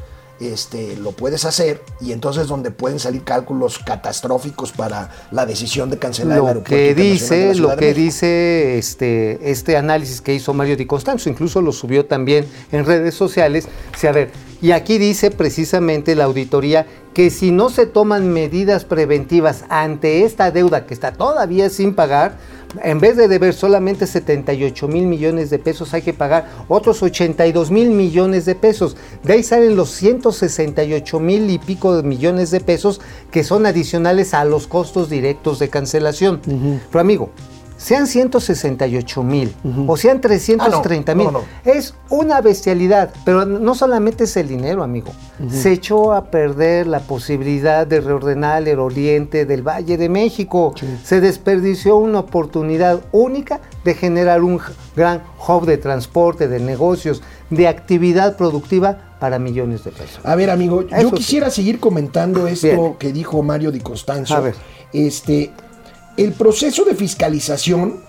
este, 0.41 0.97
lo 0.97 1.13
puedes 1.13 1.45
hacer 1.45 1.83
y 2.01 2.13
entonces 2.13 2.47
donde 2.49 2.71
pueden 2.71 2.99
salir 2.99 3.23
cálculos 3.25 3.79
catastróficos 3.79 4.73
para 4.73 5.11
la 5.31 5.47
decisión 5.47 5.91
de 5.91 5.99
cancelar 5.99 6.39
el 6.39 6.43
lo 6.43 6.49
aeropuerto 6.49 6.77
que 6.77 6.95
dice, 6.95 7.55
lo 7.55 7.77
que 7.77 7.95
dice 7.95 8.79
este, 8.79 9.51
este 9.51 9.77
análisis 9.77 10.21
que 10.21 10.35
hizo 10.35 10.55
Mario 10.55 10.77
Di 10.77 10.87
Constanzo, 10.87 11.29
incluso 11.29 11.61
lo 11.61 11.73
subió 11.73 12.07
también 12.07 12.47
en 12.73 12.85
redes 12.85 13.15
sociales. 13.15 13.69
Sí, 13.97 14.07
a 14.07 14.13
ver, 14.13 14.31
y 14.63 14.73
aquí 14.73 14.99
dice 14.99 15.31
precisamente 15.31 16.15
la 16.15 16.25
auditoría 16.25 16.87
que 17.15 17.31
si 17.31 17.51
no 17.51 17.71
se 17.71 17.87
toman 17.87 18.29
medidas 18.33 18.85
preventivas 18.85 19.65
ante 19.69 20.25
esta 20.25 20.51
deuda 20.51 20.87
que 20.87 20.95
está 20.95 21.13
todavía 21.13 21.69
sin 21.71 21.95
pagar, 21.95 22.39
en 22.83 23.01
vez 23.01 23.17
de 23.17 23.29
deber 23.29 23.53
solamente 23.55 24.07
78 24.07 24.87
mil 24.89 25.07
millones 25.07 25.51
de 25.51 25.59
pesos, 25.59 25.93
hay 25.93 26.03
que 26.03 26.13
pagar 26.13 26.49
otros 26.69 27.03
82 27.03 27.71
mil 27.71 27.91
millones 27.91 28.45
de 28.45 28.55
pesos. 28.55 28.97
De 29.25 29.33
ahí 29.33 29.43
salen 29.43 29.77
los 29.77 29.91
168 29.91 31.21
mil 31.21 31.51
y 31.51 31.59
pico 31.59 31.97
de 31.97 32.03
millones 32.03 32.51
de 32.51 32.61
pesos 32.61 33.01
que 33.31 33.45
son 33.45 33.67
adicionales 33.67 34.35
a 34.35 34.45
los 34.45 34.67
costos 34.67 35.11
directos 35.11 35.59
de 35.59 35.69
cancelación. 35.69 36.41
Pero 36.91 37.01
amigo, 37.01 37.31
sean 37.81 38.07
168 38.07 39.23
mil 39.23 39.55
o 39.87 39.97
sean 39.97 40.21
330 40.21 41.15
mil, 41.15 41.29
Ah, 41.29 41.31
no, 41.33 41.39
no, 41.39 41.45
es 41.65 41.95
una 42.11 42.43
bestialidad, 42.43 43.11
pero 43.25 43.47
no 43.47 43.75
solamente 43.75 44.25
es 44.25 44.37
el 44.37 44.49
dinero, 44.49 44.83
amigo. 44.83 45.13
Se 45.51 45.73
echó 45.73 46.13
a 46.13 46.31
perder 46.31 46.87
la 46.87 47.01
posibilidad 47.01 47.87
de 47.87 48.03
reordenar 48.03 48.69
el 48.69 48.79
oriente 48.79 49.47
del 49.47 49.67
Valle 49.67 49.97
de 49.97 50.11
México. 50.11 50.75
Se 51.03 51.23
desperdició 51.23 51.97
una 51.97 52.19
oportunidad 52.19 53.01
única 53.13 53.61
de 53.83 53.95
generar 53.95 54.43
un 54.43 54.61
gran 54.95 55.23
hub 55.49 55.65
de 55.65 55.79
transporte, 55.79 56.49
de 56.49 56.61
negocios, 56.61 57.23
de 57.49 57.67
actividad 57.67 58.37
productiva 58.37 59.17
para 59.19 59.39
millones 59.39 59.85
de 59.85 59.93
pesos. 59.93 60.21
A 60.25 60.35
ver, 60.35 60.51
amigo, 60.51 60.83
yo 60.83 61.09
sí. 61.09 61.15
quisiera 61.15 61.51
seguir 61.51 61.81
comentando 61.81 62.47
esto 62.47 62.67
Bien. 62.67 62.95
que 62.99 63.13
dijo 63.13 63.43
Mario 63.43 63.73
Di 63.73 63.81
Constanzo. 63.81 64.35
A 64.35 64.41
ver. 64.41 64.55
Este, 64.93 65.53
el 66.21 66.33
proceso 66.33 66.85
de 66.85 66.95
fiscalización 66.95 68.01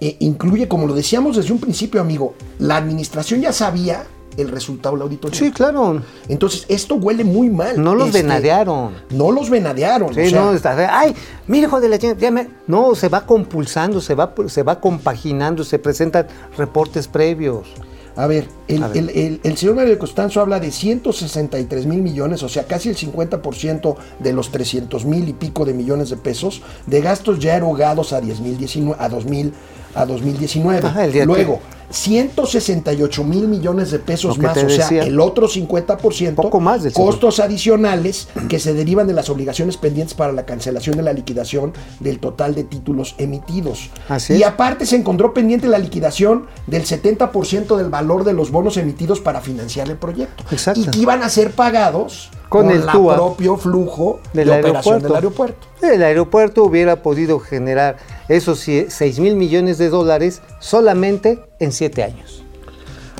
eh, 0.00 0.16
incluye, 0.20 0.66
como 0.66 0.86
lo 0.86 0.94
decíamos 0.94 1.36
desde 1.36 1.52
un 1.52 1.60
principio, 1.60 2.00
amigo, 2.00 2.34
la 2.58 2.76
administración 2.76 3.40
ya 3.42 3.52
sabía 3.52 4.06
el 4.36 4.48
resultado 4.48 4.94
de 4.94 5.00
la 5.00 5.04
auditoría. 5.04 5.38
Sí, 5.38 5.50
claro. 5.50 6.00
Entonces, 6.28 6.64
esto 6.68 6.94
huele 6.94 7.24
muy 7.24 7.50
mal. 7.50 7.82
No 7.82 7.94
los 7.94 8.08
Este, 8.08 8.22
venadearon. 8.22 8.94
No 9.10 9.30
los 9.30 9.50
venadearon. 9.50 10.14
Sí, 10.14 10.20
o 10.20 10.30
sea, 10.30 10.40
no, 10.40 10.52
está, 10.54 10.98
ay, 10.98 11.14
mire, 11.46 11.66
hijo 11.66 11.80
de 11.80 11.88
la 11.88 11.98
chingada, 11.98 12.18
ya 12.18 12.30
me-". 12.30 12.48
No, 12.66 12.94
se 12.94 13.08
va 13.08 13.26
compulsando, 13.26 14.00
se 14.00 14.14
va, 14.14 14.32
se 14.46 14.62
va 14.62 14.80
compaginando, 14.80 15.64
se 15.64 15.78
presentan 15.78 16.26
reportes 16.56 17.06
previos. 17.08 17.68
A 18.16 18.26
ver, 18.26 18.48
el, 18.68 18.82
A 18.82 18.88
ver. 18.88 18.96
el- 18.98 19.10
el- 19.10 19.40
el 19.42 19.56
señor 19.56 19.76
Mario 19.76 19.98
Costanzo 19.98 20.40
habla 20.40 20.60
de 20.60 20.70
163 20.70 21.86
mil 21.86 22.02
millones, 22.02 22.42
o 22.42 22.48
sea, 22.48 22.64
casi 22.64 22.88
el 22.88 22.96
50% 22.96 23.96
de 24.18 24.32
los 24.32 24.50
300 24.50 25.04
mil 25.04 25.28
y 25.28 25.32
pico 25.32 25.64
de 25.64 25.72
millones 25.74 26.10
de 26.10 26.16
pesos 26.16 26.62
de 26.86 27.00
gastos 27.00 27.38
ya 27.38 27.56
erogados 27.56 28.12
a 28.12 28.20
10 28.20 28.40
mil 28.40 28.58
a 28.98 29.08
2000 29.08 29.52
a 29.94 30.06
2019. 30.06 30.86
Ajá, 30.86 31.04
el 31.04 31.12
día 31.12 31.24
Luego, 31.24 31.60
168 31.90 33.24
mil 33.24 33.48
millones 33.48 33.90
de 33.90 33.98
pesos 33.98 34.38
más, 34.38 34.56
o 34.56 34.70
sea, 34.70 34.88
el 35.04 35.20
otro 35.20 35.48
50%, 35.48 36.34
Poco 36.34 36.60
más 36.60 36.82
del 36.82 36.92
costos 36.92 37.40
adicionales 37.40 38.28
que 38.48 38.58
se 38.58 38.74
derivan 38.74 39.06
de 39.06 39.14
las 39.14 39.28
obligaciones 39.28 39.76
pendientes 39.76 40.14
para 40.14 40.32
la 40.32 40.46
cancelación 40.46 40.96
de 40.96 41.02
la 41.02 41.12
liquidación 41.12 41.72
del 41.98 42.18
total 42.20 42.54
de 42.54 42.64
títulos 42.64 43.14
emitidos. 43.18 43.90
Así 44.08 44.34
y 44.34 44.42
aparte 44.42 44.86
se 44.86 44.96
encontró 44.96 45.34
pendiente 45.34 45.68
la 45.68 45.78
liquidación 45.78 46.46
del 46.66 46.84
70% 46.84 47.76
del 47.76 47.90
valor 47.90 48.24
de 48.24 48.32
los 48.32 48.50
bonos 48.50 48.76
emitidos 48.76 49.20
para 49.20 49.40
financiar 49.40 49.88
el 49.90 49.96
proyecto. 49.96 50.44
Exacto. 50.50 50.80
Y 50.80 50.86
que 50.86 50.98
iban 50.98 51.22
a 51.22 51.28
ser 51.28 51.50
pagados 51.52 52.30
Con 52.50 52.66
con 52.66 52.70
el 52.76 52.84
TUA 52.84 53.14
propio 53.14 53.56
flujo 53.56 54.20
del 54.34 54.48
de 54.48 54.58
operación 54.58 54.94
aeropuerto. 54.96 55.06
del 55.06 55.14
aeropuerto. 55.16 55.66
El 55.82 56.02
aeropuerto 56.02 56.64
hubiera 56.64 57.02
podido 57.02 57.38
generar 57.40 57.96
esos 58.28 58.58
6 58.60 59.18
mil 59.20 59.36
millones 59.36 59.78
de 59.78 59.88
dólares 59.88 60.42
solamente 60.58 61.42
en 61.60 61.70
7 61.72 62.02
años. 62.02 62.42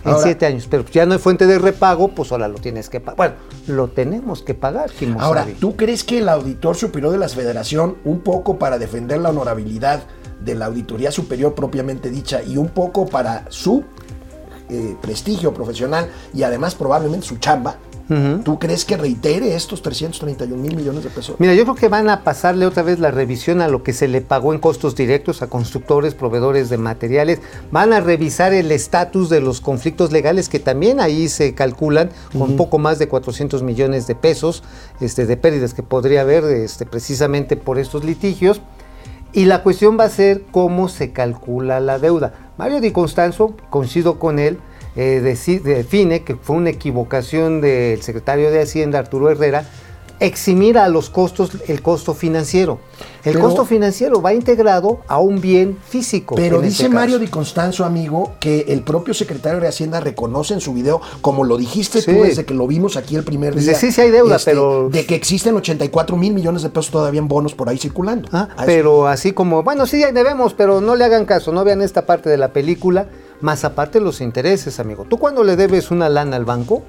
En 0.04 0.10
Ahora- 0.12 0.22
7 0.24 0.46
años. 0.46 0.66
Pero 0.68 0.84
ya 0.86 1.06
no 1.06 1.12
hay 1.12 1.18
fuente 1.20 1.46
de 1.46 1.58
repago, 1.58 2.08
pues 2.08 2.32
ahora 2.32 2.48
lo 2.48 2.58
tienes 2.58 2.88
que 2.88 3.00
pagar. 3.00 3.16
Bueno, 3.16 3.34
lo 3.68 3.88
tenemos 3.88 4.42
que 4.42 4.54
pagar, 4.54 4.90
Kimo 4.90 5.20
Ahora, 5.20 5.42
Sabi. 5.42 5.54
¿tú 5.54 5.76
crees 5.76 6.02
que 6.04 6.18
el 6.18 6.28
auditor 6.28 6.74
superior 6.74 7.12
de 7.12 7.18
la 7.18 7.28
Federación, 7.28 7.98
un 8.04 8.20
poco 8.20 8.58
para 8.58 8.78
defender 8.78 9.20
la 9.20 9.30
honorabilidad 9.30 10.02
de 10.44 10.54
la 10.56 10.66
auditoría 10.66 11.12
superior 11.12 11.54
propiamente 11.54 12.10
dicha 12.10 12.42
y 12.42 12.56
un 12.56 12.68
poco 12.68 13.06
para 13.06 13.44
su 13.50 13.84
eh, 14.70 14.96
prestigio 15.02 15.52
profesional 15.52 16.08
y 16.32 16.44
además 16.44 16.74
probablemente 16.74 17.26
su 17.26 17.36
chamba, 17.38 17.76
¿tú 18.44 18.58
crees 18.58 18.84
que 18.84 18.96
reitere 18.96 19.54
estos 19.54 19.82
331 19.82 20.60
mil 20.60 20.76
millones 20.76 21.04
de 21.04 21.10
pesos? 21.10 21.36
Mira, 21.38 21.54
yo 21.54 21.62
creo 21.64 21.74
que 21.74 21.88
van 21.88 22.10
a 22.10 22.24
pasarle 22.24 22.66
otra 22.66 22.82
vez 22.82 22.98
la 22.98 23.10
revisión 23.10 23.60
a 23.60 23.68
lo 23.68 23.82
que 23.82 23.92
se 23.92 24.08
le 24.08 24.20
pagó 24.20 24.52
en 24.52 24.60
costos 24.60 24.96
directos 24.96 25.42
a 25.42 25.46
constructores, 25.46 26.14
proveedores 26.14 26.70
de 26.70 26.78
materiales. 26.78 27.40
Van 27.70 27.92
a 27.92 28.00
revisar 28.00 28.52
el 28.52 28.72
estatus 28.72 29.30
de 29.30 29.40
los 29.40 29.60
conflictos 29.60 30.12
legales 30.12 30.48
que 30.48 30.58
también 30.58 31.00
ahí 31.00 31.28
se 31.28 31.54
calculan 31.54 32.10
con 32.36 32.56
poco 32.56 32.78
más 32.78 32.98
de 32.98 33.08
400 33.08 33.62
millones 33.62 34.06
de 34.06 34.14
pesos 34.14 34.62
este, 35.00 35.26
de 35.26 35.36
pérdidas 35.36 35.74
que 35.74 35.82
podría 35.82 36.22
haber 36.22 36.44
este, 36.44 36.86
precisamente 36.86 37.56
por 37.56 37.78
estos 37.78 38.04
litigios. 38.04 38.60
Y 39.32 39.44
la 39.44 39.62
cuestión 39.62 39.96
va 39.98 40.04
a 40.04 40.10
ser 40.10 40.42
cómo 40.50 40.88
se 40.88 41.12
calcula 41.12 41.78
la 41.78 42.00
deuda. 42.00 42.34
Mario 42.58 42.80
Di 42.80 42.90
Constanzo, 42.90 43.54
coincido 43.70 44.18
con 44.18 44.40
él, 44.40 44.58
eh, 44.96 45.20
define 45.20 46.22
que 46.22 46.36
fue 46.36 46.56
una 46.56 46.70
equivocación 46.70 47.60
del 47.60 48.02
secretario 48.02 48.50
de 48.50 48.62
Hacienda, 48.62 48.98
Arturo 48.98 49.30
Herrera, 49.30 49.64
eximir 50.20 50.78
a 50.78 50.88
los 50.88 51.10
costos 51.10 51.50
el 51.66 51.82
costo 51.82 52.14
financiero. 52.14 52.78
El 53.24 53.32
Pero- 53.34 53.44
costo 53.46 53.64
financiero 53.64 54.20
va 54.22 54.32
integrado 54.34 55.00
a 55.08 55.18
un 55.18 55.40
bien 55.40 55.78
físico. 55.86 56.34
Pero 56.34 56.56
en 56.56 56.62
dice 56.62 56.84
este 56.84 56.94
Mario. 56.94 57.18
Di 57.18 57.26
Constanzo, 57.28 57.84
amigo, 57.84 58.32
que 58.40 58.66
el 58.68 58.82
propio 58.82 59.14
secretario 59.14 59.60
de 59.60 59.68
Hacienda 59.68 60.00
reconoce 60.00 60.54
en 60.54 60.60
su 60.60 60.72
video, 60.74 61.00
como 61.20 61.44
lo 61.44 61.56
dijiste 61.56 62.00
Sí. 62.02 62.12
tú 62.12 62.22
desde 62.22 62.44
que 62.44 62.54
lo 62.54 62.66
vimos 62.66 62.96
aquí 62.96 63.16
el 63.16 63.24
primer 63.24 63.54
Dice, 63.54 63.70
día. 63.70 63.78
sí, 63.78 63.92
sí 63.92 64.00
hay 64.02 64.10
deuda, 64.10 64.38
pero- 64.44 64.88
De 64.90 65.04
que 65.06 65.14
existen 65.14 65.56
84 65.56 66.16
mil 66.16 66.32
millones 66.34 66.62
de 66.62 66.68
pesos 66.70 66.90
todavía 66.90 67.18
en 67.20 67.28
bonos 67.28 67.54
por 67.54 67.68
ahí 67.68 67.78
circulando. 67.78 68.28
Ah, 68.32 68.48
pero 68.66 69.06
así 69.06 69.32
como, 69.32 69.62
bueno, 69.62 69.86
sí, 69.86 70.02
ahí 70.04 70.12
debemos, 70.12 70.54
pero 70.54 70.80
no 70.80 70.96
le 70.96 71.04
hagan 71.04 71.24
caso, 71.24 71.52
no 71.52 71.64
vean 71.64 71.82
esta 71.82 72.06
parte 72.06 72.28
de 72.30 72.36
la 72.36 72.52
película, 72.52 73.06
más 73.40 73.64
aparte 73.64 74.00
los 74.00 74.20
intereses, 74.20 74.78
amigo. 74.80 75.06
¿Tú 75.08 75.18
cuando 75.18 75.44
le 75.44 75.56
debes 75.56 75.90
una 75.90 76.08
lana 76.10 76.36
al 76.36 76.44
banco? 76.44 76.82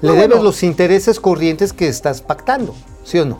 Le 0.00 0.08
No, 0.08 0.14
debes 0.14 0.28
bueno. 0.28 0.42
los 0.44 0.62
intereses 0.62 1.18
corrientes 1.20 1.72
que 1.72 1.88
estás 1.88 2.20
pactando, 2.22 2.74
¿sí 3.04 3.18
o 3.18 3.24
no? 3.24 3.38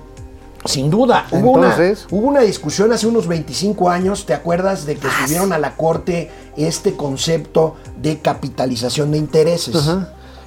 Sin 0.64 0.90
duda, 0.90 1.26
hubo, 1.30 1.56
Entonces- 1.56 2.06
una, 2.10 2.18
hubo 2.20 2.28
una 2.28 2.40
discusión 2.40 2.92
hace 2.92 3.06
unos 3.06 3.28
25 3.28 3.88
años, 3.90 4.26
¿te 4.26 4.34
acuerdas 4.34 4.86
de 4.86 4.96
que 4.96 5.06
Ah, 5.06 5.22
subieron 5.24 5.52
a 5.52 5.58
la 5.58 5.76
corte 5.76 6.30
este 6.56 6.94
concepto 6.96 7.76
de 8.02 8.18
capitalización 8.18 9.12
de 9.12 9.18
intereses? 9.18 9.76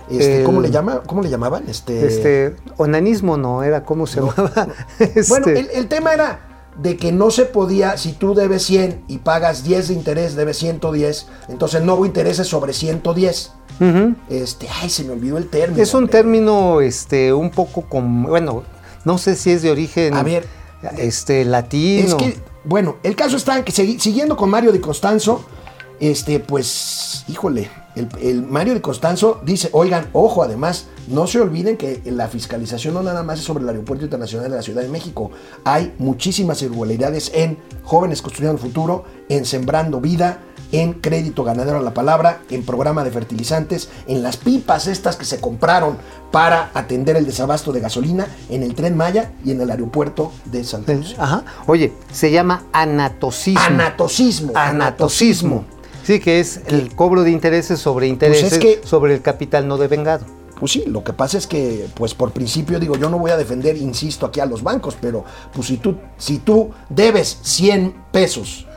Este, 0.09 0.39
El- 0.39 0.43
¿cómo, 0.43 0.59
le 0.59 0.69
llama, 0.69 1.01
¿Cómo 1.07 1.21
le 1.21 1.29
llamaban? 1.29 1.63
Este, 1.69 2.05
Este, 2.05 2.55
onanismo 2.77 3.37
no, 3.37 3.63
era 3.63 3.85
cómo 3.85 4.05
se 4.05 4.19
llamaba. 4.19 4.51
Bueno, 5.29 5.47
Este, 5.47 5.59
el, 5.59 5.69
el 5.73 5.87
tema 5.87 6.13
era 6.13 6.41
de 6.77 6.97
que 6.97 7.13
no 7.13 7.31
se 7.31 7.45
podía, 7.45 7.97
si 7.97 8.11
tú 8.11 8.33
debes 8.35 8.63
100 8.63 9.03
y 9.07 9.19
pagas 9.19 9.63
10 9.63 9.87
de 9.87 9.93
interés, 9.93 10.35
debes 10.35 10.57
110, 10.57 11.27
entonces 11.47 11.81
no 11.83 11.95
hubo 11.95 12.05
intereses 12.05 12.47
sobre 12.47 12.73
110. 12.73 13.53
Este, 14.29 14.67
ay, 14.81 14.89
se 14.89 15.03
me 15.03 15.13
olvidó 15.13 15.37
el 15.37 15.47
término. 15.47 15.81
Es 15.81 15.93
un 15.93 16.03
hombre. 16.03 16.11
término 16.11 16.81
este, 16.81 17.33
un 17.33 17.49
poco 17.49 17.83
como, 17.83 18.29
bueno, 18.29 18.63
no 19.05 19.17
sé 19.17 19.35
si 19.35 19.51
es 19.51 19.61
de 19.61 19.71
origen 19.71 20.13
A 20.13 20.23
ver, 20.23 20.45
este 20.97 21.45
latino. 21.45 22.07
Es 22.07 22.13
que, 22.15 22.37
bueno, 22.63 22.97
el 23.03 23.15
caso 23.15 23.37
está 23.37 23.57
en 23.57 23.63
que 23.63 23.71
siguiendo 23.71 24.37
con 24.37 24.49
Mario 24.49 24.71
de 24.71 24.79
Constanzo, 24.81 25.43
este, 25.99 26.39
pues, 26.39 27.25
híjole, 27.27 27.69
el, 27.95 28.07
el 28.21 28.43
Mario 28.43 28.73
de 28.73 28.81
Constanzo 28.81 29.41
dice, 29.43 29.69
oigan, 29.71 30.07
ojo, 30.13 30.43
además, 30.43 30.87
no 31.07 31.27
se 31.27 31.39
olviden 31.39 31.77
que 31.77 32.01
la 32.05 32.27
fiscalización 32.27 32.93
no 32.93 33.03
nada 33.03 33.23
más 33.23 33.39
es 33.39 33.45
sobre 33.45 33.63
el 33.63 33.69
Aeropuerto 33.69 34.05
Internacional 34.05 34.49
de 34.49 34.55
la 34.55 34.61
Ciudad 34.63 34.81
de 34.81 34.89
México. 34.89 35.31
Hay 35.63 35.93
muchísimas 35.97 36.61
irregularidades 36.61 37.31
en 37.33 37.57
Jóvenes 37.83 38.21
Construyendo 38.21 38.53
el 38.53 38.61
Futuro, 38.61 39.03
en 39.29 39.45
Sembrando 39.45 39.99
Vida, 39.99 40.39
en 40.71 40.93
Crédito 40.93 41.43
Ganadero 41.43 41.77
a 41.77 41.81
la 41.81 41.93
Palabra, 41.93 42.39
en 42.49 42.63
Programa 42.65 43.03
de 43.03 43.11
Fertilizantes, 43.11 43.89
en 44.07 44.23
las 44.23 44.37
pipas 44.37 44.87
estas 44.87 45.15
que 45.15 45.25
se 45.25 45.39
compraron 45.39 45.97
para 46.31 46.71
atender 46.73 47.15
el 47.17 47.25
desabasto 47.25 47.71
de 47.71 47.81
gasolina, 47.81 48.27
en 48.49 48.63
el 48.63 48.73
Tren 48.75 48.95
Maya 48.95 49.31
y 49.43 49.51
en 49.51 49.61
el 49.61 49.69
aeropuerto 49.71 50.31
de 50.45 50.63
Santa 50.63 50.93
Lucía. 50.93 51.17
Ajá. 51.19 51.43
Oye, 51.67 51.93
se 52.11 52.31
llama 52.31 52.63
anatosismo. 52.71 53.61
Anatosismo. 53.61 54.51
Anatosismo. 54.55 55.65
Sí, 56.03 56.19
que 56.19 56.39
es 56.39 56.61
el 56.67 56.95
cobro 56.95 57.23
de 57.23 57.31
intereses 57.31 57.79
sobre 57.79 58.07
intereses 58.07 58.49
Pues 58.49 58.59
que- 58.59 58.87
sobre 58.87 59.13
el 59.13 59.21
capital 59.21 59.67
no 59.67 59.77
devengado. 59.77 60.25
Pues 60.59 60.73
sí, 60.73 60.83
lo 60.85 61.03
que 61.03 61.11
pasa 61.11 61.39
es 61.39 61.47
que, 61.47 61.87
pues 61.95 62.13
por 62.13 62.31
principio 62.31 62.79
digo, 62.79 62.95
yo 62.95 63.09
no 63.09 63.17
voy 63.17 63.31
a 63.31 63.37
defender, 63.37 63.77
insisto, 63.77 64.27
aquí 64.27 64.39
a 64.39 64.45
los 64.45 64.61
bancos, 64.61 64.95
pero 65.01 65.25
pues 65.53 65.65
si 65.67 65.77
tú, 65.77 65.95
si 66.17 66.37
tú 66.37 66.69
debes 66.87 67.39
100 67.41 67.95
pesos, 68.11 68.67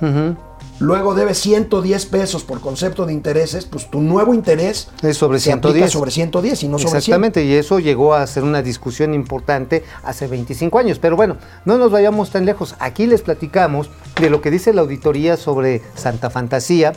luego 0.79 1.15
debes 1.15 1.39
110 1.39 2.07
pesos 2.07 2.45
por 2.45 2.61
concepto 2.61 3.07
de 3.07 3.13
intereses, 3.13 3.67
pues 3.67 3.91
tu 3.91 4.01
nuevo 4.01 4.35
interés 4.35 4.89
Es 5.03 5.17
sobre 5.17 5.39
se 5.39 5.53
aplica 5.53 5.89
110. 5.89 5.91
sobre 5.93 6.11
110 6.11 6.63
y 6.63 6.69
no 6.69 6.79
sobre 6.79 6.91
100. 6.91 6.97
Exactamente, 6.99 7.45
y 7.45 7.55
eso 7.55 7.79
llegó 7.79 8.15
a 8.15 8.27
ser 8.27 8.45
una 8.45 8.63
discusión 8.63 9.15
importante 9.15 9.85
hace 10.03 10.27
25 10.27 10.79
años. 10.79 10.99
Pero 10.99 11.17
bueno, 11.17 11.37
no 11.65 11.79
nos 11.79 11.91
vayamos 11.91 12.31
tan 12.31 12.45
lejos. 12.45 12.75
Aquí 12.79 13.07
les 13.07 13.23
platicamos 13.23 13.91
de 14.21 14.31
lo 14.31 14.41
que 14.41 14.51
dice 14.51 14.73
la 14.73 14.83
auditoría 14.83 15.37
sobre 15.37 15.83
Santa 15.95 16.31
Fantasía, 16.31 16.93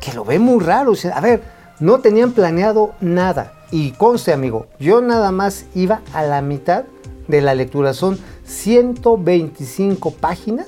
que 0.00 0.12
lo 0.12 0.24
ve 0.24 0.38
muy 0.38 0.62
raro. 0.62 0.92
O 0.92 0.96
sea, 0.96 1.16
a 1.16 1.20
ver, 1.20 1.42
no 1.80 2.00
tenían 2.00 2.32
planeado 2.32 2.94
nada. 3.00 3.52
Y 3.70 3.92
conste, 3.92 4.32
amigo, 4.32 4.66
yo 4.78 5.00
nada 5.00 5.32
más 5.32 5.64
iba 5.74 6.00
a 6.12 6.22
la 6.22 6.40
mitad 6.42 6.84
de 7.28 7.40
la 7.40 7.54
lectura. 7.54 7.94
Son 7.94 8.18
125 8.44 10.12
páginas 10.12 10.66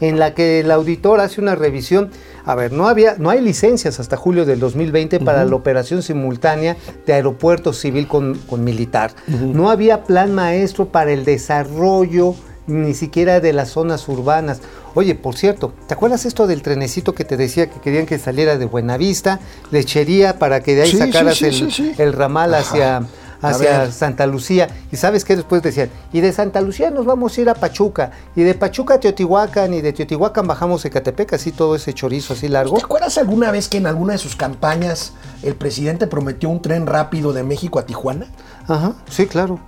en 0.00 0.18
la 0.18 0.34
que 0.34 0.60
el 0.60 0.70
auditor 0.70 1.20
hace 1.20 1.40
una 1.40 1.54
revisión. 1.54 2.10
A 2.44 2.54
ver, 2.54 2.72
no 2.72 2.88
había, 2.88 3.16
no 3.18 3.30
hay 3.30 3.40
licencias 3.40 4.00
hasta 4.00 4.16
julio 4.16 4.44
del 4.46 4.60
2020 4.60 5.20
para 5.20 5.44
la 5.44 5.54
operación 5.54 6.02
simultánea 6.02 6.76
de 7.06 7.12
aeropuerto 7.12 7.72
civil 7.72 8.08
con, 8.08 8.34
con 8.48 8.64
militar. 8.64 9.12
No 9.28 9.70
había 9.70 10.04
plan 10.04 10.34
maestro 10.34 10.88
para 10.88 11.12
el 11.12 11.24
desarrollo 11.24 12.34
ni 12.66 12.94
siquiera 12.94 13.40
de 13.40 13.52
las 13.52 13.70
zonas 13.70 14.08
urbanas. 14.08 14.60
Oye, 14.94 15.14
por 15.14 15.36
cierto, 15.36 15.72
¿te 15.86 15.94
acuerdas 15.94 16.24
esto 16.24 16.46
del 16.46 16.62
trenecito 16.62 17.14
que 17.14 17.24
te 17.24 17.36
decía 17.36 17.68
que 17.68 17.80
querían 17.80 18.06
que 18.06 18.18
saliera 18.18 18.58
de 18.58 18.64
Buenavista, 18.66 19.40
lechería 19.70 20.38
para 20.38 20.60
que 20.60 20.74
de 20.74 20.82
ahí 20.82 20.90
Sí, 20.90 20.98
sacaras 20.98 21.36
sí, 21.38 21.46
el, 21.46 21.54
sí, 21.54 21.70
sí. 21.70 21.92
el 21.98 22.12
ramal 22.12 22.54
hacia, 22.54 23.02
hacia. 23.40 23.90
Santa 23.90 24.26
Lucía. 24.26 24.68
Y 24.90 24.96
sabes 24.96 25.24
qué 25.24 25.36
después 25.36 25.62
decían, 25.62 25.90
y 26.12 26.20
de 26.20 26.32
Santa 26.32 26.60
Lucía 26.60 26.90
nos 26.90 27.06
vamos 27.06 27.36
a 27.36 27.40
ir 27.40 27.48
a 27.48 27.54
Pachuca, 27.54 28.12
y 28.36 28.42
de 28.42 28.54
Pachuca 28.54 28.94
a 28.94 29.00
Teotihuacán, 29.00 29.74
y 29.74 29.80
de 29.80 29.92
Teotihuacán 29.92 30.46
bajamos 30.46 30.84
a 30.84 30.88
Ecatepec, 30.88 31.32
así 31.34 31.52
todo 31.52 31.74
ese 31.74 31.92
chorizo 31.92 32.34
así 32.34 32.48
largo. 32.48 32.76
¿Te 32.76 32.84
acuerdas 32.84 33.18
alguna 33.18 33.50
vez 33.50 33.68
que 33.68 33.78
en 33.78 33.86
alguna 33.86 34.12
de 34.12 34.18
sus 34.18 34.36
campañas 34.36 35.12
el 35.42 35.54
presidente 35.54 36.06
prometió 36.06 36.48
un 36.48 36.62
tren 36.62 36.86
rápido 36.86 37.32
de 37.32 37.42
México 37.42 37.78
a 37.78 37.86
Tijuana? 37.86 38.26
Ajá, 38.66 38.94
sí, 39.08 39.26
claro. 39.26 39.60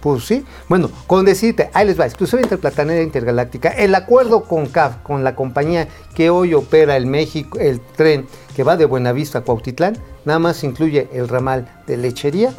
Pues 0.00 0.24
sí. 0.24 0.44
Bueno, 0.68 0.90
con 1.06 1.24
decirte, 1.24 1.70
ahí 1.72 1.86
les 1.86 1.98
va, 1.98 2.06
exclusiva 2.06 2.42
interplatanera 2.42 3.02
intergaláctica. 3.02 3.68
El 3.68 3.94
acuerdo 3.94 4.42
con 4.42 4.66
CAF, 4.66 4.96
con 5.04 5.22
la 5.22 5.36
compañía 5.36 5.86
que 6.16 6.28
hoy 6.28 6.54
opera 6.54 6.96
el 6.96 7.06
México, 7.06 7.56
el 7.60 7.80
tren 7.80 8.26
que 8.56 8.64
va 8.64 8.76
de 8.76 8.84
Buenavista 8.84 9.38
a 9.38 9.40
Cuautitlán, 9.42 9.96
nada 10.24 10.40
más 10.40 10.64
incluye 10.64 11.08
el 11.12 11.28
ramal 11.28 11.68
de 11.86 11.96
lechería 11.98 12.52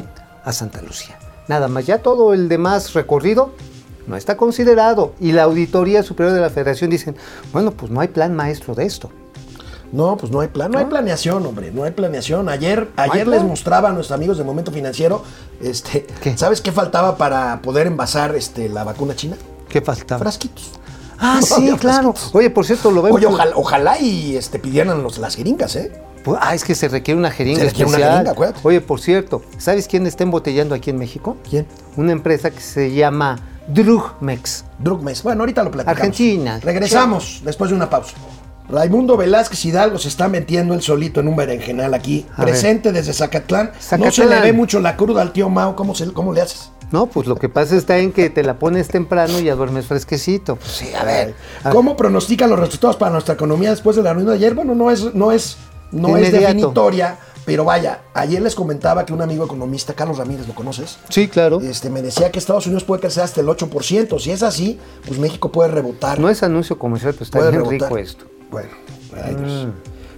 a 0.44 0.52
Santa 0.52 0.82
Lucía. 0.82 1.18
Nada 1.48 1.68
más, 1.68 1.86
ya 1.86 1.98
todo 1.98 2.32
el 2.34 2.48
demás 2.48 2.92
recorrido 2.94 3.52
no 4.06 4.16
está 4.16 4.36
considerado. 4.36 5.14
Y 5.20 5.32
la 5.32 5.44
Auditoría 5.44 6.02
Superior 6.02 6.34
de 6.34 6.40
la 6.40 6.50
Federación 6.50 6.90
dicen, 6.90 7.16
bueno, 7.52 7.70
pues 7.72 7.90
no 7.90 8.00
hay 8.00 8.08
plan 8.08 8.34
maestro 8.34 8.74
de 8.74 8.84
esto. 8.84 9.10
No, 9.92 10.16
pues 10.16 10.32
no 10.32 10.40
hay 10.40 10.48
plan, 10.48 10.72
no 10.72 10.78
hay 10.78 10.86
planeación, 10.86 11.46
hombre, 11.46 11.70
no 11.70 11.84
hay 11.84 11.92
planeación. 11.92 12.48
Ayer, 12.48 12.90
ayer 12.96 13.28
les 13.28 13.44
mostraba 13.44 13.90
a 13.90 13.92
nuestros 13.92 14.16
amigos 14.16 14.38
de 14.38 14.42
Momento 14.42 14.72
Financiero, 14.72 15.22
este, 15.60 16.06
¿sabes 16.36 16.60
qué 16.60 16.72
faltaba 16.72 17.16
para 17.16 17.62
poder 17.62 17.86
envasar 17.86 18.34
este, 18.34 18.68
la 18.68 18.82
vacuna 18.82 19.14
china? 19.14 19.36
¿Qué 19.68 19.80
faltaba? 19.82 20.18
Frasquitos. 20.18 20.72
Ah, 21.18 21.36
No 21.40 21.46
sí, 21.46 21.66
claro. 21.78 22.12
frasquitos. 22.12 22.34
Oye, 22.34 22.50
por 22.50 22.66
cierto, 22.66 22.90
lo 22.90 23.02
vemos. 23.02 23.18
Oye, 23.18 23.26
ojalá, 23.26 23.52
ojalá 23.54 24.00
y 24.00 24.36
este, 24.36 24.58
pidieran 24.58 25.00
los, 25.00 25.18
las 25.18 25.36
jeringas, 25.36 25.76
¿eh? 25.76 25.92
Pues, 26.24 26.38
ah, 26.42 26.54
es 26.54 26.64
que 26.64 26.74
se 26.74 26.88
requiere 26.88 27.18
una 27.18 27.30
jeringa 27.30 27.60
Se 27.60 27.66
requiere 27.66 27.84
una 27.84 27.96
especial. 27.98 28.12
jeringa, 28.14 28.30
acuérdate. 28.32 28.60
Oye, 28.62 28.80
por 28.80 29.00
cierto, 29.00 29.42
¿sabes 29.58 29.86
quién 29.86 30.06
está 30.06 30.24
embotellando 30.24 30.74
aquí 30.74 30.90
en 30.90 30.98
México? 30.98 31.36
¿Quién? 31.48 31.66
Una 31.96 32.12
empresa 32.12 32.50
que 32.50 32.60
se 32.60 32.92
llama 32.92 33.38
Drugmex. 33.68 34.64
Drugmex. 34.78 35.22
Bueno, 35.22 35.42
ahorita 35.42 35.62
lo 35.62 35.70
platicamos. 35.70 35.98
Argentina. 35.98 36.60
Regresamos 36.62 37.42
después 37.44 37.70
de 37.70 37.76
una 37.76 37.90
pausa. 37.90 38.14
Raimundo 38.68 39.18
Velázquez 39.18 39.62
Hidalgo 39.66 39.98
se 39.98 40.08
está 40.08 40.26
metiendo 40.28 40.72
el 40.72 40.80
solito 40.80 41.20
en 41.20 41.28
un 41.28 41.36
berenjenal 41.36 41.92
aquí, 41.92 42.26
A 42.34 42.42
presente 42.42 42.92
desde 42.92 43.12
Zacatlán. 43.12 43.72
No 43.98 44.10
se 44.10 44.24
le 44.24 44.40
ve 44.40 44.54
mucho 44.54 44.80
la 44.80 44.96
cruda 44.96 45.20
al 45.20 45.32
tío 45.32 45.50
Mao, 45.50 45.76
¿cómo, 45.76 45.94
se, 45.94 46.10
cómo 46.12 46.32
le 46.32 46.40
haces? 46.40 46.70
No, 46.90 47.06
pues 47.06 47.26
lo 47.26 47.36
que 47.36 47.48
pasa 47.48 47.76
está 47.76 47.98
en 47.98 48.12
que 48.12 48.30
te 48.30 48.42
la 48.42 48.58
pones 48.58 48.88
temprano 48.88 49.38
y 49.38 49.44
ya 49.44 49.54
duermes 49.54 49.86
fresquecito. 49.86 50.58
Sí, 50.64 50.94
a 50.94 51.04
ver. 51.04 51.34
¿Cómo 51.72 51.96
pronostican 51.96 52.48
los 52.48 52.58
resultados 52.58 52.96
para 52.96 53.10
nuestra 53.10 53.34
economía 53.34 53.70
después 53.70 53.96
de 53.96 54.02
la 54.02 54.12
reunión 54.12 54.30
de 54.30 54.36
ayer? 54.36 54.54
Bueno, 54.54 54.74
no 54.74 54.90
es, 54.90 55.14
no 55.14 55.32
es, 55.32 55.56
no 55.94 56.16
es 56.16 56.32
definitoria, 56.32 57.18
pero 57.44 57.64
vaya, 57.64 58.00
ayer 58.14 58.40
les 58.40 58.54
comentaba 58.54 59.04
que 59.04 59.12
un 59.12 59.20
amigo 59.20 59.44
economista, 59.44 59.92
Carlos 59.94 60.18
Ramírez, 60.18 60.48
¿lo 60.48 60.54
conoces? 60.54 60.98
Sí, 61.08 61.28
claro. 61.28 61.60
Este, 61.60 61.90
me 61.90 62.00
decía 62.02 62.30
que 62.30 62.38
Estados 62.38 62.66
Unidos 62.66 62.84
puede 62.84 63.00
crecer 63.02 63.22
hasta 63.22 63.40
el 63.40 63.46
8%. 63.46 64.18
Si 64.18 64.30
es 64.30 64.42
así, 64.42 64.78
pues 65.06 65.18
México 65.18 65.52
puede 65.52 65.70
rebotar. 65.70 66.18
No 66.18 66.30
es 66.30 66.42
anuncio 66.42 66.78
comercial, 66.78 67.12
pero 67.12 67.24
está 67.24 67.40
bien 67.40 67.52
rebotar. 67.52 67.90
rico 67.90 67.98
esto. 67.98 68.24
Bueno, 68.50 68.70
ay, 69.22 69.34
Dios. 69.34 69.68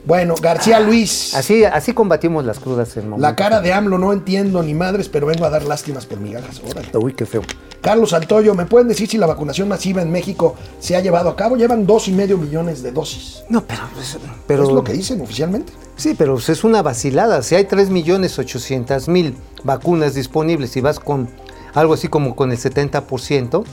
Bueno, 0.06 0.36
García 0.40 0.78
Luis. 0.78 1.34
Así, 1.34 1.64
así 1.64 1.92
combatimos 1.92 2.44
las 2.44 2.60
crudas 2.60 2.96
en. 2.96 3.20
La 3.20 3.34
cara 3.34 3.60
de 3.60 3.72
AMLO 3.72 3.98
no 3.98 4.12
entiendo 4.12 4.62
ni 4.62 4.72
madres, 4.72 5.08
pero 5.08 5.26
vengo 5.26 5.44
a 5.44 5.50
dar 5.50 5.64
lástimas 5.64 6.06
por 6.06 6.20
migajas. 6.20 6.62
Órale. 6.64 6.88
Uy, 6.94 7.12
qué 7.12 7.26
feo. 7.26 7.42
Carlos 7.80 8.10
Santoyo, 8.10 8.54
¿me 8.54 8.66
pueden 8.66 8.86
decir 8.86 9.08
si 9.08 9.18
la 9.18 9.26
vacunación 9.26 9.68
masiva 9.68 10.02
en 10.02 10.12
México 10.12 10.54
se 10.78 10.96
ha 10.96 11.00
llevado 11.00 11.28
a 11.28 11.36
cabo? 11.36 11.56
Llevan 11.56 11.86
dos 11.86 12.06
y 12.06 12.12
medio 12.12 12.38
millones 12.38 12.84
de 12.84 12.92
dosis. 12.92 13.42
No, 13.48 13.62
pero, 13.64 13.82
pues, 13.94 14.16
pero 14.46 14.62
es 14.62 14.70
lo 14.70 14.84
que 14.84 14.92
dicen 14.92 15.20
oficialmente. 15.20 15.72
Sí, 15.96 16.14
pero 16.16 16.34
pues, 16.34 16.48
es 16.50 16.62
una 16.62 16.82
vacilada. 16.82 17.42
Si 17.42 17.56
hay 17.56 17.64
3.800.000 17.64 19.34
vacunas 19.64 20.14
disponibles 20.14 20.76
y 20.76 20.80
vas 20.80 21.00
con 21.00 21.28
algo 21.74 21.94
así 21.94 22.06
como 22.06 22.36
con 22.36 22.52
el 22.52 22.58
70%, 22.58 23.64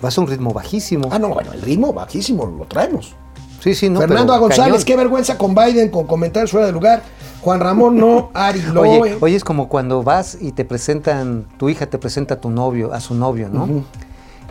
vas 0.00 0.18
a 0.18 0.20
un 0.20 0.26
ritmo 0.26 0.52
bajísimo. 0.52 1.08
Ah, 1.12 1.18
no, 1.18 1.28
bueno, 1.28 1.52
el 1.52 1.60
ritmo 1.60 1.92
bajísimo 1.92 2.46
lo 2.46 2.64
traemos. 2.64 3.14
Sí, 3.62 3.74
sí, 3.76 3.88
no. 3.88 4.00
Fernando 4.00 4.36
González, 4.38 4.72
cañón. 4.72 4.84
qué 4.84 4.96
vergüenza 4.96 5.38
con 5.38 5.54
Biden, 5.54 5.88
con 5.90 6.06
comentarios 6.06 6.50
fuera 6.50 6.66
de 6.66 6.72
lugar. 6.72 7.02
Juan 7.42 7.60
Ramón, 7.60 7.96
no. 7.96 8.30
Ari 8.34 8.60
Loe. 8.62 9.00
Oye, 9.00 9.16
oye, 9.20 9.36
es 9.36 9.44
como 9.44 9.68
cuando 9.68 10.02
vas 10.02 10.36
y 10.40 10.50
te 10.52 10.64
presentan, 10.64 11.46
tu 11.58 11.68
hija 11.68 11.86
te 11.86 11.98
presenta 11.98 12.34
a 12.34 12.40
tu 12.40 12.50
novio, 12.50 12.92
a 12.92 13.00
su 13.00 13.14
novio, 13.14 13.48
¿no? 13.48 13.84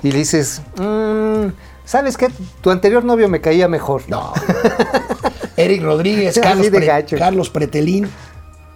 Y 0.01 0.12
le 0.12 0.18
dices, 0.18 0.62
"Mm, 0.78 1.51
¿sabes 1.84 2.16
qué? 2.18 2.30
Tu 2.62 2.70
anterior 2.72 3.03
novio 3.03 3.28
me 3.28 3.41
caía 3.41 3.68
mejor. 3.68 4.03
No. 4.07 4.32
Eric 5.57 5.84
Rodríguez, 5.84 6.39
Carlos, 6.41 6.72
de 6.72 6.72
Pre-. 6.72 7.05
Carlos 7.18 7.49
Pretelín. 7.49 8.09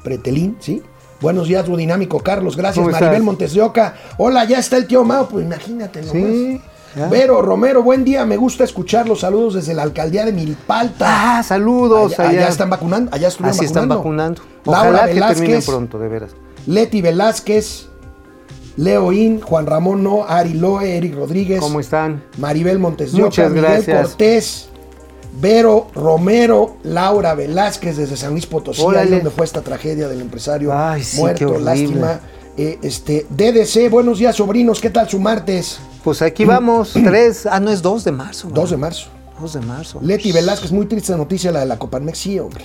Pretelín, 0.04 0.58
¿sí? 0.60 0.84
Buenos 1.22 1.48
días, 1.48 1.66
Dinámico 1.66 2.20
Carlos. 2.20 2.58
Gracias, 2.58 2.84
¿Cómo 2.86 2.92
Maribel? 2.92 3.24
Montes 3.24 3.54
de 3.54 3.62
Oca. 3.62 3.96
Hola, 4.18 4.44
ya 4.44 4.60
está 4.60 4.78
el 4.78 4.86
tío 4.86 5.04
Mao. 5.06 5.28
Pues 5.30 5.46
imagínate, 5.46 6.02
¿no? 6.02 6.12
Sí, 6.12 6.62
ya. 6.96 7.08
Vero 7.10 7.42
Romero, 7.42 7.84
buen 7.84 8.04
día. 8.04 8.26
Me 8.26 8.38
gusta 8.38 8.64
escuchar 8.64 9.08
los 9.08 9.22
saludos 9.22 9.56
desde 9.56 9.74
la 9.74 9.84
alcaldía 9.84 10.26
de 10.26 10.32
Milpalta. 10.32 11.38
Ah, 11.38 11.44
saludos. 11.44 12.18
Allá, 12.20 12.30
allá 12.30 12.40
allá. 12.42 12.50
están 12.50 12.70
vacunando. 12.70 13.12
Allá 13.14 13.28
estuvieron 13.28 13.56
Así 13.58 13.66
están 13.66 13.88
vacunando. 13.90 14.42
vacunando. 14.66 14.92
Laura 14.94 15.00
que 15.08 15.20
terminen 15.20 15.38
Velázquez. 15.40 15.66
pronto, 15.66 16.00
de 16.00 16.08
veras. 16.08 16.32
Leti 16.66 17.02
Velázquez. 17.02 17.88
Leoín, 18.78 19.40
Juan 19.40 19.66
Ramón 19.68 20.04
No, 20.04 20.26
Ari 20.28 20.54
Loe, 20.54 20.98
Eric 20.98 21.16
Rodríguez. 21.16 21.60
¿Cómo 21.62 21.80
están? 21.80 22.24
Maribel 22.38 22.78
Montes 22.80 23.14
Muchas 23.14 23.50
Miguel 23.52 23.64
gracias. 23.72 24.08
Cortés, 24.10 24.70
Vero 25.40 25.88
Romero, 25.96 26.78
Laura 26.84 27.36
Velázquez 27.36 27.96
desde 27.98 28.18
San 28.18 28.32
Luis 28.32 28.46
Potosí, 28.46 28.82
ahí 28.82 28.88
Órale. 28.88 29.12
donde 29.18 29.30
fue 29.30 29.46
esta 29.46 29.62
tragedia 29.62 30.08
del 30.10 30.20
empresario 30.22 30.72
Ay, 30.78 31.04
sí, 31.04 31.20
muerto, 31.20 31.58
lástima. 31.58 32.20
Eh, 32.58 32.80
este, 32.82 33.26
DDC, 33.30 33.90
buenos 33.90 34.20
días 34.20 34.36
sobrinos, 34.36 34.80
¿qué 34.82 34.90
tal 34.90 35.10
su 35.10 35.20
martes? 35.20 35.80
Pues 36.06 36.22
aquí 36.22 36.46
vamos, 36.46 36.94
tres. 37.04 37.46
Ah, 37.46 37.60
no 37.60 37.72
es 37.72 37.82
2 37.82 38.04
de 38.06 38.12
marzo. 38.14 38.48
2 38.54 38.70
de 38.70 38.78
marzo. 38.78 39.08
2 39.42 39.54
de 39.54 39.60
marzo. 39.62 40.00
Leti 40.02 40.32
Velázquez, 40.32 40.72
muy 40.72 40.86
triste 40.86 41.18
noticia 41.18 41.52
la 41.52 41.60
de 41.62 41.66
la 41.66 41.78
Coparmex, 41.78 42.18
sí, 42.18 42.40
hombre. 42.40 42.64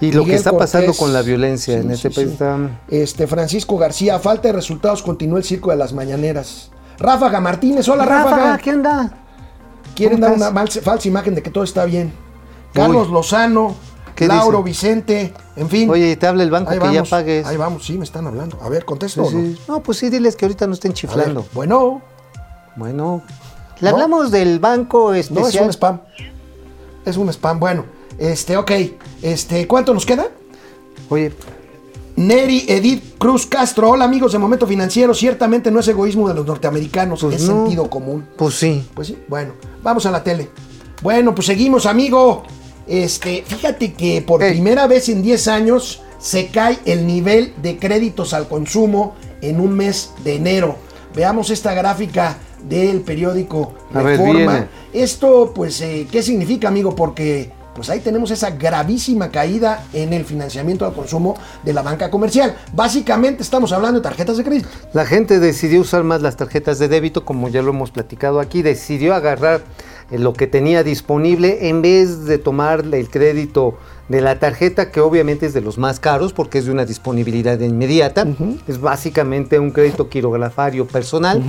Y 0.00 0.12
lo 0.12 0.20
que 0.20 0.26
Miguel 0.26 0.36
está 0.36 0.52
pasando 0.56 0.88
Cortés. 0.88 1.00
con 1.00 1.12
la 1.14 1.22
violencia 1.22 1.74
Sí, 1.76 1.80
en 1.80 1.90
este 1.90 2.10
sí, 2.10 2.14
país 2.14 2.26
sí. 2.28 2.32
está... 2.34 2.58
Este, 2.88 3.26
Francisco 3.26 3.78
García, 3.78 4.18
falta 4.18 4.48
de 4.48 4.52
resultados 4.52 5.02
continúa 5.02 5.38
el 5.38 5.44
circo 5.44 5.70
de 5.70 5.76
las 5.76 5.92
mañaneras. 5.94 6.70
Ráfaga 6.98 7.40
Martínez, 7.40 7.88
hola 7.88 8.04
Ráfaga. 8.04 8.36
Ráfaga, 8.36 8.58
¿qué 8.58 8.70
onda? 8.72 9.18
Quieren 9.96 10.18
¿Cómo 10.20 10.36
dar 10.36 10.64
estás? 10.66 10.76
una 10.76 10.82
falsa 10.84 11.08
imagen 11.08 11.34
de 11.34 11.42
que 11.42 11.50
todo 11.50 11.64
está 11.64 11.86
bien. 11.86 12.12
Carlos 12.74 13.08
Lozano, 13.08 13.74
¿Qué 14.14 14.26
Lauro 14.28 14.58
dice? 14.62 14.88
Vicente, 14.88 15.32
en 15.56 15.68
fin. 15.70 15.88
Oye, 15.88 16.16
te 16.16 16.26
habla 16.26 16.42
el 16.42 16.50
banco 16.50 16.70
ahí 16.70 16.78
que 16.78 16.84
ya 16.86 16.90
vamos, 16.92 17.08
pagues. 17.08 17.46
Ahí 17.46 17.56
vamos, 17.56 17.84
sí, 17.86 17.96
me 17.96 18.04
están 18.04 18.26
hablando. 18.26 18.58
A 18.62 18.68
ver, 18.68 18.84
contesto 18.84 19.28
no? 19.30 19.54
No, 19.68 19.80
pues 19.82 19.98
sí, 19.98 20.10
diles 20.10 20.36
que 20.36 20.44
ahorita 20.44 20.66
no 20.66 20.74
estén 20.74 20.90
A 20.90 20.92
ver, 20.92 20.96
chiflando. 20.96 21.46
bueno, 21.54 22.02
Bueno, 22.76 23.22
le 23.80 23.90
No. 23.90 23.96
hablamos 23.96 24.30
del 24.30 24.58
banco 24.58 25.08
no 25.10 25.14
especial. 25.14 25.48
es 25.48 25.60
un 25.60 25.70
spam. 25.70 26.00
Es 27.04 27.16
un 27.16 27.28
spam. 27.30 27.60
Bueno, 27.60 27.84
este, 28.18 28.56
ok. 28.56 28.70
Este, 29.22 29.66
¿cuánto 29.66 29.92
nos 29.94 30.06
queda? 30.06 30.26
Oye, 31.08 31.32
Neri 32.16 32.64
Edith 32.68 33.16
Cruz 33.18 33.46
Castro. 33.46 33.90
Hola 33.90 34.04
amigos 34.04 34.32
de 34.32 34.38
Momento 34.38 34.66
Financiero. 34.66 35.14
Ciertamente 35.14 35.70
no 35.70 35.80
es 35.80 35.88
egoísmo 35.88 36.28
de 36.28 36.34
los 36.34 36.46
norteamericanos, 36.46 37.20
Pues 37.20 37.36
es 37.36 37.48
no. 37.48 37.62
sentido 37.64 37.90
común. 37.90 38.26
pues 38.36 38.54
sí. 38.54 38.86
Pues 38.94 39.08
sí, 39.08 39.18
bueno, 39.28 39.52
vamos 39.82 40.06
a 40.06 40.10
la 40.10 40.22
tele. 40.22 40.48
Bueno, 41.02 41.34
pues 41.34 41.46
seguimos, 41.46 41.86
amigo. 41.86 42.44
Este, 42.86 43.42
fíjate 43.46 43.94
que 43.94 44.22
por 44.22 44.42
Ey. 44.42 44.52
primera 44.52 44.86
vez 44.86 45.08
en 45.08 45.22
10 45.22 45.48
años 45.48 46.02
se 46.18 46.48
cae 46.48 46.78
el 46.84 47.06
nivel 47.06 47.52
de 47.62 47.78
créditos 47.78 48.32
al 48.34 48.46
consumo 48.48 49.14
en 49.40 49.60
un 49.60 49.72
mes 49.74 50.12
de 50.22 50.36
enero. 50.36 50.76
Veamos 51.14 51.50
esta 51.50 51.74
gráfica 51.74 52.38
del 52.68 53.00
periódico 53.00 53.74
Reforma. 53.92 54.66
Esto, 54.92 55.52
pues, 55.54 55.80
eh, 55.80 56.06
¿qué 56.10 56.22
significa, 56.22 56.68
amigo? 56.68 56.94
Porque 56.94 57.50
pues 57.74 57.90
ahí 57.90 58.00
tenemos 58.00 58.30
esa 58.30 58.50
gravísima 58.50 59.30
caída 59.30 59.84
en 59.92 60.12
el 60.12 60.24
financiamiento 60.24 60.86
al 60.86 60.94
consumo 60.94 61.36
de 61.64 61.72
la 61.72 61.82
banca 61.82 62.10
comercial. 62.10 62.56
Básicamente 62.72 63.42
estamos 63.42 63.72
hablando 63.72 63.98
de 63.98 64.04
tarjetas 64.04 64.36
de 64.36 64.44
crédito. 64.44 64.68
La 64.92 65.04
gente 65.04 65.40
decidió 65.40 65.80
usar 65.80 66.04
más 66.04 66.22
las 66.22 66.36
tarjetas 66.36 66.78
de 66.78 66.88
débito, 66.88 67.24
como 67.24 67.48
ya 67.48 67.62
lo 67.62 67.70
hemos 67.70 67.90
platicado 67.90 68.38
aquí, 68.38 68.62
decidió 68.62 69.14
agarrar 69.14 69.62
eh, 70.10 70.18
lo 70.18 70.32
que 70.34 70.46
tenía 70.46 70.84
disponible 70.84 71.68
en 71.68 71.82
vez 71.82 72.26
de 72.26 72.38
tomar 72.38 72.84
el 72.92 73.10
crédito 73.10 73.76
de 74.08 74.20
la 74.20 74.38
tarjeta, 74.38 74.90
que 74.90 75.00
obviamente 75.00 75.46
es 75.46 75.54
de 75.54 75.60
los 75.60 75.78
más 75.78 75.98
caros 75.98 76.32
porque 76.32 76.58
es 76.58 76.66
de 76.66 76.72
una 76.72 76.84
disponibilidad 76.84 77.58
inmediata. 77.58 78.26
Es 78.68 78.80
básicamente 78.80 79.58
un 79.58 79.70
crédito 79.70 80.08
quirografario 80.08 80.86
personal. 80.86 81.42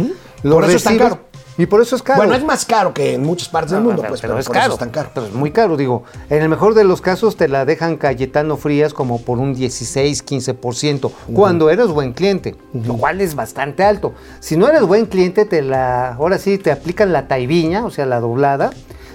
Lo 0.44 0.56
Por 0.56 0.66
eso 0.66 0.78
es 0.78 0.84
tan 0.84 0.98
caro. 0.98 1.20
Y 1.58 1.68
por 1.68 1.82
eso 1.82 1.96
es 1.96 2.04
caro. 2.04 2.18
Bueno, 2.18 2.34
es 2.34 2.44
más 2.44 2.66
caro 2.66 2.94
que 2.94 3.14
en 3.14 3.24
muchas 3.24 3.48
partes 3.48 3.72
del 3.72 3.82
mundo, 3.82 4.02
pero, 4.02 4.10
pues, 4.10 4.22
pero 4.22 4.34
pero 4.34 4.40
es 4.42 4.48
por 4.48 4.58
eso 4.58 4.62
caro. 4.62 4.74
es 4.74 4.80
tan 4.80 4.90
caro. 4.90 5.10
Pero 5.14 5.28
es 5.28 5.34
muy 5.34 5.52
caro, 5.52 5.78
digo. 5.78 6.04
En 6.30 6.42
el 6.42 6.50
mejor 6.50 6.74
de 6.74 6.84
los 6.84 7.00
casos 7.00 7.38
te 7.38 7.48
la 7.48 7.64
dejan 7.64 7.96
Cayetano 7.96 8.58
Frías 8.58 8.94
como 8.94 9.22
por 9.22 9.40
un 9.40 9.54
16, 9.54 10.26
15%, 10.26 11.12
cuando 11.34 11.70
eres 11.70 11.88
buen 11.88 12.12
cliente, 12.12 12.56
lo 12.74 12.98
cual 12.98 13.22
es 13.22 13.36
bastante 13.36 13.84
alto. 13.84 14.14
Si 14.42 14.58
no 14.58 14.68
eres 14.68 14.82
buen 14.82 15.06
cliente, 15.06 15.46
te 15.46 15.62
la, 15.62 16.16
ahora 16.16 16.40
sí 16.40 16.58
te 16.58 16.72
aplican 16.72 17.14
la 17.14 17.28
taibiña, 17.28 17.86
o 17.86 17.90
sea, 17.90 18.06
la 18.06 18.20
doblada, 18.20 18.72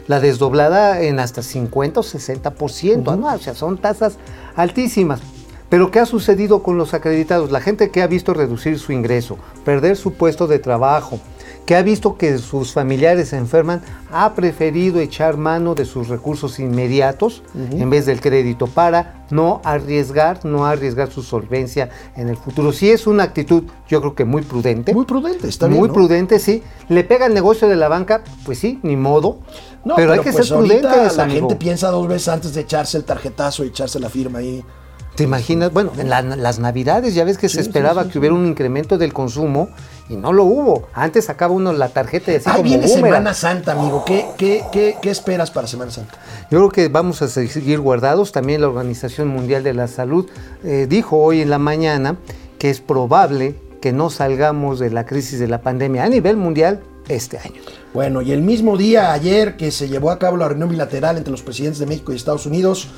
la 0.06 0.18
desdoblada 0.18 1.02
en 1.02 1.20
hasta 1.20 1.42
50 1.42 2.00
o 2.00 2.02
60%, 2.02 3.18
¿no? 3.18 3.34
O 3.34 3.38
sea, 3.38 3.54
son 3.54 3.76
tasas 3.76 4.16
altísimas. 4.56 5.20
Pero 5.70 5.92
¿qué 5.92 6.00
ha 6.00 6.06
sucedido 6.06 6.62
con 6.62 6.76
los 6.76 6.92
acreditados? 6.94 7.52
La 7.52 7.60
gente 7.60 7.90
que 7.90 8.02
ha 8.02 8.06
visto 8.08 8.34
reducir 8.34 8.78
su 8.78 8.92
ingreso, 8.92 9.38
perder 9.64 9.96
su 9.96 10.12
puesto 10.12 10.48
de 10.48 10.58
trabajo, 10.58 11.20
que 11.64 11.76
ha 11.76 11.82
visto 11.82 12.16
que 12.16 12.38
sus 12.38 12.72
familiares 12.72 13.28
se 13.28 13.36
enferman, 13.36 13.80
ha 14.10 14.34
preferido 14.34 14.98
echar 14.98 15.36
mano 15.36 15.76
de 15.76 15.84
sus 15.84 16.08
recursos 16.08 16.58
inmediatos 16.58 17.44
en 17.54 17.88
vez 17.88 18.06
del 18.06 18.20
crédito 18.20 18.66
para 18.66 19.24
no 19.30 19.60
arriesgar, 19.62 20.44
no 20.44 20.66
arriesgar 20.66 21.12
su 21.12 21.22
solvencia 21.22 21.90
en 22.16 22.28
el 22.28 22.36
futuro. 22.36 22.72
Si 22.72 22.90
es 22.90 23.06
una 23.06 23.22
actitud, 23.22 23.62
yo 23.86 24.00
creo 24.00 24.16
que 24.16 24.24
muy 24.24 24.42
prudente. 24.42 24.92
Muy 24.92 25.04
prudente, 25.04 25.46
está 25.46 25.68
bien. 25.68 25.78
Muy 25.78 25.88
¿no? 25.88 25.94
prudente, 25.94 26.40
sí. 26.40 26.64
¿Le 26.88 27.04
pega 27.04 27.26
el 27.26 27.34
negocio 27.34 27.68
de 27.68 27.76
la 27.76 27.86
banca? 27.86 28.24
Pues 28.44 28.58
sí, 28.58 28.80
ni 28.82 28.96
modo. 28.96 29.38
No, 29.84 29.94
pero, 29.94 30.14
hay 30.14 30.18
que 30.18 30.32
pues 30.32 30.48
ser 30.48 30.56
ahorita 30.56 30.80
prudentes, 30.80 31.16
La 31.16 31.22
amigo. 31.22 31.48
gente 31.48 31.54
piensa 31.54 31.90
dos 31.90 32.08
veces 32.08 32.26
antes 32.26 32.54
de 32.54 32.62
echarse 32.62 32.98
el 32.98 33.04
tarjetazo 33.04 33.64
y 33.64 33.68
echarse 33.68 34.00
la 34.00 34.10
firma 34.10 34.40
ahí. 34.40 34.64
¿Te 35.20 35.24
imaginas? 35.24 35.70
Bueno, 35.70 35.92
en 35.98 36.08
la- 36.08 36.22
las 36.22 36.58
navidades 36.60 37.14
ya 37.14 37.24
ves 37.24 37.36
que 37.36 37.50
Sí, 37.50 37.56
se 37.56 37.60
esperaba 37.60 38.04
sí, 38.04 38.08
que 38.08 38.18
hubiera 38.18 38.34
un 38.34 38.46
incremento 38.46 38.96
del 38.96 39.12
consumo 39.12 39.68
y 40.08 40.16
no 40.16 40.32
lo 40.32 40.44
hubo. 40.44 40.88
Antes 40.94 41.26
sacaba 41.26 41.52
uno 41.52 41.74
la 41.74 41.90
tarjeta 41.90 42.32
y 42.32 42.36
así 42.36 42.48
Ahí 42.48 42.56
como 42.56 42.64
viene 42.64 42.86
boomerang. 42.86 43.04
Semana 43.12 43.34
Santa, 43.34 43.72
amigo. 43.72 44.02
¿Qué, 44.06 44.24
qué, 44.38 44.62
qué, 44.72 44.96
qué 45.02 45.10
esperas 45.10 45.50
para 45.50 45.66
Semana 45.66 45.90
Santa? 45.90 46.14
Yo 46.50 46.56
creo 46.56 46.70
que 46.70 46.88
vamos 46.88 47.20
a 47.20 47.28
seguir 47.28 47.80
guardados. 47.80 48.32
También 48.32 48.62
la 48.62 48.68
Organización 48.68 49.28
Mundial 49.28 49.62
de 49.62 49.74
la 49.74 49.88
Salud 49.88 50.26
eh, 50.64 50.86
dijo 50.88 51.18
hoy 51.18 51.42
en 51.42 51.50
la 51.50 51.58
mañana 51.58 52.16
que 52.58 52.70
es 52.70 52.80
probable 52.80 53.56
que 53.82 53.92
no 53.92 54.08
salgamos 54.08 54.78
de 54.78 54.88
la 54.88 55.04
crisis 55.04 55.38
de 55.38 55.48
la 55.48 55.60
pandemia 55.60 56.04
a 56.04 56.08
nivel 56.08 56.38
mundial 56.38 56.80
este 57.08 57.36
año. 57.36 57.60
Bueno, 57.92 58.22
y 58.22 58.32
el 58.32 58.40
mismo 58.40 58.78
día, 58.78 59.12
ayer, 59.12 59.58
que 59.58 59.70
se 59.70 59.86
llevó 59.86 60.12
a 60.12 60.18
cabo 60.18 60.38
la 60.38 60.48
reunión 60.48 60.70
bilateral 60.70 61.18
entre 61.18 61.30
los 61.30 61.42
presidentes 61.42 61.78
de 61.78 61.84
México 61.84 62.10
y 62.12 62.16
Estados 62.16 62.46
Unidos, 62.46 62.88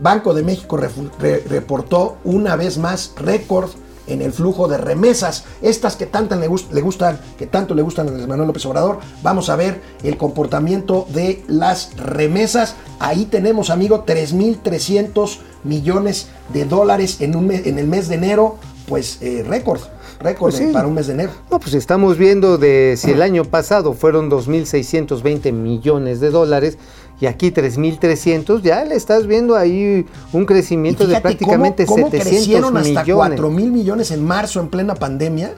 Banco 0.00 0.34
de 0.34 0.42
México 0.42 0.76
re- 0.76 1.44
reportó 1.48 2.16
una 2.24 2.56
vez 2.56 2.78
más 2.78 3.12
récord 3.16 3.70
en 4.06 4.22
el 4.22 4.32
flujo 4.32 4.66
de 4.66 4.76
remesas, 4.76 5.44
estas 5.62 5.94
que 5.94 6.06
tanto 6.06 6.34
le, 6.34 6.48
gus- 6.48 6.66
le 6.72 6.80
gustan, 6.80 7.20
que 7.38 7.46
tanto 7.46 7.74
le 7.76 7.82
gustan 7.82 8.06
a 8.06 8.10
Andrés 8.10 8.26
Manuel 8.26 8.48
López 8.48 8.66
Obrador. 8.66 8.98
Vamos 9.22 9.48
a 9.50 9.56
ver 9.56 9.80
el 10.02 10.16
comportamiento 10.16 11.06
de 11.14 11.44
las 11.46 11.96
remesas. 11.96 12.74
Ahí 12.98 13.26
tenemos, 13.26 13.70
amigo, 13.70 14.04
3.300 14.04 15.38
millones 15.64 16.28
de 16.52 16.64
dólares 16.64 17.20
en, 17.20 17.36
un 17.36 17.46
mes- 17.46 17.66
en 17.66 17.78
el 17.78 17.86
mes 17.86 18.08
de 18.08 18.16
enero, 18.16 18.56
pues 18.88 19.18
eh, 19.20 19.44
récord, 19.46 19.80
récord 20.18 20.50
Pues 20.50 20.56
sí. 20.66 20.72
para 20.72 20.88
un 20.88 20.94
mes 20.94 21.06
de 21.06 21.12
enero. 21.12 21.30
No, 21.50 21.60
pues 21.60 21.74
estamos 21.74 22.16
viendo 22.18 22.58
de 22.58 22.96
si 22.96 23.12
el 23.12 23.22
año 23.22 23.44
pasado 23.44 23.92
fueron 23.92 24.28
2.620 24.30 25.52
millones 25.52 26.18
de 26.20 26.30
dólares 26.30 26.78
y 27.20 27.26
aquí 27.26 27.50
3.300, 27.50 28.62
ya 28.62 28.84
le 28.84 28.94
estás 28.94 29.26
viendo 29.26 29.56
ahí 29.56 30.06
un 30.32 30.46
crecimiento 30.46 31.06
de 31.06 31.20
prácticamente 31.20 31.84
cómo, 31.84 32.04
cómo 32.04 32.10
700 32.10 32.32
crecieron 32.32 32.76
hasta 32.76 33.02
millones. 33.02 33.14
4 33.40 33.50
mil 33.50 33.70
millones 33.70 34.10
en 34.10 34.24
marzo 34.24 34.60
en 34.60 34.68
plena 34.68 34.94
pandemia, 34.94 35.54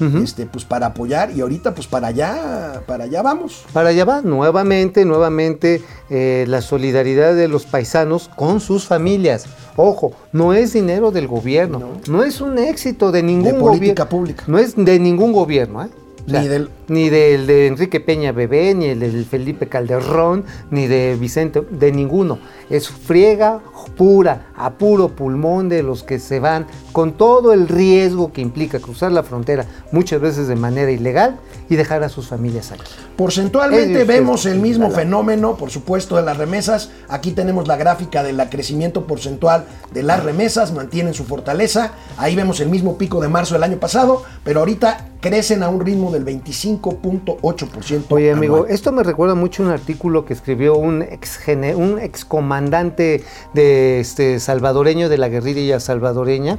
este, 0.00 0.44
pues 0.46 0.64
para 0.64 0.86
apoyar 0.86 1.30
y 1.34 1.40
ahorita 1.40 1.72
pues 1.74 1.86
para 1.86 2.08
allá, 2.08 2.82
para 2.86 3.04
allá 3.04 3.22
vamos. 3.22 3.64
Para 3.72 3.90
allá 3.90 4.04
va, 4.04 4.22
nuevamente, 4.22 5.04
nuevamente 5.04 5.82
eh, 6.10 6.44
la 6.48 6.62
solidaridad 6.62 7.34
de 7.34 7.46
los 7.46 7.64
paisanos 7.64 8.28
con 8.34 8.60
sus 8.60 8.84
familias. 8.86 9.46
Ojo, 9.76 10.12
no 10.32 10.52
es 10.52 10.72
dinero 10.72 11.12
del 11.12 11.28
gobierno, 11.28 12.00
no, 12.08 12.24
es 12.24 12.40
un 12.40 12.58
éxito 12.58 13.12
de 13.12 13.22
ningún 13.22 13.44
De 13.44 13.50
gobierno. 13.52 13.78
política 13.78 14.08
pública. 14.08 14.44
No 14.48 14.58
es 14.58 14.74
de 14.76 14.98
ningún 14.98 15.32
gobierno, 15.32 15.84
¿eh? 15.84 15.88
Ni 16.26 16.48
del- 16.48 16.70
ni 16.88 17.10
del 17.10 17.46
de 17.46 17.66
Enrique 17.66 18.00
Peña 18.00 18.32
Bebé, 18.32 18.74
ni 18.74 18.86
el 18.86 19.00
del 19.00 19.24
Felipe 19.26 19.68
Calderón, 19.68 20.44
ni 20.70 20.86
de 20.86 21.16
Vicente, 21.20 21.60
de 21.70 21.92
ninguno. 21.92 22.38
Es 22.70 22.88
friega 22.88 23.60
pura, 23.96 24.46
a 24.56 24.72
puro 24.72 25.10
pulmón 25.10 25.68
de 25.68 25.82
los 25.82 26.02
que 26.02 26.18
se 26.18 26.40
van 26.40 26.66
con 26.92 27.12
todo 27.12 27.52
el 27.52 27.68
riesgo 27.68 28.32
que 28.32 28.40
implica 28.40 28.80
cruzar 28.80 29.12
la 29.12 29.22
frontera, 29.22 29.66
muchas 29.92 30.20
veces 30.20 30.48
de 30.48 30.56
manera 30.56 30.90
ilegal, 30.90 31.38
y 31.68 31.76
dejar 31.76 32.02
a 32.02 32.08
sus 32.08 32.26
familias 32.28 32.72
aquí. 32.72 32.82
Porcentualmente 33.16 33.94
Ellos, 33.94 34.06
vemos 34.06 34.46
el 34.46 34.60
mismo 34.60 34.88
la- 34.88 34.94
fenómeno, 34.94 35.56
por 35.56 35.70
supuesto, 35.70 36.16
de 36.16 36.22
las 36.22 36.36
remesas. 36.36 36.90
Aquí 37.08 37.32
tenemos 37.32 37.66
la 37.68 37.76
gráfica 37.76 38.22
del 38.22 38.36
crecimiento 38.50 39.06
porcentual 39.06 39.64
de 39.92 40.02
las 40.02 40.22
remesas, 40.22 40.72
mantienen 40.72 41.14
su 41.14 41.24
fortaleza. 41.24 41.92
Ahí 42.16 42.34
vemos 42.36 42.60
el 42.60 42.68
mismo 42.68 42.98
pico 42.98 43.20
de 43.20 43.28
marzo 43.28 43.54
del 43.54 43.62
año 43.62 43.78
pasado, 43.78 44.22
pero 44.42 44.60
ahorita 44.60 45.08
crecen 45.20 45.62
a 45.62 45.68
un 45.70 45.80
ritmo 45.84 46.10
del 46.10 46.24
25.8%. 46.24 48.04
Oye, 48.10 48.32
amigo, 48.32 48.66
esto 48.66 48.92
me 48.92 49.02
recuerda 49.02 49.34
mucho 49.34 49.62
un 49.62 49.70
artículo 49.70 50.24
que 50.24 50.34
escribió 50.34 50.76
un 50.76 51.02
ex, 51.02 51.38
un 51.76 51.98
ex 51.98 52.24
comandante 52.24 53.24
de 53.54 54.00
este 54.00 54.38
salvadoreño 54.40 55.08
de 55.08 55.18
la 55.18 55.28
guerrilla 55.28 55.80
salvadoreña, 55.80 56.58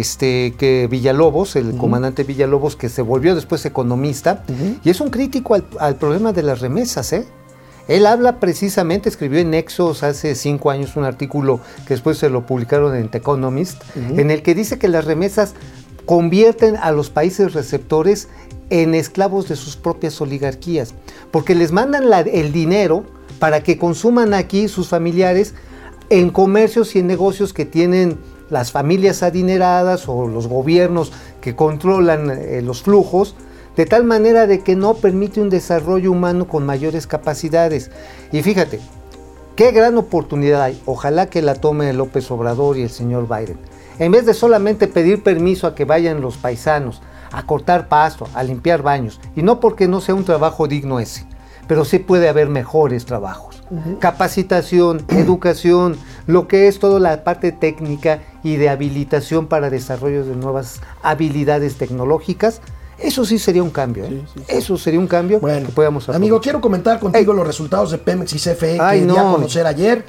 este 0.00 0.54
que 0.58 0.88
Villalobos, 0.90 1.56
el 1.56 1.76
comandante 1.76 2.24
Villalobos, 2.24 2.76
que 2.76 2.88
se 2.88 3.02
volvió 3.02 3.34
después 3.34 3.64
economista, 3.64 4.44
y 4.84 4.90
es 4.90 5.00
un 5.00 5.10
crítico 5.10 5.54
al, 5.54 5.64
al 5.78 5.96
problema 5.96 6.32
de 6.32 6.42
las 6.42 6.60
remesas, 6.60 7.12
¿eh? 7.12 7.24
Él 7.86 8.06
habla 8.06 8.40
precisamente, 8.40 9.08
escribió 9.10 9.40
en 9.40 9.50
Nexos 9.50 10.02
hace 10.02 10.34
cinco 10.34 10.70
años 10.70 10.96
un 10.96 11.04
artículo 11.04 11.60
que 11.86 11.92
después 11.94 12.16
se 12.16 12.30
lo 12.30 12.46
publicaron 12.46 12.96
en 12.96 13.08
The 13.10 13.18
Economist, 13.18 13.82
en 13.94 14.30
el 14.30 14.42
que 14.42 14.54
dice 14.54 14.78
que 14.78 14.88
las 14.88 15.04
remesas 15.04 15.52
convierten 16.06 16.76
a 16.76 16.90
los 16.92 17.10
países 17.10 17.52
receptores 17.52 18.28
en 18.70 18.94
esclavos 18.94 19.48
de 19.48 19.56
sus 19.56 19.76
propias 19.76 20.18
oligarquías, 20.20 20.94
porque 21.30 21.54
les 21.54 21.72
mandan 21.72 22.08
la- 22.10 22.20
el 22.20 22.52
dinero 22.52 23.04
para 23.38 23.62
que 23.62 23.76
consuman 23.78 24.32
aquí 24.34 24.68
sus 24.68 24.88
familiares 24.88 25.54
en 26.10 26.30
comercios 26.30 26.96
y 26.96 27.00
en 27.00 27.06
negocios 27.06 27.52
que 27.52 27.64
tienen 27.66 28.18
las 28.50 28.72
familias 28.72 29.22
adineradas 29.22 30.08
o 30.08 30.28
los 30.28 30.46
gobiernos 30.46 31.12
que 31.40 31.54
controlan 31.54 32.30
eh, 32.30 32.62
los 32.62 32.82
flujos, 32.82 33.34
de 33.76 33.86
tal 33.86 34.04
manera 34.04 34.46
de 34.46 34.60
que 34.60 34.76
no 34.76 34.94
permite 34.94 35.40
un 35.40 35.50
desarrollo 35.50 36.12
humano 36.12 36.46
con 36.46 36.64
mayores 36.64 37.06
capacidades. 37.06 37.90
Y 38.32 38.42
fíjate, 38.42 38.80
qué 39.56 39.72
gran 39.72 39.98
oportunidad 39.98 40.62
hay. 40.62 40.80
Ojalá 40.86 41.26
que 41.26 41.42
la 41.42 41.54
tome 41.54 41.92
López 41.92 42.30
Obrador 42.30 42.78
y 42.78 42.82
el 42.82 42.90
señor 42.90 43.26
Biden. 43.28 43.58
En 43.98 44.12
vez 44.12 44.26
de 44.26 44.34
solamente 44.34 44.88
pedir 44.88 45.22
permiso 45.22 45.66
a 45.66 45.74
que 45.74 45.84
vayan 45.84 46.20
los 46.20 46.36
paisanos 46.36 47.00
a 47.34 47.44
cortar 47.46 47.88
pasto, 47.88 48.28
a 48.34 48.42
limpiar 48.44 48.82
baños. 48.82 49.20
Y 49.34 49.42
no 49.42 49.58
porque 49.60 49.88
no 49.88 50.00
sea 50.00 50.14
un 50.14 50.24
trabajo 50.24 50.68
digno 50.68 51.00
ese, 51.00 51.26
pero 51.66 51.84
sí 51.84 51.98
puede 51.98 52.28
haber 52.28 52.48
mejores 52.48 53.04
trabajos. 53.06 53.53
Capacitación, 54.00 55.04
educación, 55.08 55.96
lo 56.26 56.46
que 56.48 56.68
es 56.68 56.78
toda 56.78 57.00
la 57.00 57.24
parte 57.24 57.52
técnica 57.52 58.20
y 58.42 58.56
de 58.56 58.68
habilitación 58.68 59.46
para 59.46 59.70
desarrollo 59.70 60.24
de 60.24 60.36
nuevas 60.36 60.80
habilidades 61.02 61.76
tecnológicas. 61.76 62.60
Eso 62.98 63.24
sí 63.24 63.38
sería 63.38 63.62
un 63.62 63.70
cambio, 63.70 64.04
¿eh? 64.04 64.22
Eso 64.48 64.76
sería 64.76 65.00
un 65.00 65.08
cambio 65.08 65.40
que 65.40 65.72
podamos 65.74 66.08
Amigo, 66.08 66.40
quiero 66.40 66.60
comentar 66.60 67.00
contigo 67.00 67.32
los 67.32 67.46
resultados 67.46 67.90
de 67.90 67.98
Pemex 67.98 68.34
y 68.34 68.38
CFE 68.38 68.78
Ay, 68.80 69.00
que 69.00 69.06
di 69.06 69.12
no. 69.12 69.18
a 69.28 69.32
conocer 69.32 69.66
ayer. 69.66 70.04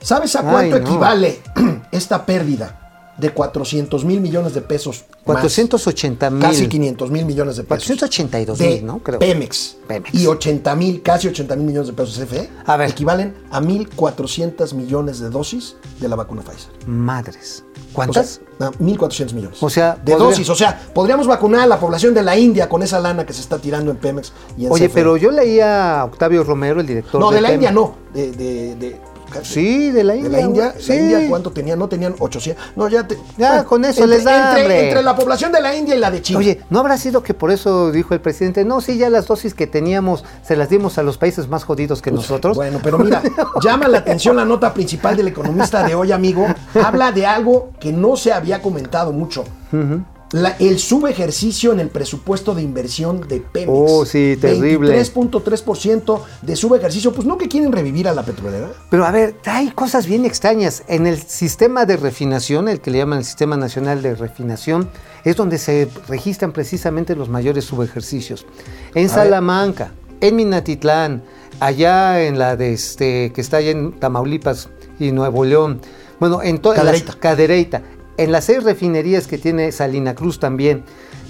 ¿Sabes 0.00 0.36
a 0.36 0.40
Ay, 0.40 0.46
cuánto 0.50 0.78
no. 0.80 0.86
equivale 0.88 1.40
esta 1.92 2.26
pérdida 2.26 2.81
de 3.22 3.30
400 3.30 4.04
mil 4.04 4.20
millones 4.20 4.52
de 4.52 4.60
pesos? 4.60 5.04
más? 5.08 5.18
480 5.24 6.28
mil. 6.30 6.42
Casi 6.42 6.68
500 6.68 7.10
mil 7.10 7.24
millones 7.24 7.56
de 7.56 7.62
pesos. 7.62 7.84
482 7.86 8.58
de 8.58 8.66
mil, 8.68 8.84
¿no? 8.86 8.98
Creo. 8.98 9.18
Pemex. 9.20 9.76
Y 10.12 10.26
80 10.26 10.74
mil, 10.76 11.00
casi 11.02 11.28
80 11.28 11.56
mil 11.56 11.66
millones 11.66 11.86
de 11.88 11.92
pesos 11.94 12.18
de 12.18 12.26
CFE. 12.26 12.50
A 12.66 12.76
ver. 12.76 12.90
Equivalen 12.90 13.34
a 13.50 13.60
1.400 13.60 14.74
millones 14.74 15.20
de 15.20 15.30
dosis 15.30 15.76
de 16.00 16.08
la 16.08 16.16
vacuna 16.16 16.42
Pfizer. 16.42 16.70
Madres. 16.86 17.64
¿Cuántas? 17.92 18.40
O 18.56 18.58
sea, 18.58 18.70
no, 18.70 18.72
1.400 18.86 19.32
millones. 19.34 19.58
O 19.62 19.68
sea, 19.70 19.94
de 19.94 20.12
podría- 20.12 20.18
dosis. 20.30 20.48
O 20.48 20.54
sea, 20.54 20.80
podríamos 20.94 21.26
vacunar 21.26 21.60
a 21.60 21.66
la 21.66 21.78
población 21.78 22.14
de 22.14 22.22
la 22.22 22.36
India 22.38 22.68
con 22.68 22.82
esa 22.82 22.98
lana 22.98 23.24
que 23.26 23.32
se 23.32 23.40
está 23.42 23.58
tirando 23.58 23.90
en 23.90 23.98
Pemex 23.98 24.32
y 24.56 24.66
en 24.66 24.72
Oye, 24.72 24.86
CFE. 24.88 24.94
pero 24.94 25.16
yo 25.16 25.30
leía 25.30 26.00
a 26.00 26.04
Octavio 26.06 26.42
Romero, 26.42 26.80
el 26.80 26.86
director 26.86 27.20
No, 27.20 27.30
de 27.30 27.40
la 27.40 27.48
Pemex. 27.48 27.54
India 27.54 27.70
no. 27.70 27.94
De, 28.14 28.32
de, 28.32 28.74
de- 28.76 29.00
Sí, 29.42 29.90
de 29.90 30.04
la 30.04 30.12
de 30.14 30.18
India. 30.20 30.30
la 30.38 30.40
India, 30.40 30.64
güey. 30.70 30.74
la 30.76 30.80
Sí. 30.82 30.92
India, 30.94 31.28
¿cuánto 31.28 31.50
tenían? 31.50 31.78
No 31.78 31.88
tenían 31.88 32.14
800. 32.18 32.64
No, 32.76 32.88
ya 32.88 33.06
te- 33.06 33.18
Ya, 33.38 33.64
con 33.64 33.84
eso 33.84 34.06
les 34.06 34.24
da, 34.24 34.58
entre, 34.60 35.02
la 35.02 35.16
población 35.16 35.52
de 35.52 35.60
la 35.60 35.74
India 35.74 35.94
y 35.94 35.98
la 35.98 36.10
de 36.10 36.22
China. 36.22 36.38
Oye, 36.38 36.60
¿no 36.70 36.80
habrá 36.80 36.96
sido 36.98 37.22
que 37.22 37.34
por 37.34 37.50
eso 37.50 37.90
dijo 37.92 38.14
el 38.14 38.20
presidente, 38.20 38.64
no, 38.64 38.80
sí, 38.80 38.98
ya 38.98 39.10
las 39.10 39.26
dosis 39.26 39.54
que 39.54 39.66
teníamos 39.66 40.24
se 40.42 40.56
las 40.56 40.68
dimos 40.68 40.98
a 40.98 41.02
los 41.02 41.18
países 41.18 41.48
más 41.48 41.64
jodidos 41.64 42.02
que 42.02 42.10
nosotros? 42.10 42.56
Bueno, 42.56 42.78
pero 42.82 42.98
mira, 42.98 43.22
llama 43.62 43.88
la 43.88 43.98
atención 43.98 44.36
la 44.36 44.44
nota 44.44 44.72
principal 44.74 45.16
del 45.16 45.28
economista 45.28 45.82
de 45.86 45.94
hoy, 45.94 46.12
amigo. 46.12 46.46
Habla 46.84 47.12
de 47.12 47.26
algo 47.26 47.70
que 47.80 47.92
no 47.92 48.16
se 48.16 48.32
había 48.32 48.60
comentado 48.62 49.12
mucho. 49.12 49.44
Ujú. 49.72 50.02
La- 50.32 50.56
el 50.58 50.78
subejercicio 50.78 51.72
en 51.72 51.80
el 51.80 51.88
presupuesto 51.90 52.54
de 52.54 52.62
inversión 52.62 53.26
de 53.28 53.40
Pemex. 53.40 53.70
Oh, 53.70 54.04
sí, 54.06 54.38
terrible. 54.40 54.90
23.3% 54.92 56.22
de 56.42 56.56
subejercicio. 56.56 57.12
Pues 57.12 57.26
no 57.26 57.36
que 57.38 57.48
quieren 57.48 57.70
revivir 57.72 58.08
a 58.08 58.14
la 58.14 58.22
petrolera. 58.24 58.70
Pero 58.90 59.04
a 59.04 59.10
ver, 59.10 59.34
hay 59.44 59.70
cosas 59.72 60.06
bien 60.06 60.24
extrañas. 60.24 60.82
En 60.88 61.06
el 61.06 61.20
sistema 61.20 61.84
de 61.86 61.96
refinación, 61.96 62.68
el 62.68 62.80
que 62.80 62.90
le 62.90 62.98
llaman 62.98 63.18
el 63.18 63.24
Sistema 63.24 63.56
Nacional 63.56 64.00
de 64.02 64.14
Refinación, 64.14 64.88
es 65.24 65.36
donde 65.36 65.58
se 65.58 65.88
registran 66.08 66.52
precisamente 66.52 67.14
los 67.14 67.28
mayores 67.28 67.64
subejercicios. 67.66 68.46
En 68.94 69.04
A 69.04 69.08
ver. 69.08 69.10
Salamanca, 69.10 69.92
en 70.20 70.36
Minatitlán, 70.36 71.22
allá 71.60 72.22
en 72.24 72.38
la 72.38 72.56
de 72.56 72.72
este, 72.72 73.32
que 73.34 73.40
está 73.40 73.58
allá 73.58 73.70
en 73.70 73.92
Tamaulipas 74.00 74.68
y 74.98 75.12
Nuevo 75.12 75.44
León. 75.44 75.80
Bueno, 76.18 76.42
en 76.42 76.58
todas 76.58 76.78
Cadereyta. 76.78 77.06
las 77.06 77.16
Cadereyta. 77.16 77.82
En 78.16 78.32
las 78.32 78.44
seis 78.44 78.62
refinerías 78.62 79.26
que 79.26 79.38
tiene 79.38 79.72
Salina 79.72 80.14
Cruz 80.14 80.38
también. 80.38 80.84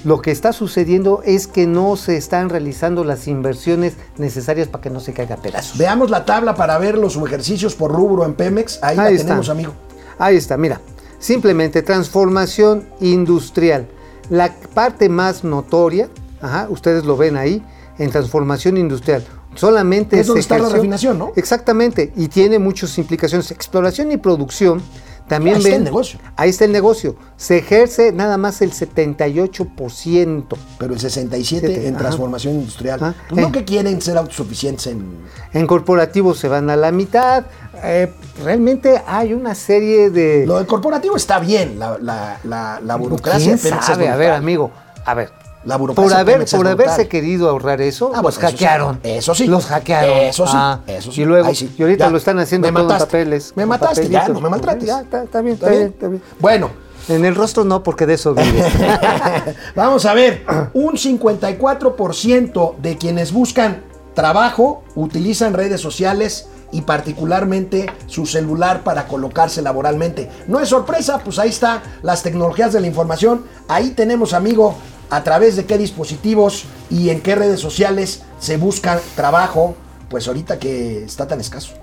Lo 0.04 0.20
que 0.20 0.32
está 0.32 0.52
sucediendo 0.52 1.22
es 1.24 1.46
que 1.46 1.66
no 1.66 1.96
se 1.96 2.16
están 2.16 2.48
realizando 2.48 3.04
las 3.04 3.28
inversiones 3.28 3.94
necesarias 4.18 4.66
para 4.66 4.82
que 4.82 4.90
no 4.90 4.98
se 4.98 5.12
caiga 5.12 5.36
a 5.36 5.38
pedazos. 5.38 5.78
Veamos 5.78 6.10
la 6.10 6.24
tabla 6.24 6.56
para 6.56 6.76
ver 6.78 6.98
los 6.98 7.12
subejercicios 7.12 7.76
por 7.76 7.92
rubro 7.92 8.24
en 8.24 8.34
Pemex. 8.34 8.82
Ahí, 8.82 8.96
la 8.96 9.10
está. 9.10 9.26
tenemos, 9.26 9.48
amigo. 9.48 9.72
Ahí 10.18 10.36
está, 10.36 10.56
mira. 10.56 10.80
Simplemente 11.20 11.82
transformación 11.82 12.84
industrial. 13.00 13.86
La 14.28 14.52
parte 14.74 15.08
más 15.08 15.44
notoria, 15.44 16.08
ajá, 16.40 16.66
ustedes 16.68 17.04
lo 17.04 17.16
ven 17.16 17.36
ahí, 17.36 17.62
en 17.98 18.10
transformación 18.10 18.76
industrial. 18.76 19.24
Solamente 19.54 20.18
Es 20.18 20.26
donde 20.26 20.40
está 20.40 20.58
la 20.58 20.68
refinación, 20.68 21.18
¿no? 21.18 21.32
Exactamente, 21.36 22.12
y 22.16 22.28
tiene 22.28 22.58
muchas 22.58 22.96
implicaciones. 22.98 23.50
Exploración 23.50 24.10
y 24.10 24.16
producción 24.16 24.82
también 25.28 25.56
Ahí 25.56 25.62
está 25.62 25.76
el 25.76 25.84
negocio. 25.84 26.20
Ahí 26.36 26.50
está 26.50 26.64
el 26.64 26.72
negocio. 26.72 27.16
Se 27.36 27.58
ejerce 27.58 28.12
nada 28.12 28.36
más 28.36 28.60
el 28.62 28.72
78%. 28.72 30.46
Pero 30.78 30.94
el 30.94 31.00
67 31.00 31.66
Siete, 31.66 31.86
en 31.88 31.94
ajá. 31.94 32.02
transformación 32.04 32.54
industrial. 32.54 32.98
Ah, 33.02 33.14
Pues 33.28 33.40
no 33.40 33.52
que 33.52 33.64
quieren 33.64 34.00
ser 34.00 34.16
autosuficientes 34.18 34.86
en... 34.88 35.18
En 35.52 35.66
corporativos 35.66 36.38
se 36.38 36.48
van 36.48 36.70
a 36.70 36.76
la 36.76 36.92
mitad. 36.92 37.44
Eh, 37.82 38.12
realmente 38.44 39.02
hay 39.06 39.34
una 39.34 39.54
serie 39.54 40.10
de... 40.10 40.46
Lo 40.46 40.58
del 40.58 40.66
corporativo 40.66 41.16
está 41.16 41.38
bien. 41.38 41.78
La, 41.78 41.98
la, 41.98 42.38
la, 42.44 42.80
la 42.84 42.96
burocracia 42.96 43.56
¿Quién 43.56 43.82
sabe? 43.82 44.08
A 44.08 44.16
ver, 44.16 44.32
amigo, 44.32 44.70
a 45.04 45.14
ver. 45.14 45.41
La 45.64 45.78
Por, 45.78 46.12
haber, 46.12 46.44
por 46.46 46.66
haberse 46.66 47.06
querido 47.08 47.48
ahorrar 47.48 47.80
eso, 47.80 48.10
Ah, 48.14 48.20
los 48.22 48.34
sí. 48.34 48.40
hackearon. 48.40 48.98
Eso 49.02 49.34
sí. 49.34 49.46
Los 49.46 49.66
hackearon. 49.66 50.18
Eso 50.18 50.46
sí. 50.46 50.52
Ah, 50.56 50.80
Eso 50.86 51.12
sí. 51.12 51.22
Y 51.22 51.24
luego, 51.24 51.54
sí. 51.54 51.72
y 51.78 51.82
ahorita 51.82 52.06
Ya. 52.06 52.10
lo 52.10 52.18
están 52.18 52.38
haciendo 52.40 52.70
Me 52.72 52.80
todo 52.80 52.92
en 52.92 52.98
papeles. 52.98 53.52
Me 53.54 53.64
mataste, 53.66 54.08
ya, 54.08 54.28
no 54.28 54.40
me 54.40 54.48
maltrates. 54.50 54.84
Ya, 54.86 55.00
está, 55.02 55.22
está 55.22 55.40
bien, 55.40 55.54
¿Está 55.54 55.68
bien? 55.70 55.82
está 55.84 56.08
bien. 56.08 56.22
Bueno, 56.40 56.70
En 57.08 57.24
el 57.24 57.34
rostro 57.34 57.64
no, 57.64 57.82
porque 57.82 58.06
de 58.06 58.14
eso 58.14 58.32
vive. 58.34 58.64
vamos 59.76 60.04
a 60.06 60.14
ver. 60.14 60.44
Un 60.72 60.96
54% 60.96 62.76
de 62.78 62.96
quienes 62.96 63.32
buscan 63.32 63.82
trabajo 64.14 64.82
utilizan 64.94 65.54
redes 65.54 65.80
sociales 65.80 66.48
y 66.70 66.82
particularmente 66.82 67.90
su 68.06 68.24
celular 68.26 68.82
para 68.82 69.06
colocarse 69.06 69.62
laboralmente. 69.62 70.30
No 70.48 70.60
es 70.60 70.68
sorpresa, 70.68 71.18
pues 71.18 71.38
ahí 71.38 71.48
está 71.50 71.82
las 72.02 72.22
tecnologías 72.22 72.72
de 72.72 72.80
la 72.80 72.86
información. 72.86 73.44
Ahí 73.68 73.90
tenemos, 73.90 74.32
amigo, 74.32 74.74
a 75.12 75.22
través 75.22 75.56
de 75.56 75.66
qué 75.66 75.76
dispositivos 75.76 76.64
y 76.90 77.10
en 77.10 77.20
qué 77.20 77.34
redes 77.34 77.60
sociales 77.60 78.22
se 78.40 78.56
busca 78.56 78.98
trabajo, 79.14 79.74
pues 80.08 80.26
ahorita 80.26 80.58
que 80.58 81.04
está 81.04 81.26
tan 81.28 81.38
escaso. 81.38 81.74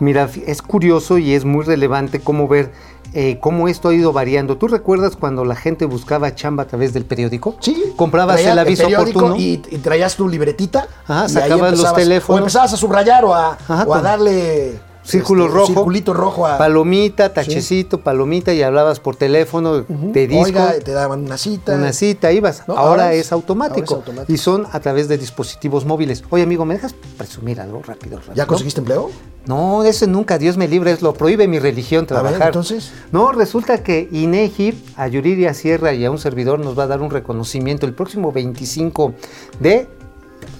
Mira, 0.00 0.28
es 0.46 0.62
curioso 0.62 1.18
y 1.18 1.34
es 1.34 1.44
muy 1.44 1.64
relevante 1.66 2.20
cómo 2.20 2.48
ver 2.48 2.72
eh, 3.12 3.38
cómo 3.40 3.68
esto 3.68 3.88
ha 3.90 3.94
ido 3.94 4.12
variando. 4.14 4.56
¿Tú 4.56 4.68
recuerdas 4.68 5.16
cuando 5.16 5.44
la 5.44 5.54
gente 5.54 5.84
buscaba 5.84 6.34
chamba 6.34 6.62
a 6.62 6.66
través 6.66 6.94
del 6.94 7.04
periódico? 7.04 7.56
Sí. 7.60 7.92
Comprabas 7.96 8.36
Traía 8.36 8.52
el 8.52 8.58
aviso 8.58 8.84
periódico 8.84 9.18
oportuno. 9.18 9.36
Y, 9.42 9.62
y 9.70 9.78
traías 9.78 10.16
tu 10.16 10.26
libretita. 10.26 10.88
Ajá, 11.06 11.26
y 11.26 11.28
sacabas 11.30 11.78
los 11.78 11.94
teléfonos. 11.94 12.36
O 12.36 12.38
empezabas 12.38 12.72
a 12.72 12.76
subrayar 12.78 13.24
o 13.26 13.34
a, 13.34 13.52
Ajá, 13.52 13.84
o 13.86 13.92
a 13.92 13.96
con- 13.96 14.02
darle. 14.02 14.78
Círculo 15.10 15.44
este, 15.46 15.56
rojo. 15.56 15.66
Circulito 15.68 16.12
rojo 16.14 16.46
a. 16.46 16.58
Palomita, 16.58 17.32
tachecito, 17.32 18.00
palomita 18.00 18.52
y 18.52 18.62
hablabas 18.62 19.00
por 19.00 19.16
teléfono 19.16 19.82
de 19.88 20.26
disco. 20.26 20.44
Oiga, 20.44 20.78
te 20.78 20.92
daban 20.92 21.24
una 21.24 21.38
cita. 21.38 21.74
Una 21.74 21.92
cita, 21.92 22.30
ibas. 22.32 22.64
No, 22.68 22.76
ahora, 22.76 23.04
ahora 23.04 23.12
es, 23.14 23.26
es- 23.26 23.32
automático. 23.32 23.94
ahora 23.94 24.02
es 24.02 24.08
automático. 24.08 24.32
Y 24.32 24.36
son 24.38 24.66
a 24.70 24.80
través 24.80 25.08
de 25.08 25.16
dispositivos 25.18 25.84
móviles. 25.84 26.22
Oye, 26.30 26.42
amigo, 26.42 26.64
¿me 26.64 26.74
dejas 26.74 26.94
presumir 27.16 27.60
algo 27.60 27.82
rápido? 27.86 28.18
rápido? 28.18 28.34
¿Ya 28.34 28.46
conseguiste 28.46 28.80
empleo? 28.80 29.10
No, 29.46 29.82
eso 29.82 30.06
nunca, 30.06 30.36
Dios 30.36 30.58
me 30.58 30.68
libre, 30.68 30.90
es 30.92 31.00
lo 31.00 31.14
prohíbe 31.14 31.48
mi 31.48 31.58
religión 31.58 32.00
A 32.10 32.14
ver, 32.14 32.22
trabajar. 32.22 32.48
entonces. 32.48 32.92
No, 33.12 33.32
resulta 33.32 33.82
que 33.82 34.08
INEGI 34.12 34.84
a 34.96 35.08
Yuridia 35.08 35.54
Sierra 35.54 35.94
y 35.94 36.04
a 36.04 36.10
un 36.10 36.18
servidor 36.18 36.58
nos 36.58 36.78
va 36.78 36.82
a 36.82 36.86
dar 36.86 37.00
un 37.00 37.10
reconocimiento 37.10 37.86
el 37.86 37.94
próximo 37.94 38.30
25 38.30 39.14
de 39.58 39.88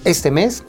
este 0.05 0.31
mes 0.31 0.63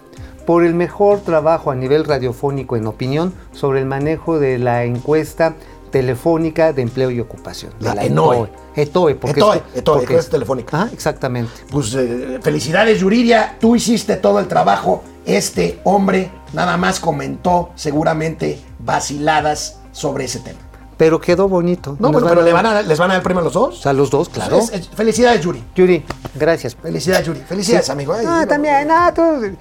por 0.50 0.64
el 0.64 0.74
mejor 0.74 1.20
trabajo 1.20 1.70
a 1.70 1.76
nivel 1.76 2.04
radiofónico 2.04 2.74
en 2.76 2.84
opinión 2.88 3.32
sobre 3.52 3.78
el 3.78 3.86
manejo 3.86 4.40
de 4.40 4.58
la 4.58 4.82
encuesta 4.82 5.54
telefónica 5.92 6.72
de 6.72 6.82
empleo 6.82 7.08
y 7.12 7.20
ocupación. 7.20 7.72
de 7.78 7.94
La 7.94 8.04
ENOE. 8.04 8.50
ETOE, 8.74 9.14
porque 9.14 9.38
Etoe, 9.38 9.56
es- 9.58 9.62
Etoe, 9.76 9.94
porque 9.94 10.04
encuesta 10.06 10.26
es- 10.26 10.30
telefónica. 10.30 10.82
Ah, 10.82 10.88
exactamente. 10.92 11.52
Pues 11.70 11.94
eh, 11.94 12.40
felicidades, 12.42 12.98
Yuriria. 12.98 13.58
Tú 13.60 13.76
hiciste 13.76 14.16
todo 14.16 14.40
el 14.40 14.48
trabajo. 14.48 15.04
Este 15.24 15.78
hombre 15.84 16.32
nada 16.52 16.76
más 16.76 16.98
comentó 16.98 17.70
seguramente 17.76 18.60
vaciladas 18.80 19.78
sobre 19.92 20.24
ese 20.24 20.40
tema. 20.40 20.58
Pero 20.96 21.18
quedó 21.20 21.48
bonito. 21.48 21.96
No, 22.00 22.10
van 22.10 22.24
pero 22.24 22.40
a- 22.40 22.44
¿le 22.44 22.52
van 22.52 22.66
a, 22.66 22.82
¿les 22.82 22.98
van 22.98 23.10
a 23.12 23.14
dar 23.14 23.22
premio 23.22 23.40
a 23.40 23.44
los 23.44 23.52
dos? 23.54 23.86
A 23.86 23.92
los 23.92 24.10
dos, 24.10 24.28
claro. 24.28 24.58
Es- 24.58 24.70
es- 24.72 24.88
felicidades, 24.88 25.40
Yuri. 25.42 25.62
Yuri, 25.76 26.04
gracias. 26.34 26.74
Felicidades, 26.74 27.26
Yuri. 27.26 27.40
Felicidades, 27.40 27.86
Sí. 27.86 27.92
amigo. 27.92 28.12
Ay, 28.12 28.26
Ah, 28.28 28.40
digo, 28.40 28.48
también, 28.48 28.88
ah, 28.90 29.12
tú- 29.14 29.56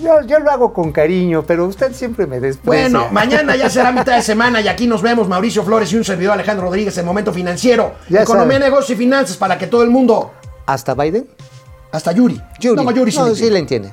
yo, 0.00 0.22
yo 0.22 0.38
lo 0.38 0.50
hago 0.50 0.72
con 0.72 0.92
cariño, 0.92 1.44
pero 1.46 1.66
usted 1.66 1.92
siempre 1.92 2.26
me 2.26 2.40
desprecia. 2.40 2.88
Bueno, 2.88 3.08
mañana 3.12 3.56
ya 3.56 3.68
será 3.70 3.92
mitad 3.92 4.16
de 4.16 4.22
semana 4.22 4.60
y 4.60 4.68
aquí 4.68 4.86
nos 4.86 5.02
vemos 5.02 5.28
Mauricio 5.28 5.62
Flores 5.62 5.92
y 5.92 5.96
un 5.96 6.04
servidor 6.04 6.34
Alejandro 6.34 6.66
Rodríguez 6.66 6.96
en 6.98 7.06
Momento 7.06 7.32
Financiero. 7.32 7.94
Ya 8.08 8.22
Economía, 8.22 8.58
sabe. 8.58 8.70
negocio 8.70 8.94
y 8.94 8.98
finanzas 8.98 9.36
para 9.36 9.58
que 9.58 9.66
todo 9.66 9.82
el 9.82 9.90
mundo... 9.90 10.32
¿Hasta 10.66 10.94
Biden? 10.94 11.26
Hasta 11.92 12.12
Yuri. 12.12 12.40
Yuri. 12.58 12.84
No, 12.84 12.90
Yuri 12.90 13.12
sí 13.12 13.18
No, 13.18 13.34
sí 13.34 13.50
le 13.50 13.58
entiende. 13.58 13.92